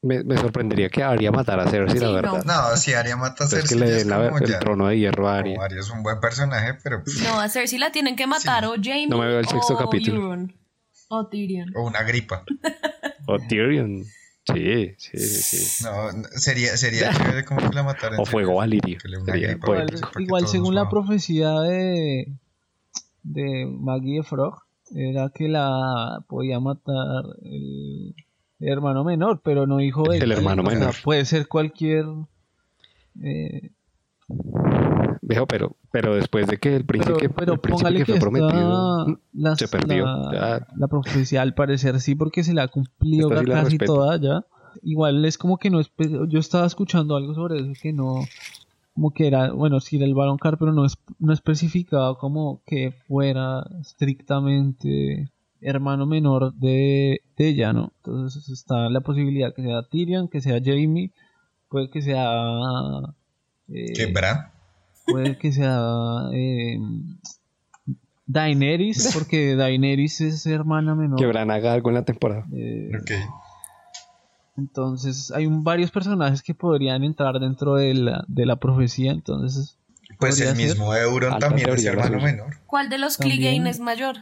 Me, 0.00 0.36
sorprendería 0.36 0.88
que 0.88 1.02
Arya 1.02 1.30
matara 1.30 1.62
a 1.62 1.70
Cersei, 1.70 2.00
la 2.00 2.10
verdad. 2.10 2.44
No. 2.44 2.76
si 2.76 2.92
Arya 2.92 3.16
mata 3.16 3.44
a 3.44 3.46
Cersei. 3.46 3.64
Es 3.64 3.68
que 3.70 3.76
le 3.76 3.90
den 3.90 4.12
el 4.42 4.58
trono 4.58 4.88
de 4.88 4.98
hierro 4.98 5.28
a 5.28 5.38
Arya. 5.38 5.62
Arya 5.62 5.78
es 5.78 5.90
un 5.90 6.02
buen 6.02 6.18
personaje, 6.18 6.74
pero. 6.82 7.04
Pues 7.04 7.22
no, 7.22 7.38
a 7.38 7.48
Cersei 7.48 7.78
la 7.78 7.92
tienen 7.92 8.16
que 8.16 8.26
matar 8.26 8.64
o 8.64 8.74
Jaime. 8.82 9.06
No 9.08 9.18
me 9.18 9.28
veo 9.28 9.38
el 9.38 9.46
sexto 9.46 9.76
capítulo. 9.76 10.48
O 11.08 11.28
Tyrion. 11.28 11.70
O 11.76 11.86
una 11.86 12.02
gripa. 12.02 12.44
o 13.26 13.38
Tyrion. 13.38 14.02
Sí, 14.44 14.94
sí, 14.98 15.18
sí. 15.18 15.84
No, 15.84 16.10
sería, 16.36 16.76
sería 16.76 17.10
chévere 17.16 17.44
como 17.44 17.68
que 17.68 17.74
la 17.74 17.82
mataran. 17.82 18.18
O 18.18 18.26
fuego 18.26 18.56
valirio. 18.56 18.98
Igual, 20.18 20.48
según 20.48 20.74
la 20.74 20.88
profecía 20.88 21.60
de, 21.60 22.32
de 23.22 23.66
Maggie 23.66 24.22
Frog, 24.22 24.62
era 24.94 25.30
que 25.30 25.48
la 25.48 26.24
podía 26.28 26.58
matar 26.60 27.24
el, 27.42 28.14
hermano 28.58 29.04
menor, 29.04 29.40
pero 29.44 29.66
no 29.66 29.80
hijo 29.80 30.02
de 30.04 30.18
El 30.18 30.32
hermano 30.32 30.62
menor. 30.62 30.94
puede 31.02 31.24
ser 31.24 31.46
cualquier. 31.46 32.04
Eh, 33.22 33.70
Viejo, 35.24 35.46
pero, 35.46 35.76
pero 35.92 36.16
después 36.16 36.48
de 36.48 36.58
que 36.58 36.74
el 36.74 36.84
príncipe, 36.84 37.28
pero, 37.28 37.54
el 37.54 37.60
príncipe 37.60 37.94
que 37.94 38.04
fue 38.04 38.18
prometido 38.18 39.20
se 39.56 39.68
perdió. 39.68 40.04
La, 40.04 40.66
la, 40.76 40.88
profecía 40.88 41.42
al 41.42 41.54
parecer 41.54 42.00
sí, 42.00 42.16
porque 42.16 42.42
se 42.42 42.52
la 42.52 42.64
ha 42.64 42.68
cumplido 42.68 43.30
casi 43.30 43.78
toda 43.78 44.16
ya. 44.16 44.44
Igual 44.82 45.24
es 45.24 45.38
como 45.38 45.58
que 45.58 45.70
no 45.70 45.78
es, 45.78 45.92
yo 46.28 46.40
estaba 46.40 46.66
escuchando 46.66 47.14
algo 47.14 47.34
sobre 47.34 47.60
eso 47.60 47.72
que 47.80 47.92
no, 47.92 48.16
como 48.94 49.12
que 49.12 49.28
era, 49.28 49.52
bueno, 49.52 49.78
sí 49.78 49.96
era 49.96 50.06
el 50.06 50.14
balón 50.14 50.38
car, 50.38 50.58
pero 50.58 50.72
no 50.72 50.84
es, 50.84 50.96
no 51.20 51.32
especificado 51.32 52.18
como 52.18 52.62
que 52.66 52.92
fuera 53.06 53.64
estrictamente 53.80 55.30
hermano 55.60 56.06
menor 56.06 56.52
de, 56.54 57.22
de 57.36 57.48
ella, 57.48 57.72
¿no? 57.72 57.92
Entonces 57.98 58.48
está 58.48 58.90
la 58.90 59.02
posibilidad 59.02 59.54
que 59.54 59.62
sea 59.62 59.82
Tyrion, 59.88 60.28
que 60.28 60.40
sea 60.40 60.60
Jamie, 60.62 61.12
puede 61.68 61.90
que 61.90 62.02
sea... 62.02 63.14
Eh, 63.68 63.92
¿Qué, 63.94 64.06
Bran? 64.06 64.51
Puede 65.06 65.36
que 65.38 65.52
sea 65.52 66.30
eh, 66.32 66.78
Daenerys, 68.26 69.10
porque 69.14 69.56
Daenerys 69.56 70.20
es 70.20 70.46
hermana 70.46 70.94
menor. 70.94 71.18
Que 71.18 71.26
haga 71.26 71.72
algo 71.72 71.90
en 71.90 71.94
la 71.94 72.04
temporada. 72.04 72.46
Eh, 72.54 72.90
entonces 74.56 75.30
hay 75.32 75.46
varios 75.48 75.90
personajes 75.90 76.42
que 76.42 76.54
podrían 76.54 77.04
entrar 77.04 77.38
dentro 77.40 77.74
de 77.74 77.94
la, 77.94 78.24
de 78.28 78.46
la 78.46 78.56
profecía, 78.56 79.12
entonces... 79.12 79.78
Pues 80.18 80.40
el 80.40 80.54
mismo 80.54 80.94
Euron 80.94 81.38
también 81.38 81.70
es 81.70 81.84
hermano 81.84 82.20
menor. 82.20 82.58
¿Cuál 82.66 82.90
de 82.90 82.98
los 82.98 83.16
Clegane 83.16 83.68
es 83.68 83.80
mayor? 83.80 84.16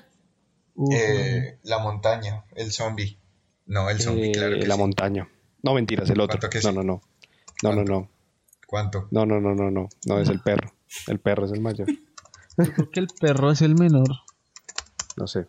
Eh, 0.93 1.59
la 1.65 1.79
montaña, 1.79 2.45
el 2.55 2.71
zombie. 2.71 3.19
No, 3.67 3.91
el 3.91 4.01
zombie, 4.01 4.33
claro. 4.33 4.57
la 4.57 4.77
montaña. 4.77 5.29
No, 5.63 5.75
mentiras, 5.75 6.09
el 6.09 6.21
otro. 6.21 6.39
No, 6.65 6.73
no, 6.73 6.83
no. 6.83 7.03
No, 7.63 7.73
no, 7.75 7.85
no. 7.85 8.09
¿Cuánto? 8.71 9.09
No, 9.11 9.27
no, 9.27 9.41
no, 9.41 9.53
no, 9.53 9.69
no. 9.69 9.89
No 10.07 10.21
es 10.21 10.29
el 10.29 10.41
perro. 10.41 10.73
El 11.09 11.19
perro 11.19 11.45
es 11.45 11.51
el 11.51 11.61
mayor. 11.61 11.89
Yo 11.89 11.97
creo 12.73 12.89
que 12.93 13.01
el 13.01 13.09
perro 13.21 13.51
es 13.51 13.63
el 13.63 13.75
menor. 13.75 14.07
No 15.17 15.27
sé. 15.27 15.49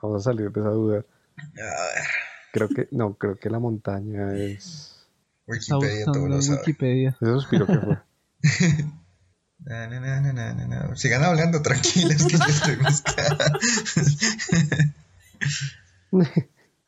Vamos 0.00 0.24
a 0.24 0.30
salir 0.30 0.52
de 0.52 0.60
esa 0.60 0.70
duda. 0.70 1.04
Creo 2.52 2.68
que, 2.68 2.86
no, 2.92 3.14
creo 3.14 3.34
que 3.34 3.50
la 3.50 3.58
montaña 3.58 4.32
es. 4.36 5.08
Wikipedia, 5.48 6.04
todo 6.04 6.28
lo 6.28 6.40
sabe. 6.40 6.58
Wikipedia. 6.58 7.16
Ese 7.20 7.32
suspiro 7.32 7.66
que 7.66 7.80
fue. 7.80 7.98
Sigan 10.94 11.24
hablando 11.24 11.60
tranquilos 11.62 12.26
que 12.26 12.38
yo 12.38 12.44
estoy 12.46 12.76
buscando. 12.76 13.44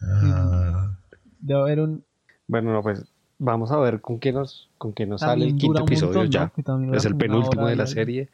Ah. 0.03 0.97
Debe 1.41 1.61
haber 1.61 1.81
un... 1.81 2.05
Bueno, 2.47 2.73
no, 2.73 2.81
pues 2.81 3.05
vamos 3.39 3.71
a 3.71 3.79
ver 3.79 4.01
con 4.01 4.19
qué 4.19 4.33
nos, 4.33 4.69
con 4.79 4.93
qué 4.93 5.07
nos 5.07 5.21
sale 5.21 5.47
el 5.47 5.57
quinto 5.57 5.83
episodio 5.83 6.25
ya. 6.25 6.53
Es 6.93 7.05
el 7.05 7.17
penúltimo 7.17 7.67
de 7.67 7.77
la 7.77 7.87
serie. 7.87 8.29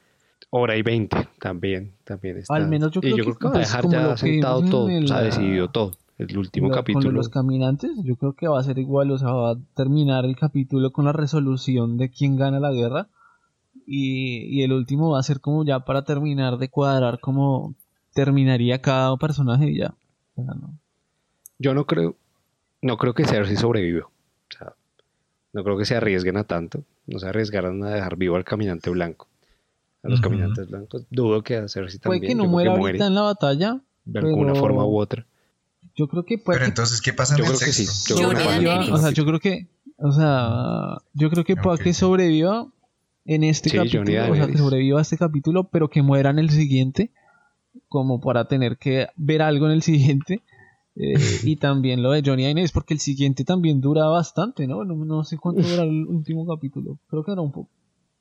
Hora 0.51 0.77
y 0.77 0.83
veinte 0.83 1.29
también, 1.41 1.93
también 2.05 2.39
está. 2.39 2.55
Al 2.55 2.69
menos 2.69 2.93
yo 2.93 3.01
creo 3.01 3.15
y 3.15 3.19
yo 3.19 3.25
que, 3.25 3.35
creo 3.35 3.39
que 3.39 3.45
va 3.45 3.51
a 3.51 3.53
pues, 3.55 3.69
dejar 3.69 3.91
ya 3.91 4.17
sentado 4.17 4.63
todo, 4.63 4.89
el- 4.89 5.07
decidido 5.07 5.69
todo. 5.69 5.93
El 6.17 6.39
último 6.39 6.69
Lo- 6.69 6.75
capítulo. 6.75 7.07
Con 7.09 7.15
los 7.15 7.29
caminantes, 7.29 7.91
yo 8.05 8.15
creo 8.15 8.35
que 8.35 8.47
va 8.47 8.61
a 8.61 8.63
ser 8.63 8.79
igual, 8.79 9.11
o 9.11 9.19
sea, 9.19 9.33
va 9.33 9.51
a 9.53 9.57
terminar 9.75 10.25
el 10.25 10.37
capítulo 10.37 10.93
con 10.93 11.07
la 11.07 11.13
resolución 11.13 11.97
de 11.97 12.09
quién 12.11 12.37
gana 12.37 12.61
la 12.61 12.71
guerra. 12.71 13.09
Y, 13.87 14.45
y 14.47 14.63
el 14.63 14.73
último 14.73 15.11
va 15.11 15.19
a 15.19 15.23
ser 15.25 15.41
como 15.41 15.65
ya 15.65 15.81
para 15.81 16.05
terminar 16.05 16.59
de 16.59 16.69
cuadrar 16.71 17.19
cómo 17.19 17.75
terminaría 18.15 18.81
cada 18.81 19.17
personaje 19.17 19.71
y 19.71 19.79
ya. 19.79 19.95
O 20.37 20.45
sea, 20.45 20.55
no. 20.55 20.79
Yo 21.59 21.75
no 21.75 21.85
creo, 21.85 22.15
no 22.81 22.97
creo 22.97 23.13
que 23.15 23.25
Cersei 23.25 23.57
sobreviva. 23.57 24.07
O 24.07 24.57
sea, 24.57 24.73
no 25.55 25.65
creo 25.65 25.79
que 25.79 25.85
se 25.87 25.95
arriesguen 25.97 26.37
a 26.37 26.45
tanto. 26.45 26.85
No 27.07 27.19
se 27.19 27.27
arriesgaran 27.29 27.83
a 27.85 27.91
dejar 27.91 28.17
vivo 28.17 28.37
al 28.37 28.45
caminante 28.45 28.91
blanco. 28.91 29.29
A 30.03 30.09
los 30.11 30.21
caminantes 30.21 30.69
blancos. 30.69 31.07
Dudo 31.11 31.43
que 31.43 31.57
a 31.57 31.67
Cersei 31.69 31.99
Puede 31.99 32.19
también. 32.21 32.33
que 32.33 32.35
no 32.35 32.47
muera 32.51 32.75
que 32.75 32.79
ahorita 32.81 32.99
muere 32.99 33.07
en 33.07 33.15
la 33.15 33.23
batalla. 33.23 33.81
de 34.05 34.19
alguna 34.19 34.53
pero- 34.53 34.61
forma 34.61 34.85
u 34.85 34.99
otra. 34.99 35.25
Yo 35.97 36.09
creo 36.09 36.25
que 36.25 36.37
puede 36.39 36.59
Pero 36.59 36.69
entonces, 36.69 37.01
¿qué 37.01 37.13
pasa 37.15 37.35
en 37.35 37.39
Yo 37.39 37.45
el 37.45 37.51
creo 37.57 37.67
que 37.67 37.73
sí. 37.73 37.87
Yo 38.09 38.17
Yo 38.21 38.29
creo 38.31 38.39
que 38.61 38.93
o 38.93 38.99
sea, 38.99 39.11
yo 39.13 39.25
creo 39.25 39.41
que, 39.41 39.67
o 39.97 40.13
sea, 40.13 40.99
yo 41.15 41.31
creo 41.31 41.45
que 41.45 41.57
pueda 41.57 41.77
Ok. 41.77 41.83
que 41.85 41.93
sobreviva 41.95 42.67
en 43.27 43.45
este 43.45 43.71
Sí, 43.71 43.77
Johnny 43.79 43.91
capítulo, 43.91 44.33
o 44.33 44.37
sea, 44.37 44.47
que 44.49 44.59
sobreviva 44.59 44.99
a 44.99 45.03
este 45.03 45.17
capítulo, 45.17 45.65
pero 45.69 45.89
que 45.89 46.03
muera 46.03 46.31
en 46.31 46.39
el 46.41 46.51
siguiente, 46.51 47.11
como 47.89 48.21
para 48.21 48.47
tener 48.49 48.77
que 48.77 49.07
ver 49.17 49.41
algo 49.41 49.67
en 49.67 49.73
el 49.73 49.83
siguiente. 49.83 50.43
Eh, 50.97 51.15
y 51.43 51.57
también 51.57 52.03
lo 52.03 52.13
de 52.13 52.23
Johnny 52.25 52.45
Daenerys, 52.45 52.73
porque 52.73 52.95
el 52.95 53.01
siguiente 53.01 53.45
también 53.45 53.81
dura 53.81 54.07
bastante, 54.07 54.67
¿no? 54.67 54.85
No, 54.85 54.95
no 55.05 55.25
sé 55.25 55.39
cuánto 55.39 55.63
dura 55.63 55.83
el 55.83 56.07
último 56.07 56.47
capítulo. 56.47 56.99
Creo 57.09 57.25
que 57.25 57.33
era 57.33 57.41
un 57.41 57.53
poco. 57.53 57.71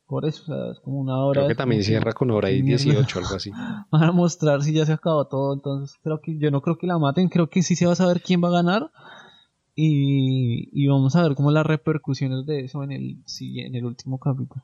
Por 0.06 0.26
eso, 0.26 0.44
o 0.44 0.46
sea, 0.46 0.72
es 0.72 0.80
como 0.80 1.00
una 1.00 1.18
hora. 1.18 1.42
Creo 1.42 1.48
que 1.50 1.56
también 1.56 1.84
cierra 1.84 2.14
con 2.14 2.30
hora 2.32 2.52
y 2.52 2.62
mierda. 2.62 2.84
18, 2.84 3.20
algo 3.20 3.36
así. 3.36 3.52
Van 3.92 4.04
a 4.04 4.12
mostrar 4.12 4.62
si 4.62 4.74
ya 4.74 4.86
se 4.86 4.94
acabó 4.94 5.26
todo. 5.28 5.54
Entonces, 5.54 5.98
creo 6.04 6.20
que 6.22 6.38
yo 6.38 6.52
no 6.52 6.62
creo 6.62 6.78
que 6.78 6.88
la 6.88 7.00
maten. 7.00 7.30
Creo 7.30 7.50
que 7.50 7.64
sí 7.64 7.76
se 7.76 7.86
va 7.86 7.94
a 7.94 7.96
saber 7.96 8.22
quién 8.22 8.44
va 8.44 8.50
a 8.50 8.64
ganar. 8.64 8.92
Y, 9.76 10.70
y 10.72 10.88
vamos 10.88 11.16
a 11.16 11.24
ver 11.24 11.34
como 11.34 11.50
las 11.50 11.66
repercusiones 11.66 12.46
de 12.46 12.66
eso 12.66 12.84
en 12.84 12.92
el, 12.92 13.24
sí, 13.26 13.60
en 13.60 13.74
el 13.74 13.86
último 13.86 14.20
capítulo. 14.20 14.64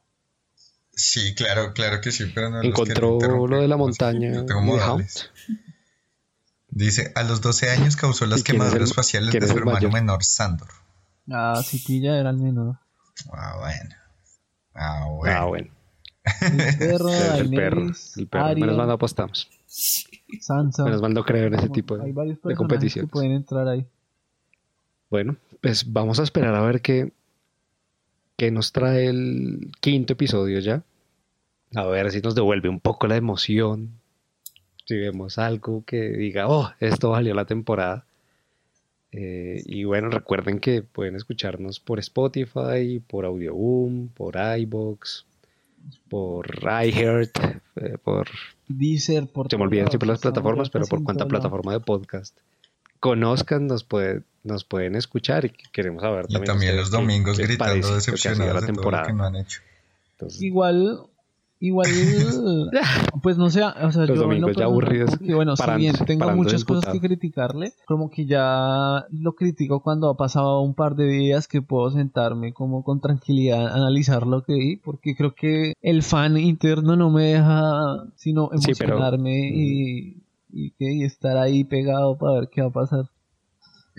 Sí, 0.92 1.34
claro, 1.34 1.74
claro 1.74 2.02
que 2.02 2.12
sí, 2.12 2.26
pero 2.36 2.50
no 2.50 2.62
Encontró 2.62 3.48
lo 3.48 3.62
de 3.62 3.68
la 3.68 3.78
montaña 3.78 4.34
yo 4.34 4.46
tengo. 4.46 5.00
Dice, 6.72 7.12
a 7.16 7.24
los 7.24 7.42
12 7.42 7.70
años 7.72 7.96
causó 7.96 8.26
las 8.26 8.42
¿Y 8.42 8.44
quién 8.44 8.58
es 8.58 8.62
el- 8.62 8.68
quemaduras 8.70 8.94
faciales 8.94 9.32
de 9.34 9.48
su 9.48 9.58
hermano 9.58 9.74
mayor? 9.78 9.94
menor, 9.94 10.24
Sandor. 10.24 10.70
Ah, 11.32 11.62
sí, 11.66 11.80
pilla 11.86 12.20
era 12.20 12.30
el 12.30 12.38
menor. 12.38 12.78
Ah, 13.34 13.56
bueno. 13.60 13.96
Ah, 14.74 15.06
bueno. 15.10 15.36
Ah, 15.40 15.46
bueno. 15.46 15.70
El 16.42 16.78
perro, 16.78 17.10
El 17.10 17.50
perro. 17.50 17.82
El 18.18 18.28
perro. 18.28 18.56
Menos 18.56 18.78
mal 18.78 18.88
no 18.88 18.94
apostamos. 18.94 19.50
Sansa. 20.42 20.84
Menos 20.84 21.02
mal 21.02 21.14
no 21.14 21.24
creo 21.26 21.48
en 21.48 21.54
ese 21.56 21.64
Como- 21.64 21.74
tipo 21.74 21.98
de, 21.98 22.04
Hay 22.06 22.12
varios 22.12 22.38
de 22.38 22.42
personajes 22.56 22.94
que 22.94 23.08
pueden 23.08 23.32
entrar 23.32 23.68
ahí. 23.68 23.86
Bueno, 25.10 25.38
pues 25.62 25.92
vamos 25.92 26.20
a 26.20 26.24
esperar 26.24 26.54
a 26.54 26.62
ver 26.62 26.82
qué, 26.82 27.12
qué 28.38 28.52
nos 28.52 28.72
trae 28.72 29.08
el 29.08 29.72
quinto 29.82 30.14
episodio 30.14 30.60
ya. 30.60 30.84
A 31.76 31.84
ver 31.86 32.12
si 32.12 32.22
nos 32.22 32.36
devuelve 32.36 32.70
un 32.70 32.80
poco 32.80 33.08
la 33.08 33.16
emoción. 33.16 33.99
Si 34.90 34.98
vemos 34.98 35.38
algo 35.38 35.84
que 35.86 36.10
diga, 36.10 36.48
oh, 36.48 36.74
esto 36.80 37.12
valió 37.12 37.36
la 37.36 37.46
temporada. 37.46 38.06
Eh, 39.12 39.62
y 39.68 39.84
bueno, 39.84 40.10
recuerden 40.10 40.60
que 40.60 40.82
pueden 40.82 41.16
escucharnos 41.16 41.80
por 41.80 42.00
Spotify, 42.00 43.00
por 43.08 43.26
Audioboom, 43.26 44.08
por 44.08 44.36
iBox, 44.36 45.26
por 46.10 46.48
iHeart, 46.64 47.38
eh, 47.76 48.00
por 48.04 48.30
Deezer, 48.68 49.28
por 49.28 49.48
se 49.52 49.58
me 49.58 49.66
olvidan 49.66 49.92
siempre 49.92 50.08
las 50.10 50.22
plataformas, 50.22 50.72
pero 50.72 50.88
por 50.88 51.04
cuánta 51.04 51.28
plataforma 51.28 51.74
de 51.74 51.82
podcast 51.82 52.36
conozcan, 53.00 53.68
nos, 53.68 53.84
puede, 53.84 54.24
nos 54.44 54.64
pueden 54.64 54.96
escuchar 54.96 55.46
y 55.46 55.52
queremos 55.72 56.02
saber 56.02 56.26
Y 56.30 56.34
también. 56.34 56.46
también 56.46 56.72
ustedes 56.72 56.90
los 56.90 56.90
domingos 56.90 57.38
qué 57.38 57.44
gritando 57.44 57.94
decepcionados 57.94 58.56
la 58.56 58.62
de 58.62 58.66
todo 58.66 58.68
lo 58.72 58.74
temporada. 58.74 59.06
que 59.06 59.14
no 59.14 59.24
han 59.24 59.36
hecho. 59.36 59.62
Entonces, 60.14 60.42
Igual, 60.42 61.04
igual, 61.62 61.88
pues 63.24 63.38
no 63.38 63.50
sé, 63.50 63.62
o 63.64 63.92
sea, 63.92 64.02
Los 64.06 64.10
yo 64.10 64.16
domingos 64.16 64.56
ya 64.56 64.66
aburridos, 64.66 65.18
que, 65.18 65.34
bueno, 65.36 65.56
si 65.58 65.72
bien 65.76 65.94
tengo 66.06 66.32
muchas 66.32 66.64
cosas 66.64 66.92
que 66.94 67.00
criticarle, 67.00 67.74
como 67.86 68.10
que 68.10 68.26
ya 68.26 69.06
lo 69.12 69.34
critico 69.34 69.82
cuando 69.82 70.10
ha 70.10 70.16
pasado 70.18 70.62
un 70.62 70.74
par 70.74 70.96
de 70.96 71.06
días 71.06 71.48
que 71.48 71.62
puedo 71.62 71.92
sentarme 71.92 72.54
como 72.54 72.84
con 72.84 73.02
tranquilidad 73.02 73.68
analizar 73.76 74.26
lo 74.26 74.44
que 74.44 74.54
vi, 74.54 74.76
porque 74.78 75.16
creo 75.16 75.36
que 75.36 75.74
el 75.82 76.04
fan 76.04 76.38
interno 76.38 76.96
no 76.96 77.10
me 77.10 77.26
deja 77.34 78.06
sino 78.16 78.50
Sí, 78.58 78.72
pero- 78.78 78.94
emocionarme 78.96 79.50
y, 79.54 80.24
y, 80.52 80.72
que- 80.72 80.94
y 80.94 81.04
estar 81.04 81.38
ahí 81.38 81.64
pegado 81.64 82.18
para 82.18 82.40
ver 82.40 82.50
qué 82.50 82.62
va 82.62 82.68
a 82.70 82.72
pasar. 82.72 83.06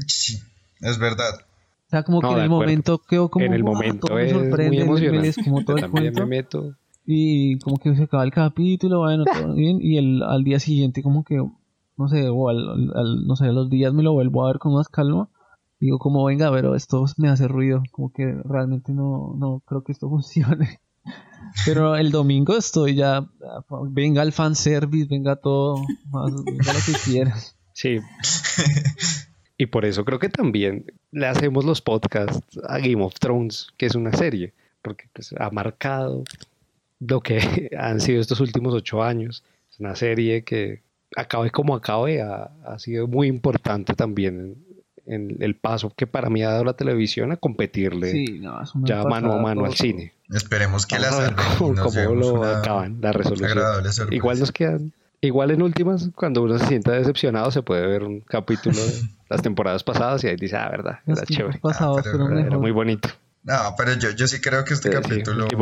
Sí, 0.06 0.38
es 0.80 0.98
verdad. 0.98 1.34
O 1.86 1.90
sea, 1.90 2.04
como 2.04 2.22
No, 2.22 2.28
que 2.28 2.34
en 2.34 2.40
el 2.40 2.44
acuerdo. 2.46 2.60
momento 2.62 2.98
quedo 2.98 3.28
como 3.28 3.44
en 3.44 3.52
el 3.52 3.62
"Wow, 3.64 3.74
momento 3.74 4.06
todo 4.06 4.16
me 4.16 4.26
es 4.28 4.32
muy 4.32 4.42
sorprende, 4.44 4.76
me- 4.76 4.82
emocionante. 4.84 5.44
como 5.44 5.64
todo 5.64 5.76
Yo 5.78 5.84
el 5.86 5.90
también 5.90 6.14
cuento. 6.14 6.20
me 6.20 6.26
meto. 6.36 6.74
Y 7.06 7.58
como 7.58 7.78
que 7.78 7.94
se 7.96 8.04
acaba 8.04 8.24
el 8.24 8.30
capítulo, 8.30 9.00
bueno, 9.00 9.24
todo 9.24 9.54
bien, 9.54 9.78
y 9.82 9.96
el, 9.98 10.22
al 10.22 10.44
día 10.44 10.60
siguiente 10.60 11.02
como 11.02 11.24
que, 11.24 11.36
no 11.96 12.08
sé, 12.08 12.28
o 12.28 12.48
al, 12.48 12.58
al- 12.94 13.26
no 13.26 13.36
sé, 13.36 13.46
a 13.46 13.52
los 13.52 13.68
días 13.70 13.92
me 13.92 14.02
lo 14.02 14.12
vuelvo 14.12 14.44
a 14.44 14.48
ver 14.48 14.58
con 14.58 14.74
más 14.74 14.88
calma, 14.88 15.28
digo 15.80 15.98
como, 15.98 16.24
venga, 16.24 16.50
pero 16.52 16.74
esto 16.74 17.04
me 17.16 17.28
hace 17.28 17.48
ruido, 17.48 17.82
como 17.90 18.12
que 18.12 18.34
realmente 18.44 18.92
no, 18.92 19.34
no 19.38 19.62
creo 19.66 19.82
que 19.82 19.92
esto 19.92 20.08
funcione. 20.10 20.80
Pero 21.64 21.96
el 21.96 22.10
domingo 22.10 22.56
estoy 22.56 22.94
ya, 22.94 23.26
venga 23.90 24.22
el 24.22 24.32
fanservice, 24.32 25.08
venga 25.08 25.36
todo, 25.36 25.76
más, 26.10 26.32
venga 26.44 26.72
lo 26.74 26.78
que 26.84 26.92
quieras. 27.04 27.56
Sí. 27.72 27.98
y 29.56 29.66
por 29.66 29.84
eso 29.86 30.04
creo 30.04 30.18
que 30.18 30.28
también 30.28 30.84
le 31.10 31.26
hacemos 31.26 31.64
los 31.64 31.80
podcasts 31.80 32.60
a 32.68 32.78
Game 32.78 33.02
of 33.02 33.14
Thrones, 33.18 33.68
que 33.78 33.86
es 33.86 33.94
una 33.94 34.12
serie, 34.12 34.52
porque 34.82 35.04
pues, 35.14 35.34
ha 35.38 35.48
marcado 35.50 36.24
lo 37.00 37.20
que 37.20 37.70
han 37.78 38.00
sido 38.00 38.20
estos 38.20 38.40
últimos 38.40 38.74
ocho 38.74 39.02
años. 39.02 39.42
Es 39.70 39.80
una 39.80 39.96
serie 39.96 40.44
que 40.44 40.82
acabe 41.16 41.50
como 41.50 41.74
acabe, 41.74 42.22
ha, 42.22 42.50
ha 42.64 42.78
sido 42.78 43.08
muy 43.08 43.26
importante 43.26 43.94
también 43.94 44.40
en, 44.40 44.70
en 45.06 45.36
el 45.40 45.56
paso 45.56 45.92
que 45.94 46.06
para 46.06 46.30
mí 46.30 46.42
ha 46.42 46.50
dado 46.50 46.64
la 46.64 46.74
televisión 46.74 47.32
a 47.32 47.36
competirle 47.36 48.12
Sí, 48.12 48.38
no, 48.40 48.62
ya 48.84 49.02
mano 49.04 49.32
a 49.32 49.42
mano 49.42 49.64
al 49.64 49.74
cine. 49.74 50.12
Esperemos 50.30 50.86
que 50.86 50.96
Vamos 50.96 51.10
la 51.10 51.26
salven 51.26 51.82
cómo, 51.82 52.14
lo 52.14 52.34
una 52.34 52.58
acaban, 52.58 52.98
la 53.00 53.12
resolución. 53.12 53.58
Igual 54.10 54.38
nos 54.38 54.52
quedan, 54.52 54.92
igual 55.20 55.50
en 55.50 55.62
últimas, 55.62 56.10
cuando 56.14 56.42
uno 56.42 56.58
se 56.58 56.66
sienta 56.66 56.92
decepcionado, 56.92 57.50
se 57.50 57.62
puede 57.62 57.86
ver 57.86 58.04
un 58.04 58.20
capítulo 58.20 58.76
de 58.76 58.92
las 59.28 59.42
temporadas 59.42 59.82
pasadas 59.82 60.22
y 60.22 60.28
ahí 60.28 60.36
dice, 60.36 60.56
ah, 60.56 60.68
verdad, 60.70 60.98
era 61.06 61.24
chévere, 61.24 61.58
pasados 61.58 61.98
Ah, 61.98 62.02
pero 62.04 62.26
fueron 62.26 62.38
era, 62.38 62.58
muy 62.58 62.70
bonito. 62.70 63.08
No, 63.42 63.54
pero 63.76 63.94
yo, 63.94 64.10
yo 64.10 64.28
sí 64.28 64.40
creo 64.40 64.64
que 64.64 64.74
este 64.74 64.90
Sí, 64.90 64.96
sí, 64.96 65.02
capítulo 65.02 65.46
el 65.50 65.56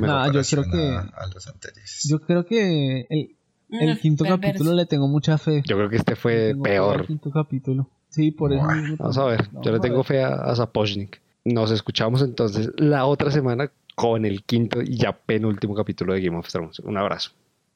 Nah, 0.00 0.26
yo 0.32 0.42
creo 0.42 0.62
a, 0.64 0.70
que- 0.70 1.12
a 1.16 1.26
los 1.32 1.46
anteriores. 1.48 2.06
Yo 2.08 2.20
creo 2.20 2.44
que 2.44 3.06
el, 3.08 3.36
el 3.70 3.94
Mm, 3.94 4.00
quinto 4.00 4.24
perverso. 4.24 4.40
capítulo 4.42 4.72
le 4.74 4.86
tengo 4.86 5.08
mucha 5.08 5.38
fe. 5.38 5.62
Yo 5.66 5.76
creo 5.76 5.88
que 5.88 5.96
este 5.96 6.14
fue 6.14 6.54
peor. 6.62 7.06
quinto 7.06 7.30
capítulo. 7.30 7.90
Sí, 8.10 8.30
por 8.30 8.52
eso. 8.52 8.64
Vamos 8.98 9.18
a 9.18 9.24
ver, 9.24 9.48
yo 9.62 9.70
le 9.72 9.78
a 9.78 9.80
tengo 9.80 10.04
fe 10.04 10.22
a, 10.22 10.34
a 10.34 10.54
Sapochnik. 10.54 11.20
Nos 11.44 11.70
escuchamos 11.70 12.22
entonces 12.22 12.70
la 12.76 13.06
otra 13.06 13.30
semana 13.30 13.70
con 13.94 14.24
el 14.24 14.42
quinto 14.44 14.82
y 14.82 14.96
ya 14.98 15.12
penúltimo 15.16 15.74
capítulo 15.74 16.12
de 16.12 16.20
Game 16.20 16.36
of 16.36 16.48
Thrones. 16.48 16.78
Un 16.80 16.96
abrazo. 16.98 17.30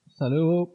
Hasta 0.07 0.29
luego. 0.29 0.75